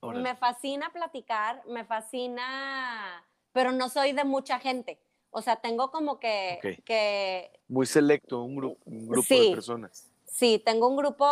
Me 0.02 0.34
fascina 0.34 0.90
platicar, 0.92 1.62
me 1.66 1.84
fascina, 1.84 3.24
pero 3.52 3.70
no 3.72 3.88
soy 3.88 4.12
de 4.12 4.24
mucha 4.24 4.58
gente. 4.58 5.00
O 5.30 5.40
sea, 5.40 5.56
tengo 5.56 5.90
como 5.90 6.18
que, 6.18 6.82
que 6.84 7.60
Muy 7.68 7.86
selecto, 7.86 8.42
un, 8.42 8.56
gru- 8.56 8.78
un 8.84 9.06
grupo 9.06 9.26
Sí. 9.28 9.48
de 9.48 9.54
personas. 9.54 10.10
sí, 10.26 10.58
tengo 10.64 10.88
un 10.88 10.96
grupo, 10.96 11.26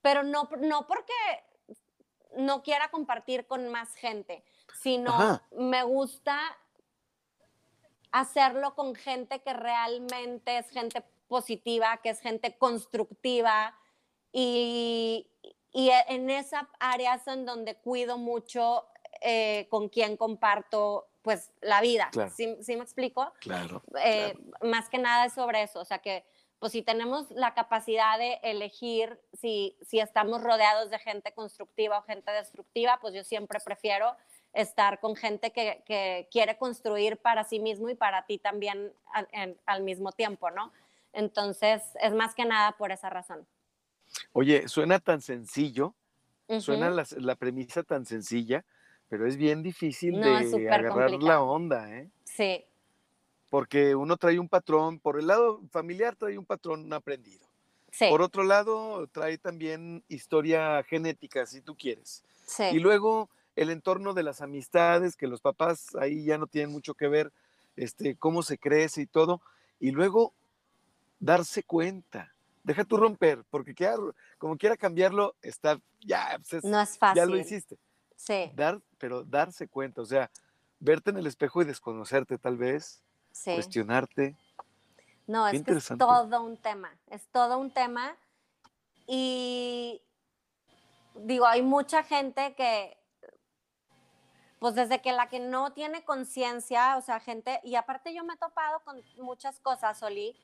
pero 0.00 0.22
no, 0.22 0.48
no 0.60 0.86
porque 0.86 1.12
no 2.38 2.62
quiera 2.62 2.90
compartir 2.90 3.46
con 3.46 3.68
más 3.68 3.94
gente, 3.94 4.42
sino 4.80 5.10
Ajá. 5.10 5.46
me 5.52 5.82
gusta 5.84 6.40
hacerlo 8.10 8.74
con 8.74 8.94
gente 8.94 9.40
que 9.42 9.52
realmente 9.52 10.58
es 10.58 10.68
gente 10.70 11.02
positiva, 11.28 11.98
que 12.02 12.10
es 12.10 12.20
gente 12.20 12.56
constructiva 12.58 13.76
y, 14.32 15.28
y 15.72 15.90
en 16.08 16.30
esa 16.30 16.68
área 16.80 17.14
es 17.14 17.26
en 17.26 17.44
donde 17.46 17.76
cuido 17.76 18.18
mucho 18.18 18.86
eh, 19.20 19.66
con 19.70 19.88
quien 19.88 20.16
comparto 20.16 21.08
pues 21.22 21.52
la 21.60 21.80
vida. 21.80 22.08
Claro. 22.12 22.32
¿Sí, 22.34 22.56
sí 22.62 22.76
me 22.76 22.82
explico? 22.82 23.32
Claro. 23.40 23.82
Eh, 24.02 24.34
Más 24.62 24.88
que 24.88 24.98
nada 24.98 25.26
es 25.26 25.32
sobre 25.34 25.62
eso, 25.62 25.80
o 25.80 25.84
sea 25.84 25.98
que 25.98 26.24
pues 26.58 26.70
si 26.72 26.82
tenemos 26.82 27.28
la 27.32 27.54
capacidad 27.54 28.18
de 28.18 28.38
elegir 28.44 29.20
si, 29.32 29.76
si 29.82 29.98
estamos 29.98 30.42
rodeados 30.42 30.90
de 30.90 30.98
gente 31.00 31.32
constructiva 31.34 31.98
o 31.98 32.02
gente 32.02 32.30
destructiva, 32.30 32.98
pues 33.00 33.14
yo 33.14 33.24
siempre 33.24 33.58
prefiero 33.64 34.16
estar 34.52 35.00
con 35.00 35.16
gente 35.16 35.50
que, 35.50 35.82
que 35.86 36.28
quiere 36.30 36.58
construir 36.58 37.16
para 37.16 37.42
sí 37.42 37.58
mismo 37.58 37.88
y 37.88 37.96
para 37.96 38.26
ti 38.26 38.38
también 38.38 38.92
al, 39.12 39.26
en- 39.32 39.58
al 39.66 39.82
mismo 39.82 40.12
tiempo, 40.12 40.50
¿no? 40.52 40.72
Entonces, 41.12 41.82
es 42.00 42.12
más 42.12 42.34
que 42.34 42.44
nada 42.44 42.72
por 42.72 42.90
esa 42.92 43.10
razón. 43.10 43.46
Oye, 44.32 44.68
suena 44.68 44.98
tan 45.00 45.20
sencillo, 45.20 45.94
suena 46.56 46.90
la, 46.90 47.06
la 47.18 47.36
premisa 47.36 47.82
tan 47.82 48.06
sencilla, 48.06 48.64
pero 49.08 49.26
es 49.26 49.36
bien 49.36 49.62
difícil 49.62 50.20
No, 50.20 50.40
de 50.40 50.70
agarrar 50.70 51.10
la 51.22 51.40
onda, 51.42 51.90
¿eh? 51.90 52.10
Sí, 52.24 52.64
Porque 53.48 53.94
uno 53.94 54.16
trae 54.16 54.38
un 54.38 54.48
patrón, 54.48 54.98
por 54.98 55.18
el 55.18 55.26
lado 55.26 55.60
familiar 55.70 56.16
trae 56.16 56.38
un 56.38 56.46
patrón 56.46 56.90
aprendido. 56.92 57.46
sí, 57.90 58.06
Por 58.08 58.22
otro 58.22 58.44
lado, 58.44 59.06
trae 59.08 59.38
también 59.38 60.04
historia 60.08 60.82
genética, 60.84 61.46
si 61.46 61.60
tú 61.62 61.76
quieres. 61.76 62.24
sí. 62.46 62.64
Y 62.68 62.80
luego 62.80 63.30
el 63.56 63.70
entorno 63.70 64.14
de 64.14 64.22
las 64.24 64.42
amistades, 64.42 65.16
que 65.16 65.26
los 65.28 65.40
papás 65.42 65.94
ahí 65.96 66.24
ya 66.24 66.38
no 66.38 66.46
tienen 66.46 66.72
mucho 66.72 66.94
que 66.94 67.08
ver, 67.08 67.32
este, 67.76 68.16
cómo 68.16 68.42
se 68.42 68.58
crece 68.58 69.02
y 69.02 69.06
todo. 69.06 69.42
Y 69.80 69.92
luego 69.92 70.34
darse 71.20 71.62
cuenta. 71.62 72.31
Deja 72.62 72.84
tú 72.84 72.96
romper, 72.96 73.44
porque 73.50 73.74
quiera- 73.74 73.96
como 74.38 74.56
quiera 74.56 74.76
cambiarlo, 74.76 75.34
está, 75.42 75.80
ya, 76.00 76.38
pues 76.38 76.52
es- 76.54 76.64
no 76.64 76.80
es 76.80 76.96
fácil. 76.96 77.16
ya 77.16 77.26
lo 77.26 77.36
hiciste. 77.36 77.78
Sí, 78.16 78.52
Dar, 78.54 78.80
pero 78.98 79.24
darse 79.24 79.66
cuenta, 79.66 80.00
o 80.00 80.06
sea, 80.06 80.30
verte 80.78 81.10
en 81.10 81.16
el 81.18 81.26
espejo 81.26 81.60
y 81.60 81.64
desconocerte 81.64 82.38
tal 82.38 82.56
vez, 82.56 83.02
sí. 83.32 83.54
cuestionarte. 83.54 84.36
No, 85.26 85.48
Qué 85.50 85.56
es 85.56 85.62
que 85.64 85.72
es 85.72 85.88
todo 85.98 86.42
un 86.42 86.56
tema, 86.56 86.96
es 87.08 87.26
todo 87.28 87.58
un 87.58 87.72
tema. 87.72 88.16
Y 89.06 90.00
digo, 91.16 91.46
hay 91.46 91.62
mucha 91.62 92.04
gente 92.04 92.54
que, 92.54 92.96
pues 94.60 94.76
desde 94.76 95.02
que 95.02 95.12
la 95.12 95.28
que 95.28 95.40
no 95.40 95.72
tiene 95.72 96.04
conciencia, 96.04 96.96
o 96.96 97.00
sea, 97.02 97.18
gente, 97.18 97.60
y 97.64 97.74
aparte 97.74 98.14
yo 98.14 98.22
me 98.24 98.34
he 98.34 98.36
topado 98.36 98.80
con 98.84 99.02
muchas 99.16 99.58
cosas, 99.58 100.00
Oli, 100.04 100.36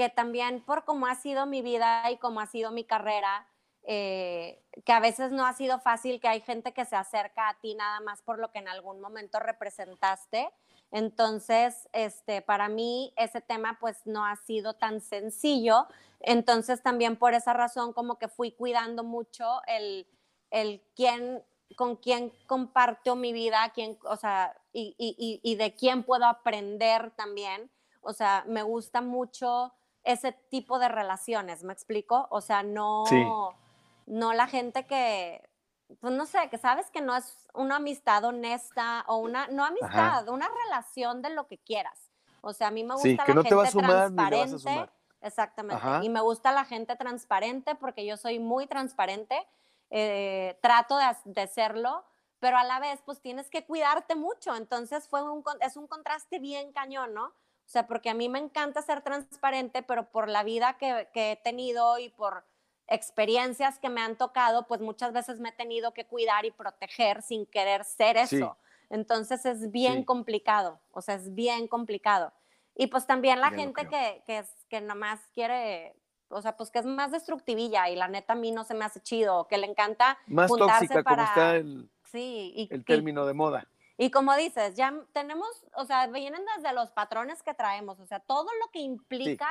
que 0.00 0.08
también 0.08 0.62
por 0.64 0.86
cómo 0.86 1.06
ha 1.06 1.14
sido 1.14 1.44
mi 1.44 1.60
vida 1.60 2.10
y 2.10 2.16
cómo 2.16 2.40
ha 2.40 2.46
sido 2.46 2.70
mi 2.70 2.84
carrera, 2.84 3.46
eh, 3.82 4.64
que 4.86 4.92
a 4.92 4.98
veces 4.98 5.30
no 5.30 5.44
ha 5.44 5.52
sido 5.52 5.78
fácil, 5.78 6.22
que 6.22 6.28
hay 6.28 6.40
gente 6.40 6.72
que 6.72 6.86
se 6.86 6.96
acerca 6.96 7.50
a 7.50 7.60
ti 7.60 7.74
nada 7.74 8.00
más 8.00 8.22
por 8.22 8.38
lo 8.38 8.50
que 8.50 8.60
en 8.60 8.68
algún 8.68 8.98
momento 9.02 9.38
representaste. 9.40 10.50
Entonces, 10.90 11.86
este, 11.92 12.40
para 12.40 12.70
mí 12.70 13.12
ese 13.18 13.42
tema 13.42 13.76
pues 13.78 14.06
no 14.06 14.24
ha 14.24 14.36
sido 14.36 14.72
tan 14.72 15.02
sencillo. 15.02 15.86
Entonces 16.20 16.82
también 16.82 17.16
por 17.16 17.34
esa 17.34 17.52
razón 17.52 17.92
como 17.92 18.18
que 18.18 18.28
fui 18.28 18.52
cuidando 18.52 19.04
mucho 19.04 19.60
el, 19.66 20.06
el 20.50 20.82
quién, 20.96 21.44
con 21.76 21.96
quién 21.96 22.32
comparto 22.46 23.16
mi 23.16 23.34
vida, 23.34 23.70
quién, 23.74 23.98
o 24.04 24.16
sea, 24.16 24.56
y, 24.72 24.94
y, 24.96 25.40
y 25.42 25.56
de 25.56 25.74
quién 25.74 26.04
puedo 26.04 26.24
aprender 26.24 27.10
también. 27.16 27.70
O 28.00 28.14
sea, 28.14 28.44
me 28.46 28.62
gusta 28.62 29.02
mucho 29.02 29.74
ese 30.04 30.32
tipo 30.32 30.78
de 30.78 30.88
relaciones, 30.88 31.62
¿me 31.62 31.72
explico? 31.72 32.26
O 32.30 32.40
sea, 32.40 32.62
no, 32.62 33.04
no 34.06 34.32
la 34.32 34.46
gente 34.46 34.86
que, 34.86 35.48
pues 36.00 36.14
no 36.14 36.26
sé, 36.26 36.48
que 36.50 36.58
sabes 36.58 36.90
que 36.90 37.00
no 37.00 37.16
es 37.16 37.48
una 37.54 37.76
amistad 37.76 38.24
honesta 38.24 39.04
o 39.08 39.18
una, 39.18 39.48
no 39.48 39.64
amistad, 39.64 40.28
una 40.28 40.48
relación 40.64 41.22
de 41.22 41.30
lo 41.30 41.46
que 41.46 41.58
quieras. 41.58 42.10
O 42.40 42.52
sea, 42.52 42.68
a 42.68 42.70
mí 42.70 42.84
me 42.84 42.94
gusta 42.94 43.10
la 43.10 43.24
gente 43.24 43.48
transparente. 43.48 44.90
Exactamente. 45.22 45.82
Y 46.02 46.08
me 46.08 46.20
gusta 46.22 46.52
la 46.52 46.64
gente 46.64 46.96
transparente 46.96 47.74
porque 47.74 48.06
yo 48.06 48.16
soy 48.16 48.38
muy 48.38 48.66
transparente. 48.66 49.46
Eh, 49.90 50.56
trato 50.62 50.96
de, 50.96 51.04
de, 51.24 51.48
serlo, 51.48 52.04
pero 52.38 52.56
a 52.56 52.62
la 52.62 52.78
vez, 52.78 53.02
pues 53.04 53.20
tienes 53.20 53.50
que 53.50 53.66
cuidarte 53.66 54.14
mucho. 54.14 54.54
Entonces, 54.54 55.08
fue 55.08 55.22
un, 55.22 55.42
es 55.60 55.76
un 55.76 55.88
contraste 55.88 56.38
bien 56.38 56.72
cañón, 56.72 57.12
¿no? 57.12 57.32
O 57.70 57.72
sea, 57.72 57.86
porque 57.86 58.10
a 58.10 58.14
mí 58.14 58.28
me 58.28 58.40
encanta 58.40 58.82
ser 58.82 59.00
transparente, 59.00 59.84
pero 59.84 60.10
por 60.10 60.28
la 60.28 60.42
vida 60.42 60.76
que, 60.76 61.06
he 61.14 61.36
tenido 61.36 62.00
y 62.00 62.08
por 62.08 62.44
experiencias 62.88 63.78
que 63.78 63.88
me 63.88 64.00
han 64.00 64.16
tocado, 64.16 64.66
pues 64.66 64.80
muchas 64.80 65.12
veces 65.12 65.38
me 65.38 65.50
he 65.50 65.52
tenido 65.52 65.94
que 65.94 66.04
cuidar 66.04 66.44
y 66.44 66.50
proteger 66.50 67.22
sin 67.22 67.46
querer 67.46 67.84
ser 67.84 68.16
eso. 68.16 68.56
Entonces 68.88 69.46
es 69.46 69.70
bien 69.70 70.02
complicado, 70.02 70.80
o 70.90 71.00
sea, 71.00 71.14
es 71.14 71.32
bien 71.32 71.68
complicado. 71.68 72.32
Y 72.74 72.88
pues 72.88 73.06
también 73.06 73.40
la 73.40 73.50
gente 73.50 73.86
que, 73.86 74.24
que, 74.26 74.38
es, 74.38 74.48
que 74.68 74.80
nomás 74.80 75.20
quiere, 75.32 75.94
o 76.28 76.42
sea, 76.42 76.56
pues 76.56 76.72
que 76.72 76.80
es 76.80 76.86
más 76.86 77.12
destructivilla 77.12 77.88
y 77.88 77.94
la 77.94 78.08
neta 78.08 78.32
a 78.32 78.36
mí 78.36 78.50
no 78.50 78.64
se 78.64 78.74
me 78.74 78.84
hace 78.84 78.98
chido, 79.00 79.46
que 79.46 79.58
le 79.58 79.68
encanta 79.68 80.18
más 80.26 80.50
tóxica 80.50 81.04
como 81.04 81.22
está 81.22 81.54
el, 81.54 81.88
sí, 82.02 82.66
el 82.68 82.84
término 82.84 83.26
de 83.26 83.34
moda. 83.34 83.68
Y 84.00 84.10
como 84.10 84.34
dices, 84.34 84.76
ya 84.76 84.94
tenemos, 85.12 85.46
o 85.74 85.84
sea, 85.84 86.06
vienen 86.06 86.42
desde 86.56 86.72
los 86.72 86.90
patrones 86.90 87.42
que 87.42 87.52
traemos, 87.52 88.00
o 88.00 88.06
sea, 88.06 88.18
todo 88.18 88.48
lo 88.58 88.70
que 88.70 88.78
implica 88.78 89.46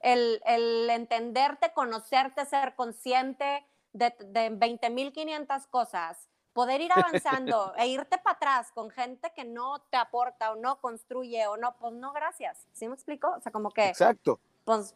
el, 0.00 0.40
el, 0.46 0.88
entenderte, 0.88 1.74
conocerte, 1.74 2.46
ser 2.46 2.74
consciente 2.76 3.62
de, 3.92 4.14
de 4.20 4.52
20.500 4.52 5.66
cosas, 5.66 6.30
poder 6.54 6.80
ir 6.80 6.90
avanzando 6.92 7.74
e 7.76 7.88
irte 7.88 8.16
para 8.16 8.36
atrás 8.36 8.72
con 8.72 8.88
gente 8.88 9.32
que 9.36 9.44
no 9.44 9.82
te 9.90 9.98
aporta 9.98 10.52
o 10.52 10.56
no 10.56 10.80
construye 10.80 11.46
o 11.46 11.58
no, 11.58 11.76
pues 11.76 11.92
no, 11.92 12.14
gracias. 12.14 12.66
¿Sí 12.72 12.88
me 12.88 12.94
explico? 12.94 13.34
O 13.36 13.40
sea, 13.42 13.52
como 13.52 13.70
que... 13.70 13.88
Exacto. 13.88 14.40
Pues 14.64 14.94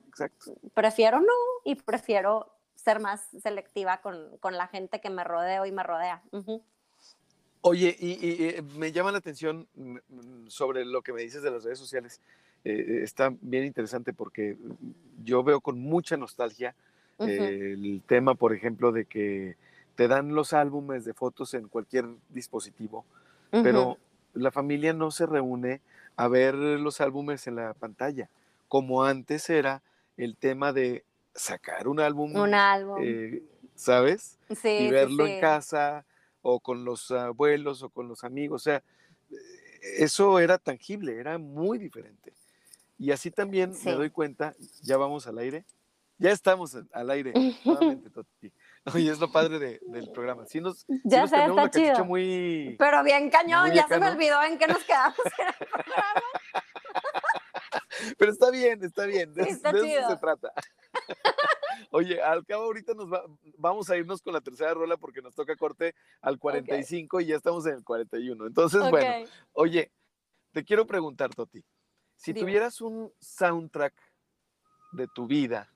prefiero 0.73 1.21
no 1.21 1.35
y 1.65 1.75
prefiero 1.75 2.55
ser 2.75 3.01
más 3.01 3.29
selectiva 3.43 4.01
con, 4.01 4.39
con, 4.39 4.57
la 4.57 4.69
gente 4.69 5.03
que 5.03 5.11
me 5.11 5.25
rodeo 5.25 5.67
y 5.67 5.73
me 5.73 5.83
rodea. 5.83 6.23
Oye, 7.67 7.97
y, 7.99 8.19
eh, 8.21 8.63
me 8.77 8.93
llama 8.93 9.11
la 9.11 9.17
atención 9.17 9.67
mm, 9.75 9.97
mm, 10.09 10.49
sobre 10.49 10.85
lo 10.85 11.01
que 11.01 11.15
me 11.15 11.23
dices 11.23 11.43
de 11.43 11.51
las 11.51 11.65
redes 11.65 11.79
sociales. 11.79 12.21
Eh, 12.63 13.01
está 13.03 13.33
bien 13.41 13.65
interesante 13.65 14.13
porque 14.13 14.59
yo 15.25 15.43
veo 15.43 15.63
con 15.63 15.81
mucha 15.81 16.19
nostalgia 16.19 16.75
eh, 17.21 17.73
el 17.73 18.03
tema, 18.07 18.35
por 18.35 18.53
ejemplo, 18.53 18.93
de 18.93 19.07
que 19.07 19.57
te 19.95 20.09
dan 20.09 20.35
los 20.35 20.53
álbumes 20.53 21.07
de 21.07 21.15
fotos 21.15 21.55
en 21.55 21.69
cualquier 21.69 22.05
dispositivo, 22.29 23.07
pero 23.51 23.97
la 24.35 24.51
familia 24.51 24.93
no 24.93 25.11
se 25.11 25.25
reúne 25.25 25.81
a 26.17 26.29
ver 26.29 26.55
los 26.55 27.01
álbumes 27.01 27.47
en 27.47 27.57
la 27.57 27.73
pantalla, 27.73 28.29
como 28.69 29.05
antes 29.05 29.49
era 29.49 29.81
el 30.19 30.37
tema 30.37 30.75
de 30.75 31.03
sacar 31.35 31.89
un 31.89 31.99
álbum, 31.99 32.37
un 32.37 32.53
álbum. 32.53 33.03
¿sabes? 33.75 34.39
Sí, 34.55 34.69
y 34.69 34.91
verlo 34.91 35.27
en 35.27 35.41
casa 35.41 36.05
o 36.45 36.61
con 36.61 36.85
los 36.85 37.11
abuelos 37.11 37.83
o 37.83 37.89
con 37.89 38.07
los 38.07 38.23
amigos. 38.23 38.63
O 38.63 38.65
sea, 38.65 38.83
eso 39.99 40.39
era 40.39 40.59
tangible, 40.59 41.19
era 41.19 41.39
muy 41.39 41.79
diferente. 41.79 42.35
Y 42.99 43.11
así 43.11 43.31
también 43.31 43.73
me 43.85 43.93
doy 43.93 44.11
cuenta, 44.11 44.55
ya 44.83 44.97
vamos 44.97 45.27
al 45.27 45.39
aire, 45.39 45.65
ya 46.19 46.31
estamos 46.31 46.77
al 46.93 47.11
aire 47.11 47.33
nuevamente, 47.65 48.11
Toti. 48.11 48.53
Oye, 48.93 49.11
es 49.11 49.19
lo 49.19 49.33
padre 49.33 49.81
del 49.81 50.11
programa. 50.11 50.45
Sí 50.47 50.61
nos, 50.61 50.85
ya 51.03 51.27
sí 51.27 51.35
está 51.35 51.71
chido. 51.71 52.05
Muy, 52.05 52.77
Pero 52.79 53.03
bien 53.03 53.31
cañón, 53.31 53.73
ya 53.73 53.89
se 53.89 53.99
me 53.99 54.11
olvidó 54.11 54.43
en 54.43 54.59
qué 54.59 54.67
nos 54.67 54.85
quedamos 54.85 55.19
en 55.39 55.47
el 55.47 55.55
programa. 55.71 56.21
Pero 58.19 58.33
está 58.33 58.51
bien, 58.51 58.83
está 58.85 59.07
bien, 59.07 59.33
de, 59.35 59.43
eso 59.43 59.61
se 59.63 60.17
trata. 60.21 60.53
Oye, 61.91 62.21
al 62.21 62.45
cabo 62.45 62.65
ahorita 62.65 62.95
nos 62.95 63.09
vamos 63.57 63.91
a 63.91 63.97
irnos 63.97 64.23
con 64.23 64.33
la 64.33 64.41
tercera 64.41 64.75
rola 64.75 64.97
porque 64.97 65.23
nos 65.23 65.35
toca 65.35 65.57
corte 65.57 65.95
al 66.21 66.39
45 66.39 67.21
y 67.21 67.27
ya 67.27 67.37
estamos 67.37 67.67
en 67.67 67.75
el 67.75 67.85
41. 67.85 68.47
Entonces, 68.47 68.91
bueno, 68.91 69.29
oye, 69.53 69.93
te 70.53 70.65
quiero 70.65 70.87
preguntar, 70.87 71.35
Toti, 71.35 71.65
si 72.17 72.35
tuvieras 72.35 72.81
un 72.81 73.13
soundtrack 73.21 73.95
de 74.93 75.09
tu 75.15 75.27
vida, 75.27 75.69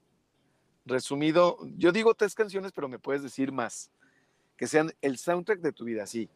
resumido, 0.87 1.59
yo 1.77 1.93
digo 1.93 2.15
tres 2.15 2.35
canciones, 2.35 2.73
pero 2.73 2.89
me 2.89 2.99
puedes 2.99 3.23
decir 3.23 3.53
más, 3.53 3.91
que 4.57 4.67
sean 4.67 4.93
el 5.03 5.19
soundtrack 5.19 5.61
de 5.61 5.73
tu 5.73 5.85
vida, 5.85 6.07
sí. 6.07 6.29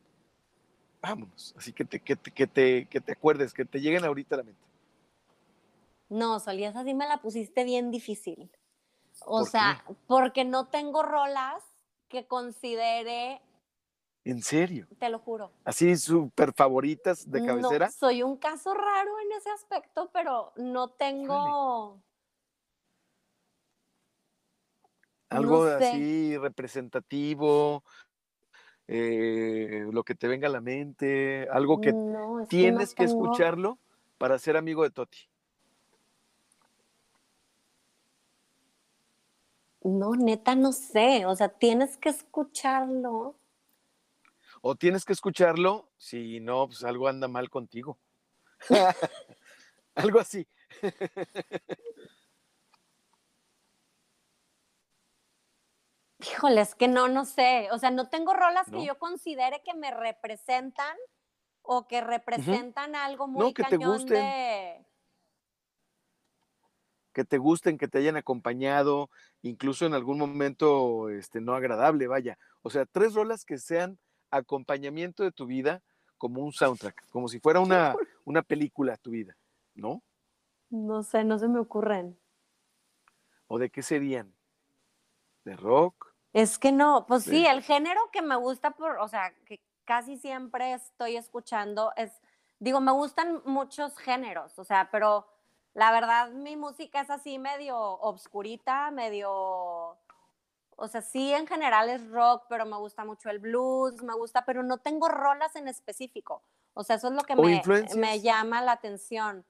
Vámonos, 1.01 1.55
así 1.57 1.72
que 1.72 1.85
te, 1.85 1.99
que 1.99 2.14
te, 2.14 2.30
que 2.30 2.47
te, 2.47 2.87
que 2.87 3.01
te 3.01 3.12
acuerdes, 3.12 3.53
que 3.53 3.64
te 3.64 3.80
lleguen 3.80 4.05
ahorita 4.05 4.37
a 4.37 4.39
la 4.39 4.45
mente. 4.45 4.72
No, 6.12 6.40
Solías, 6.40 6.76
así 6.76 6.92
me 6.92 7.08
la 7.08 7.22
pusiste 7.22 7.64
bien 7.64 7.90
difícil. 7.90 8.50
O 9.24 9.44
sea, 9.46 9.82
porque 10.06 10.44
no 10.44 10.68
tengo 10.68 11.02
rolas 11.02 11.64
que 12.08 12.26
considere. 12.26 13.40
¿En 14.22 14.42
serio? 14.42 14.86
Te 14.98 15.08
lo 15.08 15.18
juro. 15.18 15.52
¿Así 15.64 15.96
súper 15.96 16.52
favoritas 16.52 17.30
de 17.30 17.42
cabecera? 17.42 17.86
No, 17.86 17.92
soy 17.92 18.22
un 18.22 18.36
caso 18.36 18.74
raro 18.74 19.18
en 19.20 19.32
ese 19.38 19.48
aspecto, 19.50 20.10
pero 20.12 20.52
no 20.56 20.90
tengo. 20.90 22.02
Algo 25.30 25.64
así 25.64 26.36
representativo, 26.36 27.84
eh, 28.86 29.86
lo 29.90 30.04
que 30.04 30.14
te 30.14 30.28
venga 30.28 30.48
a 30.48 30.50
la 30.50 30.60
mente, 30.60 31.48
algo 31.50 31.80
que 31.80 31.94
tienes 32.50 32.94
que 32.94 33.04
escucharlo 33.04 33.78
para 34.18 34.38
ser 34.38 34.58
amigo 34.58 34.82
de 34.82 34.90
Toti. 34.90 35.32
No, 39.85 40.14
neta, 40.14 40.55
no 40.55 40.72
sé. 40.72 41.26
O 41.26 41.35
sea, 41.35 41.49
tienes 41.49 41.97
que 41.97 42.09
escucharlo. 42.09 43.37
O 44.61 44.76
tienes 44.76 45.05
que 45.05 45.12
escucharlo, 45.12 45.91
si 45.97 46.39
no, 46.41 46.68
pues 46.68 46.85
algo 46.85 47.09
anda 47.09 47.26
mal 47.26 47.51
contigo. 47.51 47.99
algo 49.97 50.20
así. 50.20 50.47
Híjole, 56.20 56.61
es 56.61 56.76
que 56.76 56.87
no, 56.87 57.09
no 57.09 57.24
sé. 57.24 57.68
O 57.72 57.78
sea, 57.78 57.91
no 57.91 58.09
tengo 58.09 58.33
rolas 58.33 58.70
que 58.70 58.85
yo 58.85 58.97
considere 58.99 59.62
que 59.64 59.74
me 59.74 59.91
representan 59.91 60.97
o 61.62 61.89
que 61.89 62.01
representan 62.01 62.95
algo 62.95 63.26
muy 63.26 63.47
no, 63.47 63.55
que 63.55 63.64
cañón 63.64 64.07
te 64.07 64.14
de 64.14 64.87
que 67.12 67.24
te 67.24 67.38
gusten, 67.38 67.78
que 67.78 67.88
te 67.88 67.98
hayan 67.98 68.16
acompañado, 68.16 69.10
incluso 69.42 69.86
en 69.86 69.94
algún 69.94 70.18
momento 70.18 71.08
este, 71.10 71.40
no 71.40 71.54
agradable, 71.54 72.06
vaya. 72.06 72.38
O 72.62 72.70
sea, 72.70 72.86
tres 72.86 73.14
rolas 73.14 73.44
que 73.44 73.58
sean 73.58 73.98
acompañamiento 74.30 75.22
de 75.22 75.32
tu 75.32 75.46
vida 75.46 75.82
como 76.18 76.42
un 76.42 76.52
soundtrack, 76.52 77.08
como 77.10 77.28
si 77.28 77.40
fuera 77.40 77.60
una, 77.60 77.94
una 78.24 78.42
película 78.42 78.96
tu 78.96 79.10
vida, 79.10 79.36
¿no? 79.74 80.02
No 80.70 81.02
sé, 81.02 81.24
no 81.24 81.38
se 81.38 81.48
me 81.48 81.58
ocurren. 81.58 82.18
¿O 83.46 83.58
de 83.58 83.70
qué 83.70 83.82
serían? 83.82 84.34
¿De 85.44 85.56
rock? 85.56 86.14
Es 86.32 86.58
que 86.58 86.72
no, 86.72 87.04
pues 87.06 87.24
sí, 87.24 87.44
el 87.44 87.62
género 87.62 88.00
que 88.10 88.22
me 88.22 88.36
gusta, 88.36 88.70
por, 88.70 88.98
o 88.98 89.08
sea, 89.08 89.34
que 89.44 89.60
casi 89.84 90.16
siempre 90.16 90.72
estoy 90.72 91.16
escuchando 91.16 91.92
es, 91.96 92.22
digo, 92.58 92.80
me 92.80 92.92
gustan 92.92 93.42
muchos 93.44 93.98
géneros, 93.98 94.58
o 94.58 94.64
sea, 94.64 94.88
pero 94.90 95.26
la 95.75 95.91
verdad, 95.91 96.31
mi 96.31 96.57
música 96.57 97.01
es 97.01 97.11
así 97.11 97.39
medio 97.39 97.79
obscurita, 97.79 98.91
medio, 98.91 99.31
o 99.33 100.89
sea, 100.89 101.01
sí 101.01 101.33
en 101.33 101.47
general 101.47 101.89
es 101.89 102.07
rock, 102.11 102.45
pero 102.49 102.66
me 102.66 102.77
gusta 102.77 103.05
mucho 103.05 103.31
el 103.31 103.39
blues, 103.39 104.03
me 104.03 104.14
gusta, 104.14 104.45
pero 104.45 104.62
no 104.62 104.79
tengo 104.79 105.09
rolas 105.09 105.57
en 105.57 105.68
específico. 105.68 106.43
O 106.75 106.85
sea, 106.85 106.97
eso 106.97 107.09
es 107.09 107.14
lo 107.14 107.23
que 107.23 107.37
me, 107.37 107.62
me, 107.97 108.20
llama 108.20 108.62
la 108.62 108.73
atención. 108.73 109.45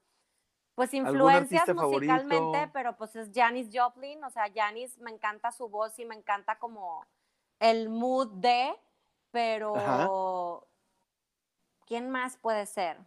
Pues 0.75 0.93
¿Algún 0.93 1.09
influencias 1.09 1.67
musicalmente, 1.73 2.37
favorito? 2.37 2.71
pero 2.73 2.97
pues 2.97 3.15
es 3.15 3.29
Janis 3.33 3.69
Joplin, 3.71 4.23
o 4.23 4.29
sea, 4.29 4.45
Janis 4.53 4.97
me 4.99 5.11
encanta 5.11 5.51
su 5.51 5.69
voz 5.69 5.97
y 5.99 6.05
me 6.05 6.15
encanta 6.15 6.57
como 6.57 7.05
el 7.59 7.89
mood 7.89 8.29
de, 8.35 8.73
pero 9.31 10.67
¿quién 11.85 12.09
más 12.09 12.37
puede 12.37 12.65
ser? 12.65 12.97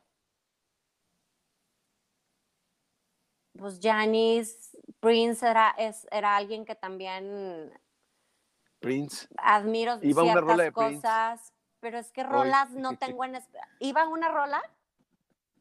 Pues 3.59 3.78
Janis, 3.82 4.76
Prince 5.00 5.46
era, 5.48 5.74
es, 5.78 6.07
era 6.11 6.36
alguien 6.36 6.64
que 6.64 6.74
también 6.74 7.72
Prince. 8.80 9.28
admiro 9.38 9.98
Iba 10.02 10.22
una 10.22 10.40
rola 10.40 10.64
de 10.64 10.70
ciertas 10.72 10.84
Prince. 10.84 10.96
cosas, 11.07 11.52
pero 11.80 11.98
es 11.98 12.12
que 12.12 12.22
rolas 12.24 12.70
no 12.70 12.96
tengo 12.98 13.24
en... 13.24 13.38
¿Iba 13.80 14.07
una 14.09 14.28
rola? 14.28 14.62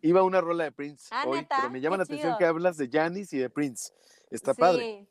Iba 0.01 0.23
una 0.23 0.41
rola 0.41 0.65
de 0.65 0.71
Prince 0.71 1.07
Ah, 1.11 1.23
hoy, 1.25 1.45
pero 1.49 1.69
me 1.69 1.79
llama 1.81 1.95
Qué 1.95 1.99
la 1.99 2.03
atención 2.03 2.29
chido. 2.31 2.37
que 2.37 2.45
hablas 2.45 2.77
de 2.77 2.89
Janis 2.91 3.33
y 3.33 3.39
de 3.39 3.49
Prince. 3.49 3.91
Está 4.29 4.53
padre. 4.53 5.07
Sí, 5.07 5.09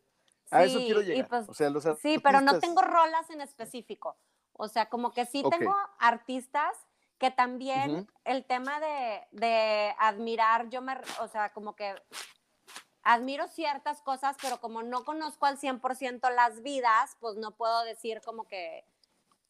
A 0.50 0.64
eso 0.64 0.78
sí, 0.78 0.84
quiero 0.84 1.02
y 1.02 1.06
llegar. 1.06 1.28
pues, 1.28 1.48
o 1.48 1.54
sea, 1.54 1.70
los 1.70 1.84
Sí, 2.00 2.18
pero 2.18 2.40
no 2.40 2.58
tengo 2.60 2.82
rolas 2.82 3.28
en 3.30 3.40
específico. 3.40 4.16
O 4.52 4.68
sea, 4.68 4.88
como 4.88 5.10
que 5.12 5.26
sí 5.26 5.42
tengo 5.50 5.74
artistas 5.98 6.76
que 7.18 7.30
también 7.30 8.08
el 8.24 8.44
tema 8.44 8.78
de, 8.78 9.22
de 9.32 9.94
admirar, 9.98 10.68
yo 10.68 10.80
me, 10.82 10.96
o 11.20 11.28
sea, 11.28 11.52
como 11.52 11.74
que 11.74 11.94
admiro 13.04 13.46
ciertas 13.48 14.00
cosas, 14.02 14.36
pero 14.42 14.60
como 14.60 14.82
no 14.82 15.04
conozco 15.04 15.46
al 15.46 15.58
100% 15.58 16.30
las 16.30 16.62
vidas, 16.62 17.16
pues 17.20 17.36
no 17.36 17.52
puedo 17.52 17.84
decir 17.84 18.20
como 18.24 18.48
que, 18.48 18.84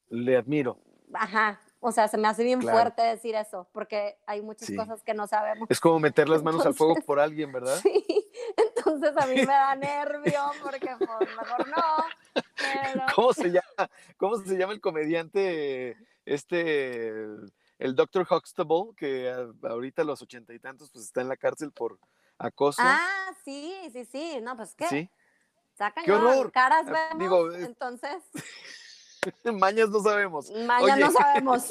Le 0.09 0.37
admiro. 0.37 0.79
ajá, 1.13 1.61
o 1.81 1.93
sea, 1.93 2.09
se 2.09 2.19
me 2.19 2.29
hace 2.29 2.45
bien 2.45 2.61
Claro. 2.61 2.77
fuerte 2.79 3.03
decir 3.03 3.35
eso, 3.37 3.69
porque 3.73 4.19
hay 4.27 4.43
muchas 4.43 4.69
Sí. 4.69 4.77
cosas 4.77 5.03
que 5.03 5.15
no 5.15 5.27
sabemos. 5.27 5.69
Es 5.71 5.81
como 5.81 6.01
meter 6.01 6.29
las 6.29 6.43
manos 6.43 6.65
al 6.67 6.75
fuego 6.75 6.97
por 7.07 7.21
alguien, 7.21 7.53
¿verdad? 7.53 7.79
Sí, 7.83 8.31
entonces 8.57 9.17
a 9.17 9.27
mí 9.27 9.35
me 9.35 9.45
da 9.47 9.75
nervio 9.77 10.41
porque 10.63 10.97
pues 10.99 11.29
mejor 11.37 11.69
no. 11.69 11.83
Pero, 12.57 13.07
¿Cómo 13.15 13.33
se 13.33 13.49
llama? 13.49 13.91
¿Cómo 14.17 14.37
se 14.39 14.57
llama 14.57 14.73
el 14.73 14.81
comediante 14.81 15.97
este 16.25 17.09
el 17.79 17.95
Dr. 17.95 18.27
Huxtable 18.31 18.93
que 18.97 19.31
ahorita 19.63 20.03
a 20.03 20.05
los 20.05 20.23
ochenta 20.23 20.55
y 20.55 20.59
tantos 20.59 20.91
pues 20.91 21.05
está 21.05 21.21
en 21.21 21.29
la 21.29 21.37
cárcel 21.37 21.73
por 21.73 21.99
acoso? 22.39 22.82
Ah, 22.85 23.30
sí, 23.45 23.74
sí, 23.93 24.05
sí. 24.05 24.39
No, 24.43 24.57
pues 24.57 24.74
qué. 24.74 24.89
Sí. 24.89 25.11
Sacan 25.76 26.05
¡Qué 26.05 26.12
horror! 26.12 26.53
Caras 26.53 26.87
Ah, 26.89 26.93
vemos. 26.93 27.18
digo, 27.18 27.51
es- 27.53 27.64
entonces, 27.64 28.22
Mañas 29.45 29.89
no 29.89 30.01
sabemos. 30.01 30.51
mañana 30.51 31.07
no 31.07 31.11
sabemos. 31.12 31.68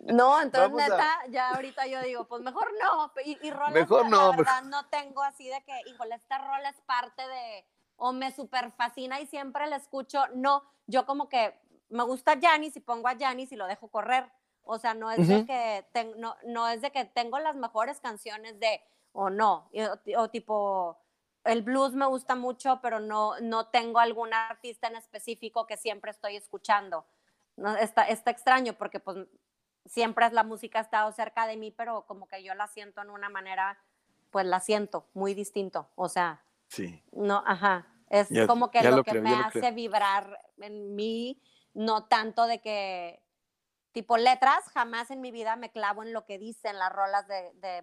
No, 0.00 0.40
entonces 0.40 0.70
Vamos 0.70 0.82
a- 0.82 0.88
neta, 0.88 1.18
ya 1.28 1.50
ahorita 1.50 1.86
yo 1.86 2.00
digo, 2.02 2.26
pues 2.26 2.42
mejor 2.42 2.68
no. 2.82 3.12
Y, 3.24 3.38
y 3.46 3.50
rolas, 3.50 3.72
Mejor 3.74 4.04
la 4.04 4.08
no, 4.08 4.30
verdad, 4.36 4.62
no 4.64 4.86
tengo 4.88 5.22
así 5.22 5.46
de 5.48 5.62
que, 5.64 5.78
híjole, 5.90 6.14
esta 6.14 6.38
rola 6.38 6.70
es 6.70 6.80
parte 6.82 7.22
de, 7.28 7.66
o 7.96 8.12
me 8.12 8.32
super 8.32 8.72
fascina 8.72 9.20
y 9.20 9.26
siempre 9.26 9.66
la 9.66 9.76
escucho. 9.76 10.24
No, 10.34 10.64
yo 10.86 11.04
como 11.04 11.28
que 11.28 11.54
me 11.90 12.02
gusta 12.02 12.38
Janis 12.40 12.76
y 12.76 12.80
pongo 12.80 13.08
a 13.08 13.16
Janis 13.18 13.52
y 13.52 13.56
lo 13.56 13.66
dejo 13.66 13.88
correr. 13.88 14.30
O 14.62 14.78
sea, 14.78 14.94
no 14.94 15.10
es 15.10 15.28
de 15.28 15.36
Ujú. 15.36 15.46
que 15.46 15.86
ten- 15.92 16.18
no, 16.18 16.34
no 16.46 16.66
es 16.68 16.80
de 16.80 16.90
que 16.90 17.04
tengo 17.04 17.38
las 17.38 17.54
mejores 17.56 18.00
canciones 18.00 18.58
de 18.58 18.82
o 19.14 19.30
no, 19.30 19.70
o, 19.72 20.20
o 20.20 20.28
tipo 20.28 20.98
el 21.44 21.62
blues 21.62 21.92
me 21.94 22.06
gusta 22.06 22.34
mucho, 22.34 22.80
pero 22.82 23.00
no 23.00 23.38
no 23.40 23.68
tengo 23.68 23.98
algún 24.00 24.32
artista 24.34 24.88
en 24.88 24.96
específico 24.96 25.66
que 25.66 25.76
siempre 25.76 26.10
estoy 26.10 26.36
escuchando. 26.36 27.06
No, 27.56 27.74
está, 27.76 28.08
está 28.08 28.30
extraño 28.30 28.74
porque 28.74 28.98
pues 29.00 29.16
siempre 29.86 30.28
la 30.32 30.42
música 30.42 30.78
ha 30.80 30.82
estado 30.82 31.12
cerca 31.12 31.46
de 31.46 31.56
mí, 31.56 31.70
pero 31.70 32.04
como 32.06 32.26
que 32.26 32.42
yo 32.42 32.54
la 32.54 32.66
siento 32.66 33.00
en 33.02 33.10
una 33.10 33.28
manera, 33.28 33.78
pues 34.30 34.44
la 34.46 34.58
siento 34.60 35.06
muy 35.14 35.34
distinto. 35.34 35.88
O 35.94 36.08
sea, 36.08 36.42
Sí. 36.68 37.00
no, 37.12 37.42
ajá. 37.46 37.86
Es 38.10 38.28
Ya- 38.30 38.46
como 38.46 38.70
que 38.70 38.82
lo, 38.82 38.96
lo 38.96 39.04
que 39.04 39.12
creo, 39.12 39.22
me 39.22 39.30
lo 39.30 39.36
hace 39.36 39.60
creo. 39.60 39.74
vibrar 39.74 40.40
en 40.58 40.94
mí, 40.96 41.40
no 41.74 42.06
tanto 42.06 42.46
de 42.46 42.60
que, 42.60 43.22
tipo 43.92 44.16
letras, 44.16 44.64
jamás 44.72 45.10
en 45.10 45.20
mi 45.20 45.30
vida 45.30 45.54
me 45.56 45.70
clavo 45.70 46.02
en 46.02 46.12
lo 46.12 46.24
que 46.24 46.38
dicen 46.38 46.78
las 46.78 46.92
rolas 46.92 47.28
de, 47.28 47.52
de 47.54 47.82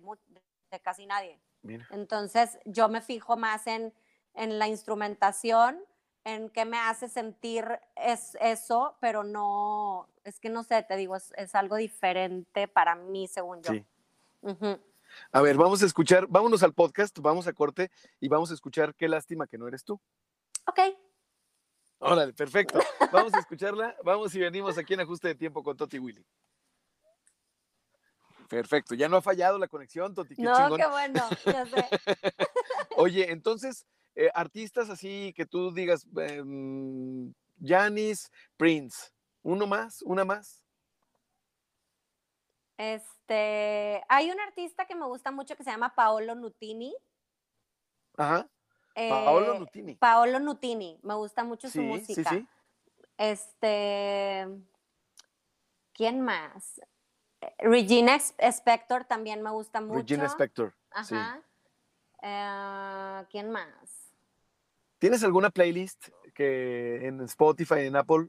de 0.72 0.80
casi 0.80 1.06
nadie. 1.06 1.40
Mira. 1.62 1.88
Entonces, 1.92 2.58
yo 2.66 2.90
me 2.90 3.02
fijo 3.02 3.38
más 3.38 3.68
en, 3.68 3.94
en 4.34 4.58
la 4.58 4.68
instrumentación, 4.68 5.80
en 6.24 6.50
qué 6.50 6.66
me 6.66 6.80
hace 6.80 7.08
sentir 7.08 7.66
es, 7.96 8.38
eso, 8.42 8.96
pero 9.00 9.24
no, 9.24 10.08
es 10.24 10.40
que 10.40 10.50
no 10.50 10.64
sé, 10.64 10.84
te 10.84 10.96
digo, 10.96 11.16
es, 11.16 11.34
es 11.38 11.54
algo 11.56 11.76
diferente 11.76 12.68
para 12.68 12.96
mí, 12.96 13.28
según 13.28 13.62
yo. 13.62 13.74
Sí. 13.74 13.86
A 15.32 15.42
ver, 15.42 15.58
vamos 15.58 15.84
a 15.84 15.86
escuchar, 15.86 16.26
vámonos 16.28 16.64
al 16.64 16.74
podcast, 16.74 17.18
vamos 17.20 17.48
a 17.48 17.54
corte 17.54 17.92
y 18.20 18.28
vamos 18.28 18.50
a 18.52 18.54
escuchar 18.54 18.96
qué 18.96 19.08
lástima 19.08 19.46
que 19.46 19.58
no 19.58 19.68
eres 19.68 19.84
tú. 19.84 20.00
Ok, 20.66 20.80
Órale, 22.04 22.34
perfecto. 22.34 22.80
Vamos 23.12 23.32
a 23.36 23.40
escucharla. 23.40 23.96
Vamos 24.04 24.34
y 24.34 24.40
venimos 24.40 24.76
aquí 24.80 24.96
en 24.96 25.02
Ajuste 25.02 25.28
de 25.28 25.36
Tiempo 25.36 25.62
con 25.62 25.78
Toti 25.78 26.00
Willy. 26.00 26.26
Perfecto, 28.52 28.96
ya 28.96 29.08
no 29.08 29.16
ha 29.16 29.22
fallado 29.22 29.58
la 29.58 29.70
conexión, 29.70 30.14
Toti, 30.14 30.36
qué 30.36 30.42
no, 30.42 30.54
chingón. 30.54 30.78
qué 30.78 30.88
bueno, 30.88 31.22
ya 31.46 31.66
sé. 31.66 31.86
Oye, 32.98 33.32
entonces, 33.32 33.86
eh, 34.14 34.30
artistas 34.34 34.90
así 34.90 35.32
que 35.38 35.46
tú 35.46 35.74
digas, 35.74 36.06
em, 36.18 37.34
Janis, 37.64 38.30
Prince, 38.58 39.10
¿uno 39.42 39.68
más? 39.68 40.02
¿Una 40.02 40.26
más? 40.26 40.66
Este, 42.78 44.04
hay 44.10 44.30
un 44.32 44.40
artista 44.42 44.86
que 44.86 44.96
me 44.96 45.06
gusta 45.06 45.32
mucho 45.32 45.56
que 45.56 45.64
se 45.64 45.72
llama 45.72 45.96
Paolo 45.96 46.36
Nutini. 46.36 46.94
Ajá, 48.18 48.50
Paolo 48.94 49.56
eh, 49.56 49.60
Nutini. 49.60 49.96
Paolo 49.96 50.40
Nutini, 50.40 51.00
me 51.04 51.14
gusta 51.14 51.46
mucho 51.46 51.70
su 51.70 51.80
Sí, 51.80 51.80
sí, 51.80 51.86
música. 51.86 52.30
sí. 52.32 52.46
Este, 53.18 54.46
¿quién 55.94 56.20
más? 56.20 56.82
Regina 57.60 58.16
Spector 58.16 59.06
también 59.06 59.42
me 59.42 59.50
gusta 59.52 59.82
mucho. 59.82 60.00
Regina 60.00 60.26
Spector. 60.28 60.74
sí. 61.04 61.16
Ajá. 61.16 61.42
Eh, 62.24 63.26
¿Quién 63.32 63.50
más? 63.52 63.68
¿Tienes 65.00 65.24
alguna 65.24 65.50
playlist 65.50 66.10
que 66.36 67.08
en 67.08 67.22
Spotify, 67.22 67.80
en 67.88 67.96
Apple? 67.96 68.28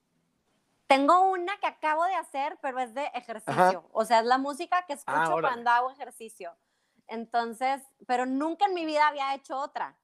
Tengo 0.87 1.31
una 1.31 1.59
que 1.59 1.67
acabo 1.67 2.05
de 2.05 2.15
hacer, 2.15 2.59
pero 2.63 2.79
es 2.81 2.95
de 2.95 3.05
ejercicio. 3.15 3.89
O 3.93 4.05
sea, 4.05 4.21
es 4.21 4.27
la 4.27 4.39
música 4.39 4.85
que 4.87 4.95
escucho 4.95 5.17
Ah, 5.19 5.35
órale. 5.35 5.55
cuando 5.55 5.71
hago 5.71 5.91
ejercicio. 5.91 6.55
Entonces, 7.07 7.83
pero 8.07 8.25
nunca 8.27 8.67
en 8.67 8.75
mi 8.75 8.87
vida 8.87 9.09
había 9.09 9.35
hecho 9.35 9.59
otra. 9.59 9.97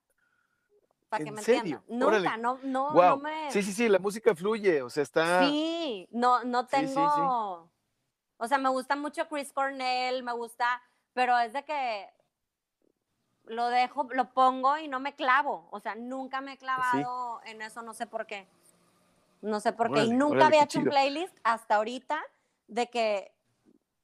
Para 1.09 1.25
que 1.25 1.31
¿En 1.31 1.35
me 1.37 1.43
serio? 1.43 1.79
entiendan. 1.79 2.09
Órale. 2.09 2.25
Nunca, 2.29 2.37
no, 2.37 2.59
no, 2.63 2.93
wow. 2.93 3.03
no 3.03 3.17
me. 3.19 3.51
Sí, 3.51 3.63
sí, 3.63 3.73
sí, 3.73 3.89
la 3.89 3.99
música 3.99 4.35
fluye, 4.35 4.83
o 4.83 4.91
sea, 4.91 5.03
está... 5.03 5.41
Sí, 5.41 6.07
no, 6.11 6.45
no 6.45 6.63
Sí, 6.69 6.87
sí, 6.87 6.95
sí. 6.95 7.01
O 8.39 8.47
sea, 8.49 8.59
me 8.59 8.69
gusta 8.69 8.97
mucho 8.97 9.29
Chris 9.29 9.53
Cornell, 9.53 10.23
me 10.23 10.33
gusta, 10.33 10.81
pero 11.13 11.39
es 11.39 11.53
de 11.53 11.65
que 11.65 12.09
lo 13.45 13.69
dejo, 13.69 14.05
lo 14.11 14.33
pongo 14.33 14.79
y 14.79 14.89
no 14.89 15.01
me 15.01 15.15
clavo. 15.15 15.69
O 15.71 15.81
sea, 15.81 15.95
nunca 15.95 16.41
me 16.41 16.53
he 16.55 16.59
clavado 16.59 17.41
en 17.45 17.63
eso, 17.63 17.83
no 17.83 17.95
sé 17.95 18.07
por 18.07 18.27
qué. 18.27 18.47
No 19.41 19.61
sé 19.61 19.73
por 19.73 19.89
qué. 19.89 20.01
Órale, 20.01 20.09
y 20.09 20.13
nunca 20.13 20.33
órale, 20.37 20.45
había 20.47 20.63
hecho 20.65 20.79
un 20.79 20.85
chido. 20.85 20.93
playlist 20.93 21.37
hasta 21.45 21.77
ahorita 21.77 22.23
de 22.69 22.89
que, 22.91 23.33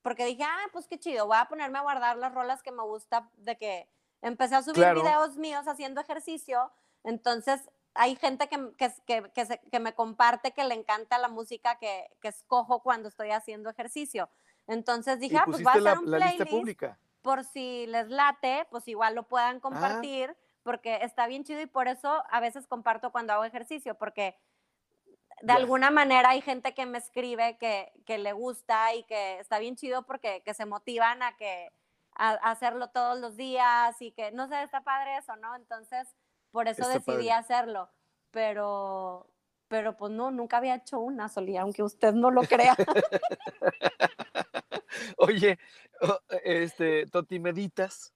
porque 0.02 0.24
dije, 0.26 0.44
ah, 0.44 0.66
pues 0.72 0.86
qué 0.86 0.98
chido, 0.98 1.26
voy 1.26 1.36
a 1.36 1.46
ponerme 1.46 1.78
a 1.78 1.82
guardar 1.82 2.16
las 2.16 2.32
rolas 2.34 2.62
que 2.62 2.72
me 2.72 2.82
gusta, 2.82 3.28
de 3.36 3.56
que 3.56 3.88
empecé 4.22 4.54
a 4.56 4.62
subir 4.62 4.76
Claro. 4.76 5.02
videos 5.02 5.36
míos 5.36 5.66
haciendo 5.68 6.00
ejercicio, 6.00 6.72
entonces 7.02 7.70
hay 7.94 8.16
gente 8.16 8.48
que, 8.48 8.72
que, 8.76 8.92
que, 9.06 9.30
que 9.32 9.46
se- 9.46 9.60
que 9.70 9.80
me 9.80 9.94
comparte 9.94 10.52
que 10.52 10.64
le 10.64 10.74
encanta 10.74 11.18
la 11.18 11.28
música 11.28 11.76
que, 11.78 12.10
escojo 12.22 12.82
cuando 12.82 13.08
estoy 13.08 13.30
haciendo 13.30 13.70
ejercicio. 13.70 14.28
Entonces 14.66 15.20
dije, 15.20 15.36
ah, 15.38 15.44
pues 15.46 15.58
voy 15.62 15.66
a 15.68 15.70
hacer 15.72 15.82
la, 15.82 15.92
un 16.00 16.10
la 16.10 16.18
lista 16.18 16.36
playlist 16.44 16.50
pública. 16.50 16.98
por 17.22 17.44
si 17.44 17.86
les 17.86 18.08
late, 18.08 18.66
pues 18.70 18.88
igual 18.88 19.14
lo 19.14 19.22
Ah. 19.22 19.28
puedan 19.28 19.60
compartir, 19.60 20.36
porque 20.62 20.96
está 21.02 21.26
bien 21.26 21.44
chido 21.44 21.60
y 21.60 21.66
por 21.66 21.88
eso 21.88 22.24
a 22.30 22.40
veces 22.40 22.66
comparto 22.66 23.12
cuando 23.12 23.32
hago 23.34 23.44
ejercicio, 23.44 23.94
porque 23.96 24.36
de 25.42 25.52
alguna 25.52 25.90
manera 25.90 26.30
hay 26.30 26.40
gente 26.40 26.72
que 26.74 26.86
me 26.86 26.98
escribe 26.98 27.58
que, 27.58 27.92
que 28.06 28.18
le 28.18 28.32
gusta 28.32 28.94
y 28.94 29.04
que 29.04 29.38
está 29.40 29.58
bien 29.58 29.76
chido 29.76 30.06
porque 30.06 30.42
que 30.42 30.54
se 30.54 30.64
motivan 30.64 31.22
a 31.22 31.36
que 31.36 31.70
a, 32.14 32.30
a 32.30 32.50
hacerlo 32.52 32.88
todos 32.90 33.18
los 33.18 33.36
días 33.36 34.00
y 34.00 34.12
que 34.12 34.30
no 34.32 34.48
sé, 34.48 34.62
está 34.62 34.80
padre 34.82 35.16
eso, 35.18 35.36
¿no? 35.36 35.54
Entonces, 35.56 36.08
por 36.54 36.68
eso 36.68 36.82
Está 36.84 36.94
decidí 36.94 37.28
padre. 37.28 37.32
hacerlo, 37.32 37.90
pero 38.30 39.28
pero 39.68 39.96
pues 39.96 40.12
no, 40.12 40.30
nunca 40.30 40.58
había 40.58 40.76
hecho 40.76 41.00
una 41.00 41.28
solía, 41.28 41.62
aunque 41.62 41.82
usted 41.82 42.14
no 42.14 42.30
lo 42.30 42.42
crea. 42.44 42.76
Oye, 45.18 45.58
o- 46.00 46.20
este, 46.44 47.06
Toti, 47.06 47.40
¿meditas? 47.40 48.14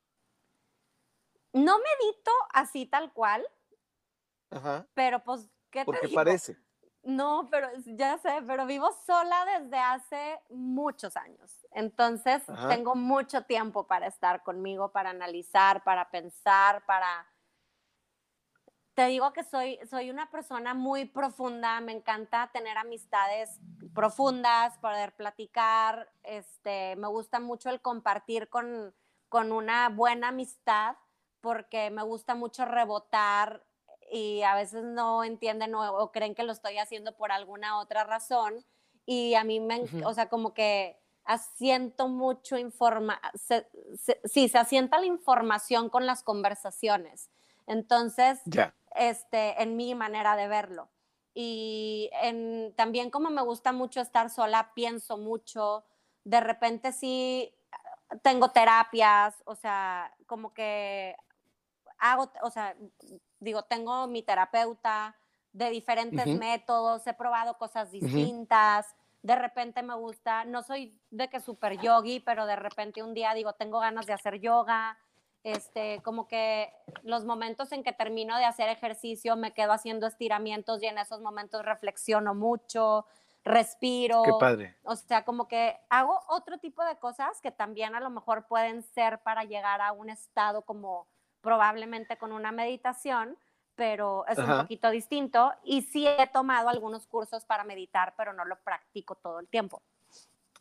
no 1.53 1.79
medito 1.79 2.31
así 2.53 2.87
tal 2.87 3.13
cual, 3.13 3.47
Ajá, 4.51 4.87
pero 4.95 5.23
pues, 5.25 5.49
¿qué 5.71 5.81
te 5.81 5.85
porque 5.87 6.07
digo? 6.09 6.17
parece. 6.17 6.57
No, 7.03 7.49
pero 7.51 7.69
ya 7.87 8.19
sé, 8.19 8.43
pero 8.47 8.67
vivo 8.67 8.91
sola 9.07 9.45
desde 9.59 9.79
hace 9.79 10.41
muchos 10.51 11.17
años. 11.17 11.67
Entonces, 11.73 12.49
Ajá. 12.49 12.69
tengo 12.69 12.95
mucho 12.95 13.45
tiempo 13.45 13.87
para 13.87 14.07
estar 14.09 14.43
conmigo, 14.43 14.93
para 14.93 15.11
analizar, 15.11 15.83
para 15.85 16.11
pensar, 16.11 16.85
para... 16.87 17.27
Te 18.99 19.07
digo 19.07 19.33
que 19.33 19.45
soy, 19.45 19.79
soy 19.89 20.11
una 20.11 20.29
persona 20.29 20.75
muy 20.75 21.05
profunda, 21.05 21.81
me 21.81 21.93
encanta 21.93 22.51
tener 22.53 22.77
amistades 22.79 23.61
profundas, 23.95 24.77
poder 24.79 25.15
platicar, 25.15 26.11
este, 26.25 26.97
me 26.97 27.07
gusta 27.07 27.39
mucho 27.39 27.71
el 27.71 27.81
compartir 27.81 28.49
con, 28.49 28.93
con 29.29 29.53
una 29.53 29.89
buena 29.89 30.31
amistad, 30.31 30.97
porque 31.41 31.91
me 31.93 32.03
gusta 32.03 32.35
mucho 32.35 32.65
rebotar 32.65 33.65
y 34.11 34.43
a 34.43 34.57
veces 34.57 34.83
no 34.83 35.23
entienden 35.23 35.77
o, 35.77 35.89
o 35.97 36.11
creen 36.11 36.35
que 36.35 36.43
lo 36.43 36.51
estoy 36.51 36.79
haciendo 36.79 37.17
por 37.17 37.31
alguna 37.31 37.79
otra 37.79 38.03
razón. 38.03 38.67
Y 39.07 39.37
a 39.37 39.45
mí 39.45 39.61
me, 39.61 39.85
o 40.05 40.13
sea, 40.13 40.29
como 40.29 40.55
que 40.55 41.01
asiento 41.23 42.09
mucho 42.09 42.59
informa, 42.59 43.21
se- 43.35 43.69
se- 43.97 44.21
sí, 44.25 44.49
se 44.49 44.59
asienta 44.59 44.99
la 44.99 45.07
información 45.07 45.89
con 45.89 46.05
las 46.05 46.25
conversaciones. 46.25 47.31
Entonces, 47.69 48.41
Ya. 48.47 48.75
Este, 48.95 49.61
en 49.63 49.77
mi 49.77 49.95
manera 49.95 50.37
de 50.37 50.49
verlo. 50.49 50.89
Y 51.35 52.11
en, 52.23 52.75
también 52.77 53.11
como 53.11 53.31
me 53.31 53.43
gusta 53.43 53.73
mucho 53.73 54.01
estar 54.01 54.31
sola, 54.31 54.73
pienso 54.75 55.17
mucho, 55.19 55.85
de 56.25 56.41
repente 56.41 56.93
sí 56.93 57.55
tengo 58.23 58.51
terapias, 58.51 59.43
o 59.45 59.55
sea, 59.55 60.13
como 60.27 60.53
que 60.53 61.15
hago, 61.99 62.31
o 62.43 62.51
sea, 62.51 62.75
digo, 63.39 63.63
tengo 63.63 64.07
mi 64.07 64.23
terapeuta 64.23 65.17
de 65.53 65.71
diferentes 65.71 66.27
métodos, 66.27 67.07
he 67.07 67.15
probado 67.15 67.59
cosas 67.59 67.91
distintas, 67.91 68.95
de 69.23 69.37
repente 69.37 69.83
me 69.83 69.95
gusta, 69.95 70.45
no 70.45 70.63
soy 70.63 70.99
de 71.11 71.29
que 71.29 71.41
super 71.41 71.79
yogi, 71.81 72.21
pero 72.21 72.47
de 72.47 72.57
repente 72.57 73.03
un 73.03 73.15
día 73.15 73.35
digo, 73.35 73.53
tengo 73.55 73.81
ganas 73.81 74.07
de 74.07 74.13
hacer 74.13 74.41
yoga, 74.41 74.99
este, 75.45 76.01
como 76.03 76.29
que 76.29 76.73
los 77.03 77.25
momentos 77.25 77.73
en 77.73 77.83
que 77.83 77.93
termino 77.93 78.37
de 78.37 78.45
hacer 78.45 78.69
ejercicio 78.69 79.37
me 79.37 79.53
quedo 79.53 79.73
haciendo 79.73 80.07
estiramientos 80.07 80.83
y 80.83 80.87
en 80.87 80.99
esos 80.99 81.21
momentos 81.21 81.65
reflexiono 81.65 82.35
mucho, 82.35 83.07
respiro. 83.45 84.23
Qué 84.25 84.33
padre. 84.39 84.77
O 84.85 84.97
sea, 84.97 85.25
como 85.25 85.49
que 85.49 85.79
hago 85.89 86.21
otro 86.29 86.59
tipo 86.59 86.85
de 86.85 86.97
cosas 86.97 87.41
que 87.41 87.51
también 87.51 87.95
a 87.95 88.01
lo 88.01 88.11
mejor 88.11 88.47
pueden 88.47 88.83
ser 88.83 89.21
para 89.23 89.45
llegar 89.45 89.81
a 89.81 89.93
un 89.93 90.11
estado 90.11 90.63
como 90.63 91.09
probablemente 91.41 92.19
con 92.19 92.33
una 92.33 92.53
meditación, 92.53 93.39
pero 93.75 94.27
es 94.27 94.39
un 94.39 94.59
poquito 94.59 94.91
distinto. 94.91 95.53
Y 95.63 95.83
sí 95.83 96.07
he 96.07 96.27
tomado 96.27 96.69
algunos 96.69 97.07
cursos 97.07 97.45
para 97.45 97.65
meditar, 97.65 98.15
pero 98.17 98.33
no 98.33 98.45
lo 98.45 98.57
practico 98.63 99.15
todo 99.15 99.39
el 99.39 99.49
tiempo. 99.49 99.83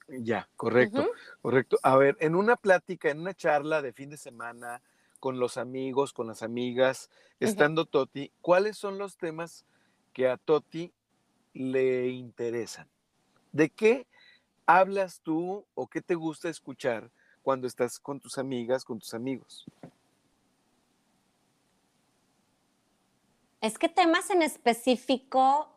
Ya, 0.07 0.47
correcto, 0.55 1.05
correcto. 1.41 1.77
A 1.83 1.97
ver, 1.97 2.15
en 2.21 2.35
una 2.35 2.55
plática, 2.55 3.09
en 3.09 3.19
una 3.19 3.33
charla 3.33 3.81
de 3.81 3.91
fin 3.91 4.09
de 4.09 4.17
semana 4.17 4.81
con 5.19 5.39
los 5.39 5.57
amigos, 5.57 6.13
con 6.13 6.27
las 6.27 6.43
amigas, 6.43 7.09
estando 7.39 7.85
Toti, 7.85 8.31
¿cuáles 8.41 8.77
son 8.77 8.97
los 8.97 9.17
temas 9.17 9.65
que 10.13 10.29
a 10.29 10.37
Toti 10.37 10.93
le 11.53 12.07
interesan? 12.07 12.87
¿De 13.51 13.69
qué 13.69 14.07
hablas 14.65 15.21
tú 15.21 15.65
o 15.73 15.87
qué 15.87 16.01
te 16.01 16.15
gusta 16.15 16.49
escuchar 16.49 17.09
cuando 17.41 17.67
estás 17.67 17.99
con 17.99 18.19
tus 18.19 18.37
amigas, 18.37 18.85
con 18.85 18.99
tus 18.99 19.13
amigos? 19.13 19.65
Es 23.59 23.77
que 23.77 23.89
temas 23.89 24.29
en 24.29 24.43
específico, 24.43 25.76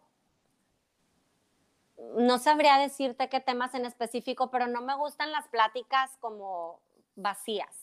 no 2.17 2.39
sabría 2.39 2.79
decirte 2.79 3.29
qué 3.29 3.41
temas 3.41 3.75
en 3.75 3.85
específico, 3.87 4.51
pero 4.51 4.67
no 4.67 4.81
me 4.83 4.97
gustan 4.97 5.33
las 5.33 5.49
pláticas 5.49 6.17
como 6.21 6.81
vacías. 7.15 7.75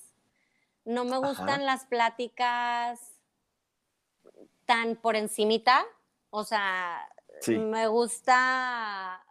No 0.86 1.03
me 1.05 1.18
gustan 1.18 1.49
Ajá. 1.49 1.57
las 1.63 1.86
pláticas 1.86 2.99
tan 4.65 4.95
por 4.95 5.15
encimita. 5.15 5.86
O 6.30 6.43
sea, 6.43 7.07
Sí. 7.39 7.57
me 7.57 7.88
gusta, 7.88 9.24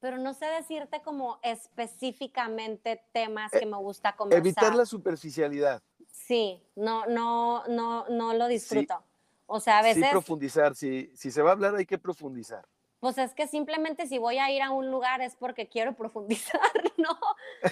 pero 0.00 0.18
no 0.18 0.34
sé 0.34 0.46
decirte 0.46 1.02
como 1.02 1.38
específicamente 1.42 3.04
temas 3.12 3.52
E- 3.52 3.60
que 3.60 3.66
me 3.66 3.76
gusta 3.76 4.16
conversar. 4.16 4.46
Evitar 4.46 4.74
la 4.74 4.86
superficialidad, 4.86 5.82
Sí, 6.10 6.62
no, 6.76 7.06
no, 7.06 7.66
no, 7.68 8.06
no 8.08 8.34
lo 8.34 8.48
disfruto. 8.48 9.02
O 9.46 9.60
sea, 9.60 9.78
a 9.78 9.82
sí 9.82 10.00
veces, 10.00 10.10
profundizar, 10.10 10.74
si, 10.74 11.10
si 11.16 11.30
se 11.30 11.40
va 11.40 11.50
a 11.50 11.52
hablar 11.52 11.74
hay 11.74 11.86
que 11.86 11.96
profundizar. 11.98 12.66
Pues 13.00 13.18
es 13.18 13.34
que 13.34 13.46
simplemente 13.46 14.06
si 14.06 14.18
voy 14.18 14.38
a 14.38 14.50
ir 14.50 14.62
a 14.62 14.70
un 14.70 14.90
lugar 14.90 15.20
es 15.20 15.36
porque 15.36 15.68
quiero 15.68 15.94
profundizar, 15.96 16.60
¿no? 16.96 17.18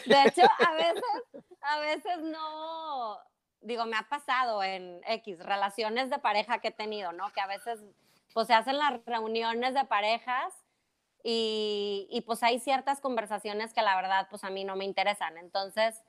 De 0.07 0.23
hecho, 0.25 0.43
a 0.67 0.73
veces, 0.75 1.45
a 1.61 1.81
veces 1.81 2.19
no, 2.23 3.19
digo, 3.61 3.87
me 3.87 3.97
ha 3.97 4.09
pasado 4.09 4.63
en 4.63 5.01
X, 5.07 5.39
relaciones 5.41 6.11
de 6.11 6.19
pareja 6.19 6.61
que 6.61 6.69
he 6.69 6.73
tenido, 6.73 7.13
¿no? 7.13 7.33
Que 7.33 7.41
a 7.41 7.47
veces, 7.47 7.81
pues 8.33 8.47
se 8.47 8.55
hacen 8.55 8.79
las 8.79 9.05
reuniones 9.05 9.75
de 9.75 9.85
parejas 9.85 10.55
y, 11.23 12.07
y 12.11 12.21
pues 12.21 12.43
hay 12.43 12.61
ciertas 12.61 13.01
conversaciones 13.01 13.73
que 13.73 13.83
la 13.83 13.97
verdad, 13.97 14.29
pues 14.31 14.45
a 14.45 14.51
mí 14.51 14.65
no 14.65 14.77
me 14.77 14.85
interesan. 14.85 15.39
Entonces, 15.39 16.05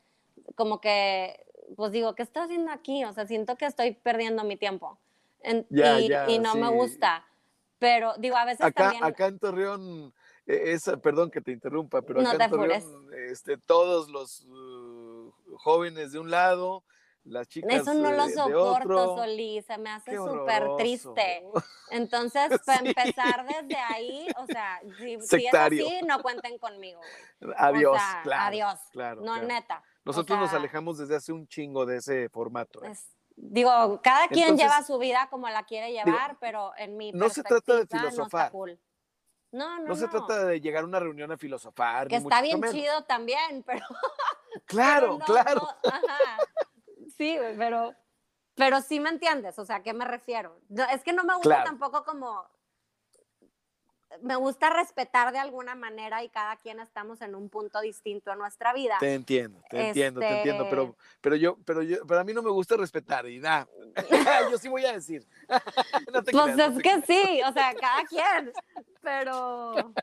como 0.56 0.80
que, 0.80 1.46
pues 1.76 1.92
digo, 1.92 2.16
¿qué 2.16 2.24
estoy 2.24 2.44
haciendo 2.44 2.72
aquí? 2.72 3.04
O 3.06 3.14
sea, 3.14 3.26
siento 3.26 3.58
que 3.58 3.66
estoy 3.66 3.94
perdiendo 3.94 4.44
mi 4.44 4.58
tiempo. 4.58 5.00
En- 5.42 5.66
y, 5.70 6.40
no 6.40 6.56
me 6.56 6.70
gusta. 6.70 7.26
Pero 7.80 8.14
digo, 8.18 8.36
a 8.38 8.46
veces 8.46 8.62
Acá, 8.62 8.84
también... 8.86 9.04
acá 9.04 9.28
en 9.28 9.40
Torreón, 9.40 10.14
eh, 10.46 10.62
esa, 10.74 10.98
perdón 10.98 11.30
que 11.30 11.42
te 11.42 11.52
interrumpa, 11.52 12.02
pero 12.02 12.22
No 12.22 12.30
acá 12.32 12.46
en 12.46 12.52
Torreón, 12.52 13.10
este, 13.30 13.58
todos 13.58 14.10
los 14.10 14.46
uh, 14.46 15.32
jóvenes 15.58 16.12
de 16.12 16.20
un 16.20 16.32
lado, 16.32 16.84
las 17.24 17.48
chicas 17.48 17.82
Eso 17.82 17.94
no 17.94 18.12
lo 18.12 18.28
de, 18.28 18.34
soporto. 18.34 19.18
Solís, 19.18 19.66
se 19.66 19.78
me 19.78 19.90
hace 19.90 20.16
súper 20.16 20.64
triste. 20.78 21.44
Entonces, 21.92 22.50
para 22.66 22.80
empezar 22.88 23.46
desde 23.46 23.76
ahí, 23.78 24.28
o 24.38 24.46
sea, 24.46 24.80
si, 24.98 25.20
si 25.22 25.46
es 25.48 25.54
así, 25.54 26.00
no 26.06 26.22
cuenten 26.22 26.58
conmigo, 26.58 27.00
güey. 27.42 27.54
Adiós, 27.58 27.96
O 27.96 28.00
sea, 28.00 28.22
claro. 28.24 28.44
adiós. 28.46 28.80
claro, 28.92 29.22
no, 29.22 29.34
claro. 29.34 29.48
neta. 29.48 29.78
O 29.80 29.84
Nosotros 30.06 30.40
nos 30.40 30.54
alejamos 30.54 30.98
desde 30.98 31.16
hace 31.18 31.34
un 31.34 31.48
chingo 31.48 31.86
de 31.86 31.98
ese 31.98 32.30
formato. 32.30 32.84
¿eh? 32.84 32.92
es- 32.92 33.17
digo, 33.38 34.02
cada 34.04 34.28
quien 34.28 34.50
Entonces, 34.50 34.68
lleva 34.68 34.84
su 34.84 34.98
vida 34.98 35.28
como 35.30 35.48
la 35.48 35.64
quiere 35.64 35.92
llevar, 35.92 36.38
pero 36.40 36.74
en 36.78 36.98
mi 36.98 37.12
no 37.14 37.30
se 37.30 37.44
trata 37.44 37.76
de 37.76 37.88
filosofar. 37.88 38.48
No, 38.48 38.52
cool. 38.52 38.80
no, 39.52 39.80
no, 39.80 39.88
No, 39.88 39.96
se 39.96 40.08
trata 40.08 40.46
de 40.46 40.60
llegar 40.60 40.84
a 40.84 40.88
una 40.88 41.00
reunión 41.00 41.32
a 41.32 41.38
filosofar. 41.38 42.08
Que 42.08 42.18
está 42.18 42.42
bien 42.42 42.60
menos. 42.60 42.76
chido 42.76 43.04
también, 43.06 43.64
pero... 43.66 43.86
Claro, 44.66 45.18
pero 45.18 45.18
no, 45.20 45.26
claro. 45.26 45.68
ajá. 45.86 46.38
Sí, 47.16 47.38
pero, 47.58 47.96
pero 48.56 48.82
sí 48.82 49.00
me 49.00 49.10
entiendes, 49.10 49.58
o 49.60 49.66
sea, 49.66 49.78
¿a 49.78 49.84
qué 49.84 49.94
me 49.94 50.06
refiero? 50.06 50.60
Es 50.92 51.04
que 51.04 51.14
no 51.14 51.24
me 51.24 51.34
gusta 51.36 51.50
Claro. 51.50 51.64
tampoco 51.66 52.04
como, 52.04 52.48
me 54.22 54.36
gusta 54.36 54.70
respetar 54.70 55.32
de 55.32 55.40
alguna 55.40 55.76
manera 55.76 56.24
y 56.24 56.30
cada 56.30 56.56
quien 56.56 56.80
estamos 56.80 57.22
en 57.22 57.36
un 57.36 57.50
punto 57.50 57.82
distinto 57.82 58.32
en 58.32 58.40
nuestra 58.40 58.74
vida. 58.74 58.98
Te 59.00 59.14
entiendo, 59.14 59.62
te 59.70 59.88
entiendo, 59.88 60.22
te 60.22 60.30
entiendo, 60.30 60.64
Este- 60.64 60.70
pero, 60.76 60.96
pero 61.22 61.36
yo, 61.36 61.58
pero 61.66 61.82
yo, 61.84 62.06
pero 62.08 62.20
a 62.22 62.24
mí 62.24 62.34
no 62.34 62.42
me 62.42 62.52
gusta 62.52 62.78
respetar 62.78 63.28
y 63.28 63.40
nada. 63.40 63.68
yo 64.52 64.58
sí 64.58 64.70
voy 64.70 64.86
a 64.86 64.94
decir. 64.94 65.28
No 66.14 66.24
te 66.24 66.32
Pues 66.32 66.44
creas, 66.44 66.58
no 66.58 66.64
es 66.66 66.76
te 66.78 66.82
que 66.84 67.02
sí, 67.02 67.42
o 67.46 67.52
sea, 67.52 67.76
cada 67.76 68.06
quien, 68.10 68.54
pero 69.02 69.94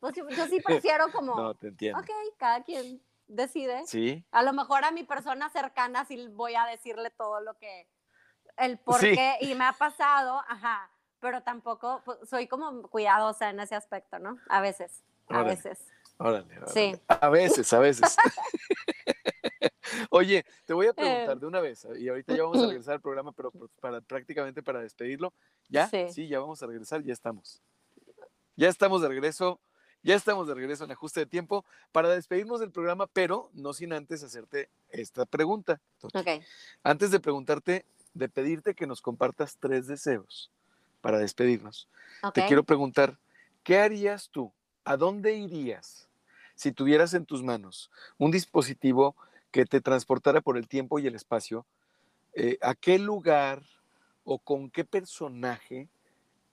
pues 0.00 0.14
yo, 0.14 0.28
yo 0.30 0.46
sí 0.46 0.60
prefiero 0.60 1.10
como, 1.12 1.34
No, 1.34 1.54
te 1.54 1.68
entiendo. 1.68 2.00
ok, 2.00 2.10
cada 2.38 2.62
quien 2.62 3.02
decide. 3.26 3.84
Sí, 3.86 4.24
A 4.30 4.42
lo 4.42 4.52
mejor 4.52 4.84
a 4.84 4.90
mi 4.90 5.02
persona 5.04 5.48
cercana 5.50 6.04
sí 6.04 6.28
voy 6.28 6.54
a 6.54 6.66
decirle 6.66 7.10
todo 7.10 7.40
lo 7.40 7.54
que, 7.58 7.88
el 8.58 8.78
por 8.78 9.00
Sí. 9.00 9.14
qué, 9.14 9.36
y 9.40 9.54
me 9.54 9.64
ha 9.64 9.72
pasado, 9.72 10.40
ajá, 10.46 10.90
pero 11.24 11.42
tampoco, 11.42 12.02
pues, 12.04 12.18
soy 12.28 12.46
como 12.46 12.82
cuidadosa 12.82 13.48
en 13.48 13.58
ese 13.58 13.74
aspecto, 13.74 14.18
¿no? 14.18 14.36
A 14.50 14.60
veces, 14.60 15.02
a 15.30 15.38
Órale. 15.40 15.50
veces. 15.56 15.78
órale, 16.18 16.58
órale. 16.58 16.72
Sí. 16.72 17.00
A 17.08 17.28
veces, 17.30 17.72
a 17.72 17.78
veces. 17.78 18.14
Oye, 20.10 20.44
te 20.66 20.74
voy 20.74 20.86
a 20.88 20.92
preguntar 20.92 21.36
Eh. 21.36 21.40
de 21.40 21.46
una 21.46 21.60
vez, 21.60 21.86
y 21.98 22.08
ahorita 22.08 22.36
ya 22.36 22.42
vamos 22.42 22.62
a 22.62 22.66
regresar 22.66 22.94
al 22.94 23.00
programa, 23.00 23.32
pero 23.32 23.50
pr- 23.52 23.70
para, 23.80 24.00
prácticamente 24.02 24.62
para 24.62 24.80
despedirlo. 24.82 25.32
¿Ya? 25.70 25.88
Sí. 25.88 26.28
ya 26.28 26.40
vamos 26.40 26.62
a 26.62 26.66
regresar, 26.66 27.02
ya 27.02 27.14
estamos. 27.14 27.62
Ya 28.56 28.68
estamos 28.68 29.00
de 29.00 29.08
regreso, 29.08 29.60
ya 30.02 30.14
estamos 30.16 30.46
de 30.46 30.54
regreso 30.54 30.84
en 30.84 30.92
ajuste 30.92 31.20
de 31.20 31.26
tiempo 31.26 31.64
para 31.90 32.10
despedirnos 32.10 32.60
del 32.60 32.70
programa, 32.70 33.06
pero 33.06 33.48
no 33.54 33.72
sin 33.72 33.94
antes 33.94 34.22
hacerte 34.22 34.68
esta 34.90 35.24
pregunta. 35.24 35.80
Toti. 36.00 36.18
Ok. 36.18 36.28
Antes 36.82 37.10
de 37.10 37.18
preguntarte, 37.20 37.86
de 38.12 38.28
pedirte 38.28 38.74
que 38.74 38.86
nos 38.86 39.00
compartas 39.00 39.56
tres 39.58 39.86
deseos 39.86 40.50
para 41.04 41.18
despedirnos. 41.18 41.86
Te 42.32 42.46
quiero 42.46 42.64
preguntar, 42.64 43.18
¿qué 43.62 43.78
harías 43.78 44.30
tú? 44.30 44.54
¿A 44.86 44.96
dónde 44.96 45.34
irías 45.36 46.08
si 46.54 46.72
tuvieras 46.72 47.12
en 47.12 47.26
tus 47.26 47.42
manos 47.42 47.90
un 48.16 48.30
dispositivo 48.30 49.14
que 49.50 49.66
te 49.66 49.82
transportara 49.82 50.40
por 50.40 50.56
el 50.56 50.66
tiempo 50.66 50.98
y 50.98 51.06
el 51.06 51.14
espacio? 51.14 51.66
Eh, 52.32 52.56
¿A 52.62 52.74
qué 52.74 52.98
lugar 52.98 53.62
o 54.24 54.38
con 54.38 54.70
qué 54.70 54.86
personaje 54.86 55.90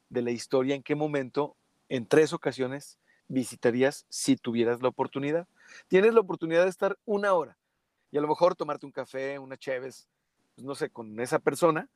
de 0.10 0.22
la 0.22 0.32
historia, 0.32 0.76
en 0.76 0.84
qué 0.84 0.96
momento 0.96 1.56
en 1.88 2.06
tres 2.06 2.34
ocasiones 2.34 3.00
visitarías 3.30 4.06
si 4.10 4.36
tuvieras 4.36 4.82
la 4.82 4.90
oportunidad. 4.90 5.48
Tienes 5.88 6.14
la 6.14 6.20
oportunidad 6.20 6.64
de 6.64 6.72
estar 6.72 6.98
una 7.06 7.32
hora 7.32 7.58
y 8.12 8.18
a 8.18 8.22
lo 8.22 8.28
mejor 8.28 8.56
tomarte 8.56 8.86
un 8.86 8.92
café, 8.92 9.40
una 9.40 9.56
cheves, 9.56 10.10
pues 10.56 10.66
no 10.66 10.76
sé, 10.76 10.90
con 10.90 11.18
esa 11.22 11.40
persona 11.40 11.88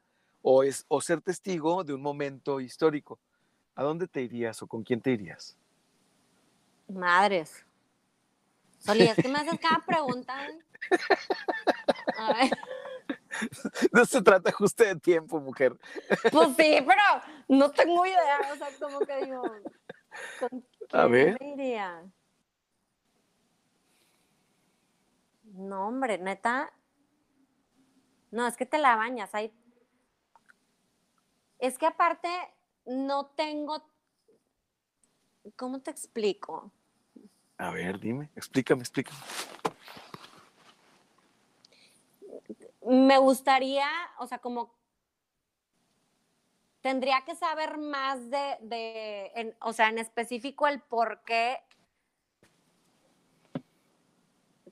o, 0.47 0.61
es, 0.61 0.85
o 0.87 1.01
ser 1.01 1.21
testigo 1.21 1.83
de 1.83 1.95
un 1.95 2.03
momento 2.03 2.59
histórico. 2.61 3.19
¿A 3.73 3.81
dónde 3.81 4.07
te 4.07 4.21
irías 4.21 4.61
o 4.61 4.67
con 4.67 4.83
quién 4.83 5.01
te 5.01 5.09
irías? 5.09 5.57
Madres. 6.87 7.65
Soli, 8.77 9.05
es 9.05 9.15
que 9.15 9.27
me 9.27 9.39
haces 9.39 9.59
cada 9.59 9.83
pregunta. 9.83 10.47
A 12.19 12.33
ver. 12.33 12.51
No 13.91 14.05
se 14.05 14.21
trata 14.21 14.49
justo 14.53 14.81
de 14.85 14.95
tiempo, 14.95 15.41
mujer. 15.41 15.77
Pues 16.31 16.47
sí, 16.55 16.77
pero 16.87 17.01
no 17.49 17.69
tengo 17.69 18.05
idea. 18.05 18.39
O 18.53 18.55
sea, 18.55 18.69
como 18.79 18.99
que 18.99 19.25
digo. 19.25 19.41
¿con 20.39 20.65
A 20.93 21.01
quién 21.01 21.11
ver. 21.11 21.37
me 21.41 21.49
iría? 21.49 22.03
No, 25.43 25.87
hombre, 25.89 26.17
neta. 26.17 26.71
No, 28.31 28.47
es 28.47 28.55
que 28.55 28.65
te 28.65 28.77
la 28.77 28.95
bañas. 28.95 29.35
Hay... 29.35 29.51
Es 31.59 31.77
que 31.77 31.85
aparte 31.85 32.29
no 32.85 33.27
tengo. 33.27 33.89
¿Cómo 35.55 35.79
te 35.81 35.91
explico? 35.91 36.71
A 37.57 37.71
ver, 37.71 37.99
dime, 37.99 38.29
explícame, 38.35 38.81
explícame. 38.81 39.17
me 42.87 43.17
gustaría, 43.17 43.87
o 44.19 44.27
sea, 44.27 44.37
como 44.39 44.75
tendría 46.81 47.23
que 47.25 47.35
saber 47.35 47.77
más 47.79 48.29
de, 48.29 48.57
de 48.61 49.31
en- 49.35 49.55
o 49.61 49.73
sea, 49.73 49.89
en 49.89 49.97
específico 49.97 50.67
el 50.67 50.81
por 50.81 51.23
qué, 51.23 51.57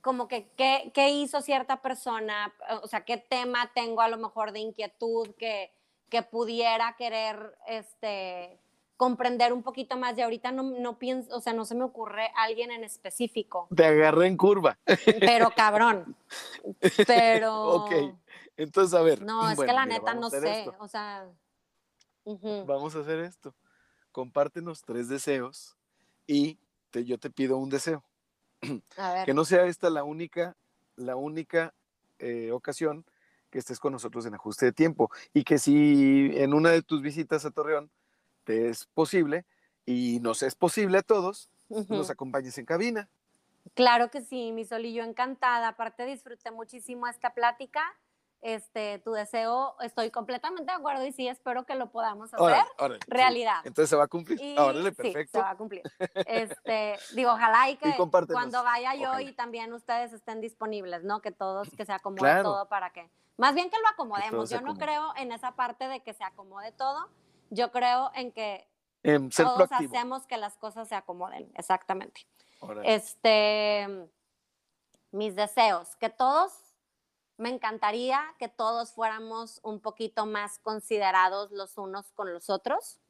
como 0.00 0.28
que 0.28 0.48
qué, 0.56 0.92
qué 0.94 1.10
hizo 1.10 1.40
cierta 1.40 1.82
persona, 1.82 2.54
o 2.82 2.86
sea, 2.86 3.04
qué 3.04 3.16
tema 3.16 3.72
tengo 3.74 4.00
a 4.00 4.08
lo 4.08 4.18
mejor 4.18 4.52
de 4.52 4.60
inquietud 4.60 5.34
que, 5.36 5.72
que 6.14 6.22
pudiera 6.22 6.94
querer, 6.96 7.56
este, 7.66 8.60
comprender 8.96 9.52
un 9.52 9.64
poquito 9.64 9.96
más. 9.96 10.16
Y 10.16 10.22
ahorita 10.22 10.52
no, 10.52 10.62
no 10.62 10.96
pienso, 10.96 11.36
o 11.36 11.40
sea, 11.40 11.52
no 11.52 11.64
se 11.64 11.74
me 11.74 11.82
ocurre 11.82 12.30
alguien 12.36 12.70
en 12.70 12.84
específico, 12.84 13.66
Te 13.74 13.84
agarré 13.84 14.28
en 14.28 14.36
curva. 14.36 14.78
pero 15.18 15.50
cabrón. 15.50 16.14
Pero... 17.08 17.62
Ok. 17.84 17.92
Entonces, 18.56 18.94
a 18.94 19.02
ver. 19.02 19.22
No, 19.22 19.50
es 19.50 19.56
bueno, 19.56 19.72
que 19.72 19.74
la 19.76 19.86
mira, 19.86 19.98
neta 19.98 20.14
no 20.14 20.30
sé, 20.30 20.60
esto. 20.60 20.76
o 20.78 20.86
sea, 20.86 21.26
ujú. 22.22 22.64
Vamos 22.64 22.94
a 22.94 23.00
hacer 23.00 23.18
esto. 23.18 23.52
Compártenos 24.12 24.82
tres 24.82 25.08
deseos 25.08 25.76
y 26.28 26.60
te- 26.92 27.04
yo 27.04 27.18
te 27.18 27.28
pido 27.28 27.56
un 27.56 27.70
deseo. 27.70 28.04
a 28.96 29.12
ver, 29.14 29.24
Que 29.26 29.34
no 29.34 29.44
sea 29.44 29.64
esta 29.64 29.90
la 29.90 30.04
única, 30.04 30.54
la 30.94 31.16
única 31.16 31.74
eh, 32.20 32.52
ocasión 32.52 33.04
que 33.54 33.60
estés 33.60 33.78
con 33.78 33.92
nosotros 33.92 34.26
en 34.26 34.34
ajuste 34.34 34.66
de 34.66 34.72
tiempo. 34.72 35.12
Y 35.32 35.44
que 35.44 35.58
si 35.58 36.32
en 36.34 36.52
una 36.54 36.70
de 36.70 36.82
tus 36.82 37.00
visitas 37.02 37.44
a 37.44 37.52
Torreón 37.52 37.88
te 38.42 38.68
es 38.68 38.84
posible 38.86 39.46
y 39.86 40.18
nos 40.20 40.42
es 40.42 40.56
posible 40.56 40.98
a 40.98 41.02
todos, 41.02 41.48
ujú. 41.68 41.94
nos 41.94 42.10
acompañes 42.10 42.58
en 42.58 42.66
cabina. 42.66 43.08
claro 43.74 44.10
que 44.10 44.22
sí, 44.22 44.50
mi 44.50 44.64
Sol 44.64 44.84
y 44.84 44.92
yo 44.92 45.04
encantada, 45.04 45.68
aparte 45.68 46.04
disfruté 46.04 46.50
muchísimo 46.50 47.06
esta 47.06 47.32
plática, 47.32 47.80
este, 48.42 48.98
tu 48.98 49.12
deseo, 49.12 49.76
estoy 49.80 50.10
completamente 50.10 50.70
de 50.72 50.76
acuerdo 50.76 51.06
y 51.06 51.12
sí, 51.12 51.28
espero 51.28 51.64
que 51.64 51.76
lo 51.76 51.92
podamos 51.92 52.34
hacer 52.34 52.44
Órale, 52.44 52.68
órale, 52.78 52.98
sí. 53.04 53.10
realidad. 53.10 53.58
Entonces 53.64 53.88
se 53.88 53.96
va 53.96 54.04
a 54.04 54.08
cumplir. 54.08 54.38
Y 54.42 54.58
Órale, 54.58 54.90
sí, 54.90 54.96
perfecto. 54.96 55.38
se 55.38 55.42
va 55.42 55.50
a 55.50 55.56
cumplir. 55.56 55.82
Este, 56.26 56.98
digo, 57.14 57.30
ojalá 57.30 57.70
y 57.70 57.76
que 57.76 57.94
cuando 58.26 58.64
vaya 58.64 58.96
yo 58.96 59.10
ojalá. 59.10 59.22
y 59.22 59.32
también 59.32 59.72
ustedes 59.72 60.12
estén 60.12 60.40
disponibles, 60.40 61.04
¿no? 61.04 61.20
Que 61.22 61.30
todos, 61.30 61.70
que 61.70 61.86
se 61.86 61.92
acomode 61.92 62.20
Claro. 62.20 62.42
todo 62.42 62.68
para 62.68 62.90
que, 62.90 63.08
más 63.36 63.54
bien 63.54 63.70
que 63.70 63.78
lo 63.80 63.88
acomodemos. 63.88 64.50
Yo 64.50 64.60
no 64.60 64.76
creo 64.76 65.12
en 65.16 65.32
esa 65.32 65.56
parte 65.56 65.88
de 65.88 66.02
que 66.02 66.14
se 66.14 66.24
acomode 66.24 66.72
todo. 66.72 67.08
Yo 67.50 67.70
creo 67.72 68.10
en 68.14 68.32
que 68.32 68.68
todos 69.02 69.68
proactivo. 69.68 69.94
hacemos 69.94 70.26
que 70.26 70.36
las 70.36 70.56
cosas 70.56 70.88
se 70.88 70.94
acomoden, 70.94 71.50
exactamente. 71.54 72.26
Este, 72.84 74.08
mis 75.10 75.36
deseos, 75.36 75.96
que 75.96 76.08
todos, 76.08 76.52
me 77.36 77.50
encantaría 77.50 78.22
que 78.38 78.48
todos 78.48 78.92
fuéramos 78.92 79.60
un 79.62 79.80
poquito 79.80 80.24
más 80.24 80.58
considerados 80.58 81.50
los 81.50 81.76
unos 81.76 82.12
con 82.12 82.32
los 82.32 82.48
otros, 82.48 83.00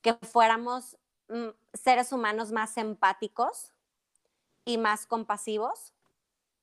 que 0.00 0.14
fuéramos 0.14 0.96
mm, 1.28 1.50
seres 1.74 2.12
humanos 2.12 2.50
más 2.50 2.76
empáticos 2.76 3.72
y 4.64 4.78
más 4.78 5.06
compasivos. 5.06 5.92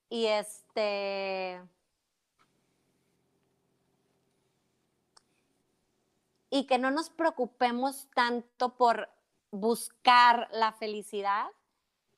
Y 0.09 0.25
este... 0.25 1.61
Y 6.49 6.65
que 6.65 6.77
no 6.77 6.91
nos 6.91 7.09
preocupemos 7.09 8.07
tanto 8.13 8.75
por 8.75 9.09
buscar 9.51 10.47
la 10.51 10.73
felicidad, 10.73 11.47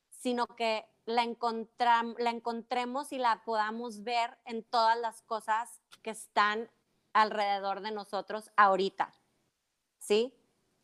sino 0.09 0.47
que 0.47 0.85
la, 1.05 1.23
encontremos 1.23 3.11
y 3.11 3.17
la 3.17 3.43
podamos 3.43 4.03
ver 4.03 4.37
en 4.45 4.63
todas 4.63 4.97
las 4.99 5.21
cosas 5.23 5.81
que 6.01 6.11
están 6.11 6.69
alrededor 7.13 7.81
de 7.81 7.91
nosotros 7.91 8.51
ahorita, 8.55 9.11
¿sí? 9.97 10.33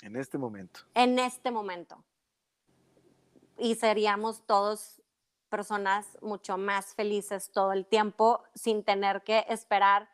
En 0.01 0.15
este 0.15 0.37
momento. 0.37 0.81
En 0.93 1.19
este 1.19 1.51
momento. 1.51 2.03
Y 3.57 3.75
seríamos 3.75 4.45
todos 4.45 5.01
personas 5.49 6.17
mucho 6.21 6.57
más 6.57 6.93
felices 6.93 7.51
todo 7.51 7.71
el 7.71 7.85
tiempo 7.85 8.43
sin 8.53 8.83
tener 8.83 9.23
que 9.23 9.45
esperar 9.47 10.09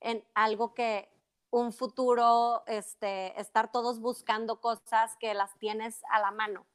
en 0.00 0.24
algo 0.34 0.74
que 0.74 1.10
un 1.54 1.72
futuro, 1.72 2.64
este, 2.66 3.38
estar 3.40 3.70
todos 3.70 4.00
buscando 4.00 4.60
cosas 4.60 5.16
que 5.20 5.34
las 5.34 5.56
tienes 5.58 6.02
a 6.10 6.18
la 6.18 6.32
mano. 6.32 6.66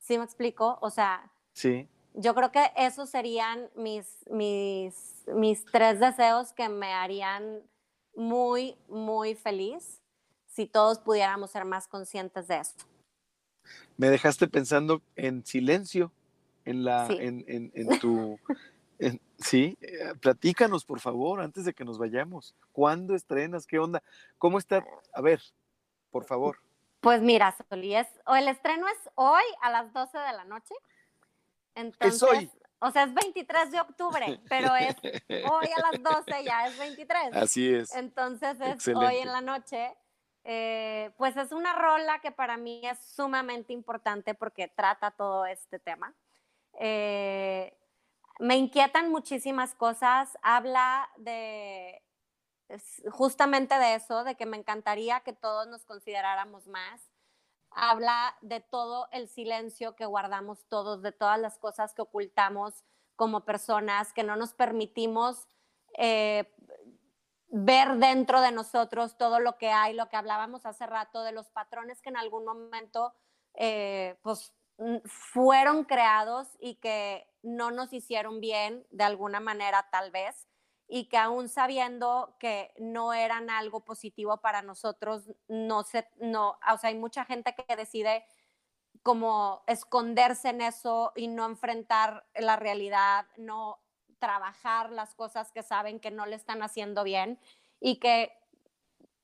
¿Sí 0.00 0.18
me 0.18 0.24
explico? 0.24 0.76
O 0.82 0.90
sea, 0.90 1.30
Sí. 1.52 1.88
yo 2.14 2.34
creo 2.34 2.50
que 2.50 2.72
esos 2.76 3.08
serían 3.10 3.70
mis, 3.76 4.24
mis, 4.28 5.22
mis 5.28 5.64
tres 5.66 6.00
deseos 6.00 6.52
que 6.52 6.68
me 6.68 6.92
harían 6.92 7.62
muy, 8.16 8.76
muy 8.88 9.36
feliz 9.36 10.00
si 10.46 10.66
todos 10.66 10.98
pudiéramos 10.98 11.52
ser 11.52 11.64
más 11.64 11.86
conscientes 11.86 12.48
de 12.48 12.58
esto. 12.58 12.84
Me 13.96 14.08
dejaste 14.08 14.48
pensando 14.48 15.00
en 15.14 15.46
silencio, 15.46 16.10
en 16.64 16.84
la, 16.84 17.06
Sí. 17.06 17.18
en, 17.20 17.44
en- 17.46 17.70
en 17.74 17.98
tu, 18.00 18.36
sí, 19.38 19.76
eh, 19.80 20.14
platícanos 20.20 20.84
por 20.84 21.00
favor 21.00 21.40
antes 21.40 21.64
de 21.64 21.74
que 21.74 21.84
nos 21.84 21.98
vayamos. 21.98 22.54
¿Cuándo 22.72 23.14
estrenas? 23.14 23.66
¿Qué 23.66 23.78
onda? 23.78 24.02
¿Cómo 24.38 24.58
está? 24.58 24.84
A 25.12 25.20
ver, 25.20 25.40
por 26.10 26.24
favor. 26.24 26.58
Pues 27.00 27.20
mira, 27.20 27.54
Soli, 27.68 27.94
es, 27.94 28.08
o 28.26 28.34
el 28.34 28.48
estreno 28.48 28.88
es 28.88 29.10
hoy 29.14 29.42
a 29.60 29.70
las 29.70 29.92
12 29.92 30.16
de 30.16 30.32
la 30.32 30.44
noche. 30.44 30.74
Entonces, 31.74 32.22
hoy. 32.22 32.50
O 32.78 32.90
sea, 32.90 33.04
es 33.04 33.14
23 33.14 33.70
de 33.70 33.80
octubre, 33.80 34.40
pero 34.48 34.74
es 34.76 34.96
hoy 35.50 35.68
a 35.76 35.90
las 35.90 36.02
12, 36.02 36.44
ya 36.44 36.66
es 36.66 36.78
23. 36.78 37.34
Así 37.34 37.74
es. 37.74 37.94
Entonces 37.94 38.58
es 38.60 38.88
hoy 38.88 39.16
en 39.16 39.28
la 39.28 39.40
noche. 39.40 39.94
Eh, 40.46 41.10
pues 41.16 41.36
es 41.38 41.52
una 41.52 41.72
rola 41.74 42.18
que 42.20 42.30
para 42.30 42.58
mí 42.58 42.82
es 42.84 42.98
sumamente 42.98 43.72
importante 43.72 44.34
porque 44.34 44.68
trata 44.68 45.10
todo 45.10 45.46
este 45.46 45.78
tema. 45.78 46.14
Eh, 46.78 47.74
me 48.38 48.56
inquietan 48.56 49.10
muchísimas 49.10 49.74
cosas. 49.74 50.36
Habla 50.42 51.08
de 51.16 52.02
justamente 53.10 53.74
de 53.78 53.94
eso, 53.94 54.24
de 54.24 54.36
que 54.36 54.46
me 54.46 54.56
encantaría 54.56 55.20
que 55.20 55.32
todos 55.32 55.66
nos 55.68 55.84
consideráramos 55.84 56.66
más. 56.66 57.10
Habla 57.70 58.36
de 58.40 58.60
todo 58.60 59.08
el 59.12 59.28
silencio 59.28 59.96
que 59.96 60.06
guardamos 60.06 60.64
todos, 60.68 61.02
de 61.02 61.12
todas 61.12 61.38
las 61.38 61.58
cosas 61.58 61.92
que 61.94 62.02
ocultamos 62.02 62.84
como 63.16 63.44
personas, 63.44 64.12
que 64.12 64.24
no 64.24 64.36
nos 64.36 64.54
permitimos 64.54 65.48
eh, 65.96 66.52
ver 67.48 67.96
dentro 67.96 68.40
de 68.40 68.52
nosotros 68.52 69.16
todo 69.16 69.40
lo 69.40 69.58
que 69.58 69.70
hay, 69.70 69.94
lo 69.94 70.08
que 70.08 70.16
hablábamos 70.16 70.66
hace 70.66 70.86
rato, 70.86 71.22
de 71.22 71.32
los 71.32 71.50
patrones 71.50 72.00
que 72.00 72.10
en 72.10 72.16
algún 72.16 72.44
momento 72.44 73.14
eh, 73.54 74.18
pues, 74.22 74.52
fueron 75.04 75.84
creados 75.84 76.48
y 76.58 76.76
que 76.76 77.28
no 77.44 77.70
nos 77.70 77.92
hicieron 77.92 78.40
bien 78.40 78.86
de 78.90 79.04
alguna 79.04 79.38
manera 79.38 79.88
tal 79.92 80.10
vez 80.10 80.48
y 80.88 81.08
que 81.08 81.16
aún 81.16 81.48
sabiendo 81.48 82.36
que 82.38 82.72
no 82.78 83.14
eran 83.14 83.50
algo 83.50 83.84
positivo 83.84 84.38
para 84.40 84.62
nosotros, 84.62 85.30
no 85.48 85.82
se, 85.82 86.08
no, 86.18 86.58
o 86.72 86.78
sea, 86.78 86.90
hay 86.90 86.96
mucha 86.96 87.24
gente 87.24 87.54
que 87.54 87.76
decide 87.76 88.24
como 89.02 89.62
esconderse 89.66 90.50
en 90.50 90.60
eso 90.60 91.12
y 91.16 91.28
no 91.28 91.46
enfrentar 91.46 92.26
la 92.34 92.56
realidad, 92.56 93.26
no 93.36 93.80
trabajar 94.18 94.90
las 94.90 95.14
cosas 95.14 95.52
que 95.52 95.62
saben 95.62 96.00
que 96.00 96.10
no 96.10 96.26
le 96.26 96.36
están 96.36 96.62
haciendo 96.62 97.04
bien 97.04 97.38
y 97.80 97.98
que 97.98 98.32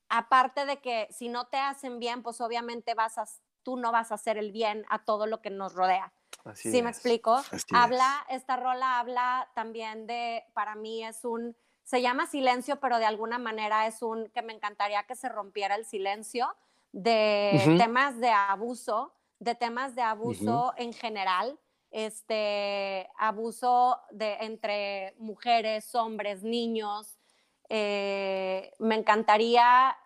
aparte 0.08 0.66
de 0.66 0.80
que 0.80 1.08
si 1.10 1.28
no 1.28 1.46
te 1.46 1.56
hacen 1.56 1.98
bien, 1.98 2.22
pues 2.22 2.40
obviamente 2.40 2.94
vas 2.94 3.16
a 3.16 3.24
tú 3.62 3.76
no 3.76 3.92
vas 3.92 4.10
a 4.10 4.14
hacer 4.14 4.38
el 4.38 4.52
bien 4.52 4.84
a 4.88 5.04
todo 5.04 5.26
lo 5.26 5.40
que 5.42 5.50
nos 5.50 5.74
rodea. 5.74 6.12
Así 6.44 6.70
¿Sí 6.70 6.82
me 6.82 6.90
explico? 6.90 7.34
así 7.34 7.66
Habla, 7.72 8.26
esta 8.28 8.56
rola 8.56 8.98
habla 8.98 9.48
también 9.54 10.06
de, 10.06 10.44
para 10.54 10.74
mí 10.74 11.04
es 11.04 11.24
un, 11.24 11.56
se 11.82 12.02
llama 12.02 12.26
silencio, 12.26 12.80
pero 12.80 12.98
de 12.98 13.06
alguna 13.06 13.38
manera 13.38 13.86
es 13.86 14.02
un, 14.02 14.28
que 14.30 14.42
me 14.42 14.52
encantaría 14.52 15.04
que 15.04 15.16
se 15.16 15.28
rompiera 15.28 15.74
el 15.74 15.84
silencio 15.84 16.48
de 16.92 17.76
temas 17.78 18.18
de 18.20 18.30
abuso, 18.30 19.14
de 19.38 19.54
temas 19.54 19.94
de 19.94 20.02
abuso 20.02 20.72
en 20.76 20.92
general, 20.92 21.58
este, 21.90 23.08
abuso 23.18 24.00
de, 24.10 24.34
entre 24.40 25.14
mujeres, 25.18 25.94
hombres, 25.94 26.42
niños. 26.42 27.18
Eh, 27.68 28.72
me 28.78 28.96
encantaría 28.96 29.96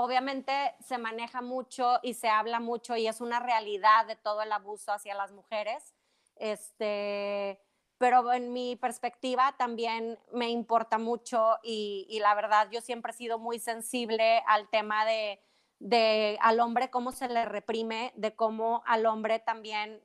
obviamente 0.00 0.52
se 0.80 0.96
maneja 0.96 1.42
mucho 1.42 1.98
y 2.02 2.14
se 2.14 2.28
habla 2.28 2.60
mucho 2.60 2.96
y 2.96 3.08
es 3.08 3.20
una 3.20 3.40
realidad 3.40 4.06
de 4.06 4.14
todo 4.14 4.42
el 4.42 4.52
abuso 4.52 4.92
hacia 4.92 5.12
las 5.16 5.32
mujeres. 5.32 5.92
Este, 6.36 7.60
pero 7.98 8.32
en 8.32 8.52
mi 8.52 8.76
perspectiva 8.76 9.56
también 9.58 10.16
me 10.32 10.50
importa 10.50 10.98
mucho 10.98 11.58
y, 11.64 12.16
la 12.22 12.36
verdad 12.36 12.68
yo 12.70 12.80
siempre 12.80 13.10
he 13.10 13.16
sido 13.16 13.40
muy 13.40 13.58
sensible 13.58 14.40
al 14.46 14.68
tema 14.68 15.04
de, 15.04 16.38
al 16.42 16.60
hombre 16.60 16.90
cómo 16.90 17.10
se 17.10 17.28
le 17.28 17.44
reprime, 17.44 18.12
de 18.14 18.36
cómo 18.36 18.84
al 18.86 19.04
hombre 19.04 19.40
también 19.40 20.00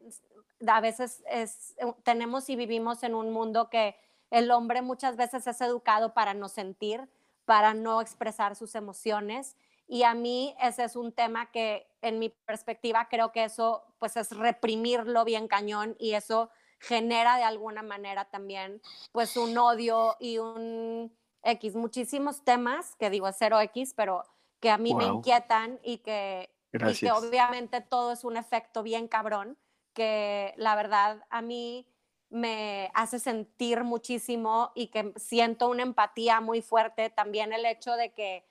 a 0.65 0.81
veces 0.81 1.23
es, 1.29 1.75
tenemos 2.01 2.49
y 2.49 2.55
vivimos 2.55 3.03
en 3.03 3.13
un 3.13 3.31
mundo 3.31 3.69
que 3.69 3.95
el 4.31 4.49
hombre 4.49 4.81
muchas 4.81 5.17
veces 5.17 5.45
es 5.45 5.61
educado 5.61 6.15
para 6.15 6.33
no 6.33 6.49
sentir, 6.49 7.07
para 7.45 7.75
no 7.75 8.01
expresar 8.01 8.55
sus 8.55 8.73
emociones 8.73 9.55
y 9.87 10.03
a 10.03 10.13
mí 10.13 10.55
ese 10.61 10.83
es 10.83 10.95
un 10.95 11.11
tema 11.11 11.51
que 11.51 11.87
en 12.01 12.19
mi 12.19 12.29
perspectiva 12.29 13.07
creo 13.09 13.31
que 13.31 13.43
eso 13.43 13.83
pues 13.99 14.17
es 14.17 14.31
reprimirlo 14.31 15.25
bien 15.25 15.47
cañón 15.47 15.95
y 15.99 16.13
eso 16.13 16.49
genera 16.79 17.37
de 17.37 17.43
alguna 17.43 17.83
manera 17.83 18.25
también 18.25 18.81
pues 19.11 19.37
un 19.37 19.57
odio 19.57 20.15
y 20.19 20.37
un 20.37 21.15
X, 21.43 21.75
muchísimos 21.75 22.43
temas 22.43 22.95
que 22.95 23.09
digo 23.09 23.27
es 23.27 23.35
cero 23.37 23.59
X, 23.59 23.93
pero 23.95 24.23
que 24.59 24.69
a 24.69 24.77
mí 24.77 24.95
me 24.95 25.05
inquietan 25.05 25.79
y 25.83 25.97
que, 25.97 26.49
y 26.71 26.95
que 26.95 27.11
obviamente 27.11 27.81
todo 27.81 28.13
es 28.13 28.23
un 28.23 28.37
efecto 28.37 28.81
bien 28.81 29.07
cabrón, 29.09 29.57
que 29.93 30.53
la 30.57 30.75
verdad 30.75 31.25
a 31.29 31.41
mí 31.41 31.85
me 32.29 32.89
hace 32.95 33.19
sentir 33.19 33.83
muchísimo 33.83 34.71
y 34.73 34.87
que 34.87 35.13
siento 35.17 35.69
una 35.69 35.83
empatía 35.83 36.39
muy 36.41 36.61
fuerte. 36.61 37.09
También 37.09 37.53
el 37.53 37.65
hecho 37.65 37.95
de 37.95 38.13
que 38.13 38.47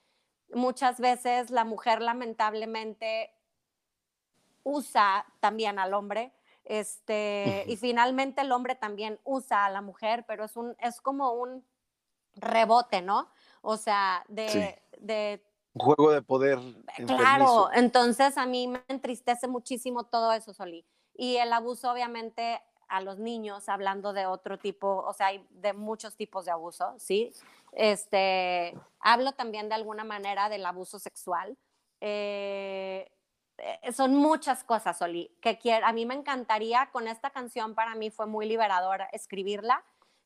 muchas 0.54 1.00
veces 1.00 1.50
la 1.50 1.64
mujer 1.64 2.00
lamentablemente 2.02 3.32
usa 4.62 5.26
también 5.40 5.78
al 5.78 5.94
hombre. 5.94 6.32
Este, 6.64 7.64
y 7.66 7.76
finalmente 7.76 8.40
el 8.42 8.52
hombre 8.52 8.76
también 8.76 9.18
usa 9.24 9.64
a 9.66 9.70
la 9.70 9.82
mujer, 9.82 10.24
pero 10.28 10.44
es, 10.44 10.56
un, 10.56 10.76
es 10.78 11.00
como 11.00 11.32
un 11.32 11.64
rebote, 12.36 13.02
¿no? 13.02 13.30
O 13.62 13.76
sea, 13.76 14.24
de, 14.28 14.48
Sí. 14.48 14.98
de 15.00 15.44
Un 15.74 15.80
juego 15.84 16.12
de 16.12 16.22
poder. 16.22 16.58
Claro, 16.96 17.04
enfermizo. 17.08 17.70
entonces 17.72 18.38
a 18.38 18.46
mí 18.46 18.68
me 18.68 18.82
entristece 18.88 19.48
muchísimo 19.48 20.04
todo 20.04 20.32
eso, 20.32 20.54
Soli. 20.54 20.86
Y 21.14 21.36
el 21.36 21.52
abuso, 21.52 21.90
obviamente, 21.90 22.60
a 22.92 23.00
los 23.00 23.18
niños, 23.18 23.70
hablando 23.70 24.12
de 24.12 24.26
otro 24.26 24.58
tipo, 24.58 25.02
o 25.06 25.12
sea, 25.14 25.28
hay 25.28 25.46
de 25.48 25.72
muchos 25.72 26.14
tipos 26.14 26.44
de 26.44 26.50
abuso, 26.50 26.94
¿sí? 26.98 27.32
Este, 27.72 28.78
hablo 29.00 29.32
también 29.32 29.70
de 29.70 29.74
alguna 29.74 30.04
manera 30.04 30.50
del 30.50 30.66
abuso 30.66 30.98
sexual. 30.98 31.56
Eh, 32.02 33.10
eh, 33.56 33.92
son 33.92 34.14
muchas 34.14 34.62
cosas, 34.62 34.98
Soli, 34.98 35.34
que 35.40 35.56
quiero, 35.56 35.86
a 35.86 35.92
mí 35.94 36.04
me 36.04 36.14
encantaría, 36.14 36.90
con 36.92 37.08
esta 37.08 37.30
canción 37.30 37.74
para 37.74 37.94
mí 37.94 38.10
fue 38.10 38.26
muy 38.26 38.46
liberadora 38.46 39.08
escribirla. 39.12 39.82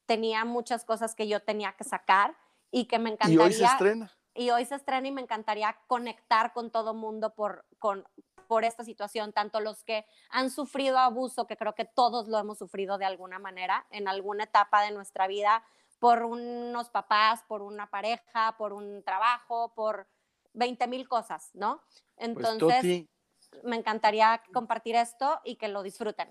Tenía 0.06 0.44
muchas 0.44 0.84
cosas 0.84 1.14
que 1.14 1.28
yo 1.28 1.40
tenía 1.40 1.72
que 1.74 1.84
sacar 1.84 2.34
y 2.72 2.86
que 2.86 2.98
me 2.98 3.10
Y 3.10 3.12
encantaría 3.12 3.44
hoy 3.44 3.52
se 3.52 3.64
estrena. 3.64 4.12
y 4.34 4.50
hoy 4.50 4.64
se 4.64 4.74
estrena 4.74 5.06
y 5.06 5.12
me 5.12 5.22
encantaría 5.22 5.78
conectar 5.86 6.52
con 6.52 6.72
todo 6.72 6.94
mundo 6.94 7.32
por, 7.32 7.64
con, 7.78 8.04
por 8.46 8.64
esta 8.64 8.84
situación, 8.84 9.32
tanto 9.32 9.60
los 9.60 9.82
que 9.84 10.06
han 10.30 10.50
sufrido 10.50 10.98
abuso, 10.98 11.46
que 11.46 11.56
creo 11.56 11.74
que 11.74 11.84
todos 11.84 12.28
lo 12.28 12.38
hemos 12.38 12.58
sufrido 12.58 12.98
de 12.98 13.04
alguna 13.04 13.38
manera, 13.38 13.86
en 13.90 14.08
alguna 14.08 14.44
etapa 14.44 14.82
de 14.82 14.92
nuestra 14.92 15.26
vida, 15.26 15.64
por 15.98 16.24
unos 16.24 16.90
papás, 16.90 17.42
por 17.48 17.62
una 17.62 17.88
pareja, 17.88 18.56
por 18.58 18.72
un 18.72 19.02
trabajo, 19.02 19.72
por 19.74 20.08
20 20.52 20.86
mil 20.88 21.08
cosas, 21.08 21.50
¿no? 21.54 21.82
Pues 22.16 22.28
Entonces, 22.28 23.06
me 23.62 23.76
encantaría 23.76 24.42
compartir 24.52 24.96
esto 24.96 25.40
y 25.44 25.56
que 25.56 25.68
lo 25.68 25.82
disfruten. 25.82 26.28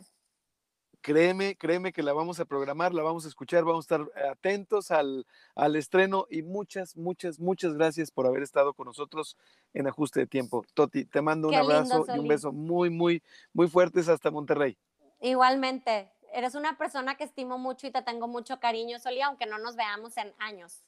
Créeme, 1.05 1.55
créeme 1.55 1.93
que 1.93 2.01
la 2.01 2.13
vamos 2.13 2.39
a 2.39 2.45
programar, 2.45 2.91
la 2.91 3.03
vamos 3.03 3.25
a 3.25 3.27
escuchar, 3.27 3.63
vamos 3.63 3.85
a 3.85 3.95
estar 3.95 4.25
atentos 4.31 4.89
al, 4.89 5.27
al 5.53 5.75
estreno 5.75 6.25
y 6.31 6.41
muchas, 6.41 6.97
muchas, 6.97 7.39
muchas 7.39 7.75
gracias 7.75 8.09
por 8.09 8.25
haber 8.25 8.41
estado 8.41 8.73
con 8.73 8.87
nosotros 8.87 9.37
en 9.75 9.85
Ajuste 9.85 10.21
de 10.21 10.25
Tiempo. 10.25 10.65
Toti, 10.73 11.05
te 11.05 11.21
mando 11.21 11.49
un 11.49 11.53
lindo, 11.53 11.71
abrazo 11.71 12.07
y 12.11 12.17
un 12.17 12.27
beso 12.27 12.51
muy, 12.51 12.89
muy, 12.89 13.21
muy 13.53 13.67
fuertes 13.67 14.09
hasta 14.09 14.31
Monterrey. 14.31 14.79
Igualmente, 15.21 16.11
eres 16.33 16.55
una 16.55 16.75
persona 16.75 17.15
que 17.17 17.23
estimo 17.25 17.59
mucho 17.59 17.85
y 17.85 17.91
te 17.91 18.01
tengo 18.01 18.27
mucho 18.27 18.59
cariño, 18.59 18.97
Soli, 18.97 19.21
aunque 19.21 19.45
no 19.45 19.59
nos 19.59 19.75
veamos 19.75 20.17
en 20.17 20.33
años. 20.39 20.81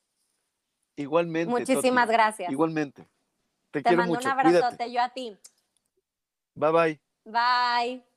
Igualmente. 0.95 1.51
Muchísimas 1.51 2.07
Toti, 2.07 2.13
gracias. 2.13 2.51
Igualmente. 2.51 3.03
Te, 3.70 3.82
Te 3.82 3.84
quiero 3.84 3.97
mando 3.97 4.15
mucho. 4.15 4.30
un 4.30 4.34
Cuídate. 4.34 4.57
abrazote, 4.57 4.91
yo 4.91 4.99
a 4.99 5.09
ti. 5.09 5.38
Bye 6.55 6.72
bye. 6.72 7.01
Bye. 7.24 8.16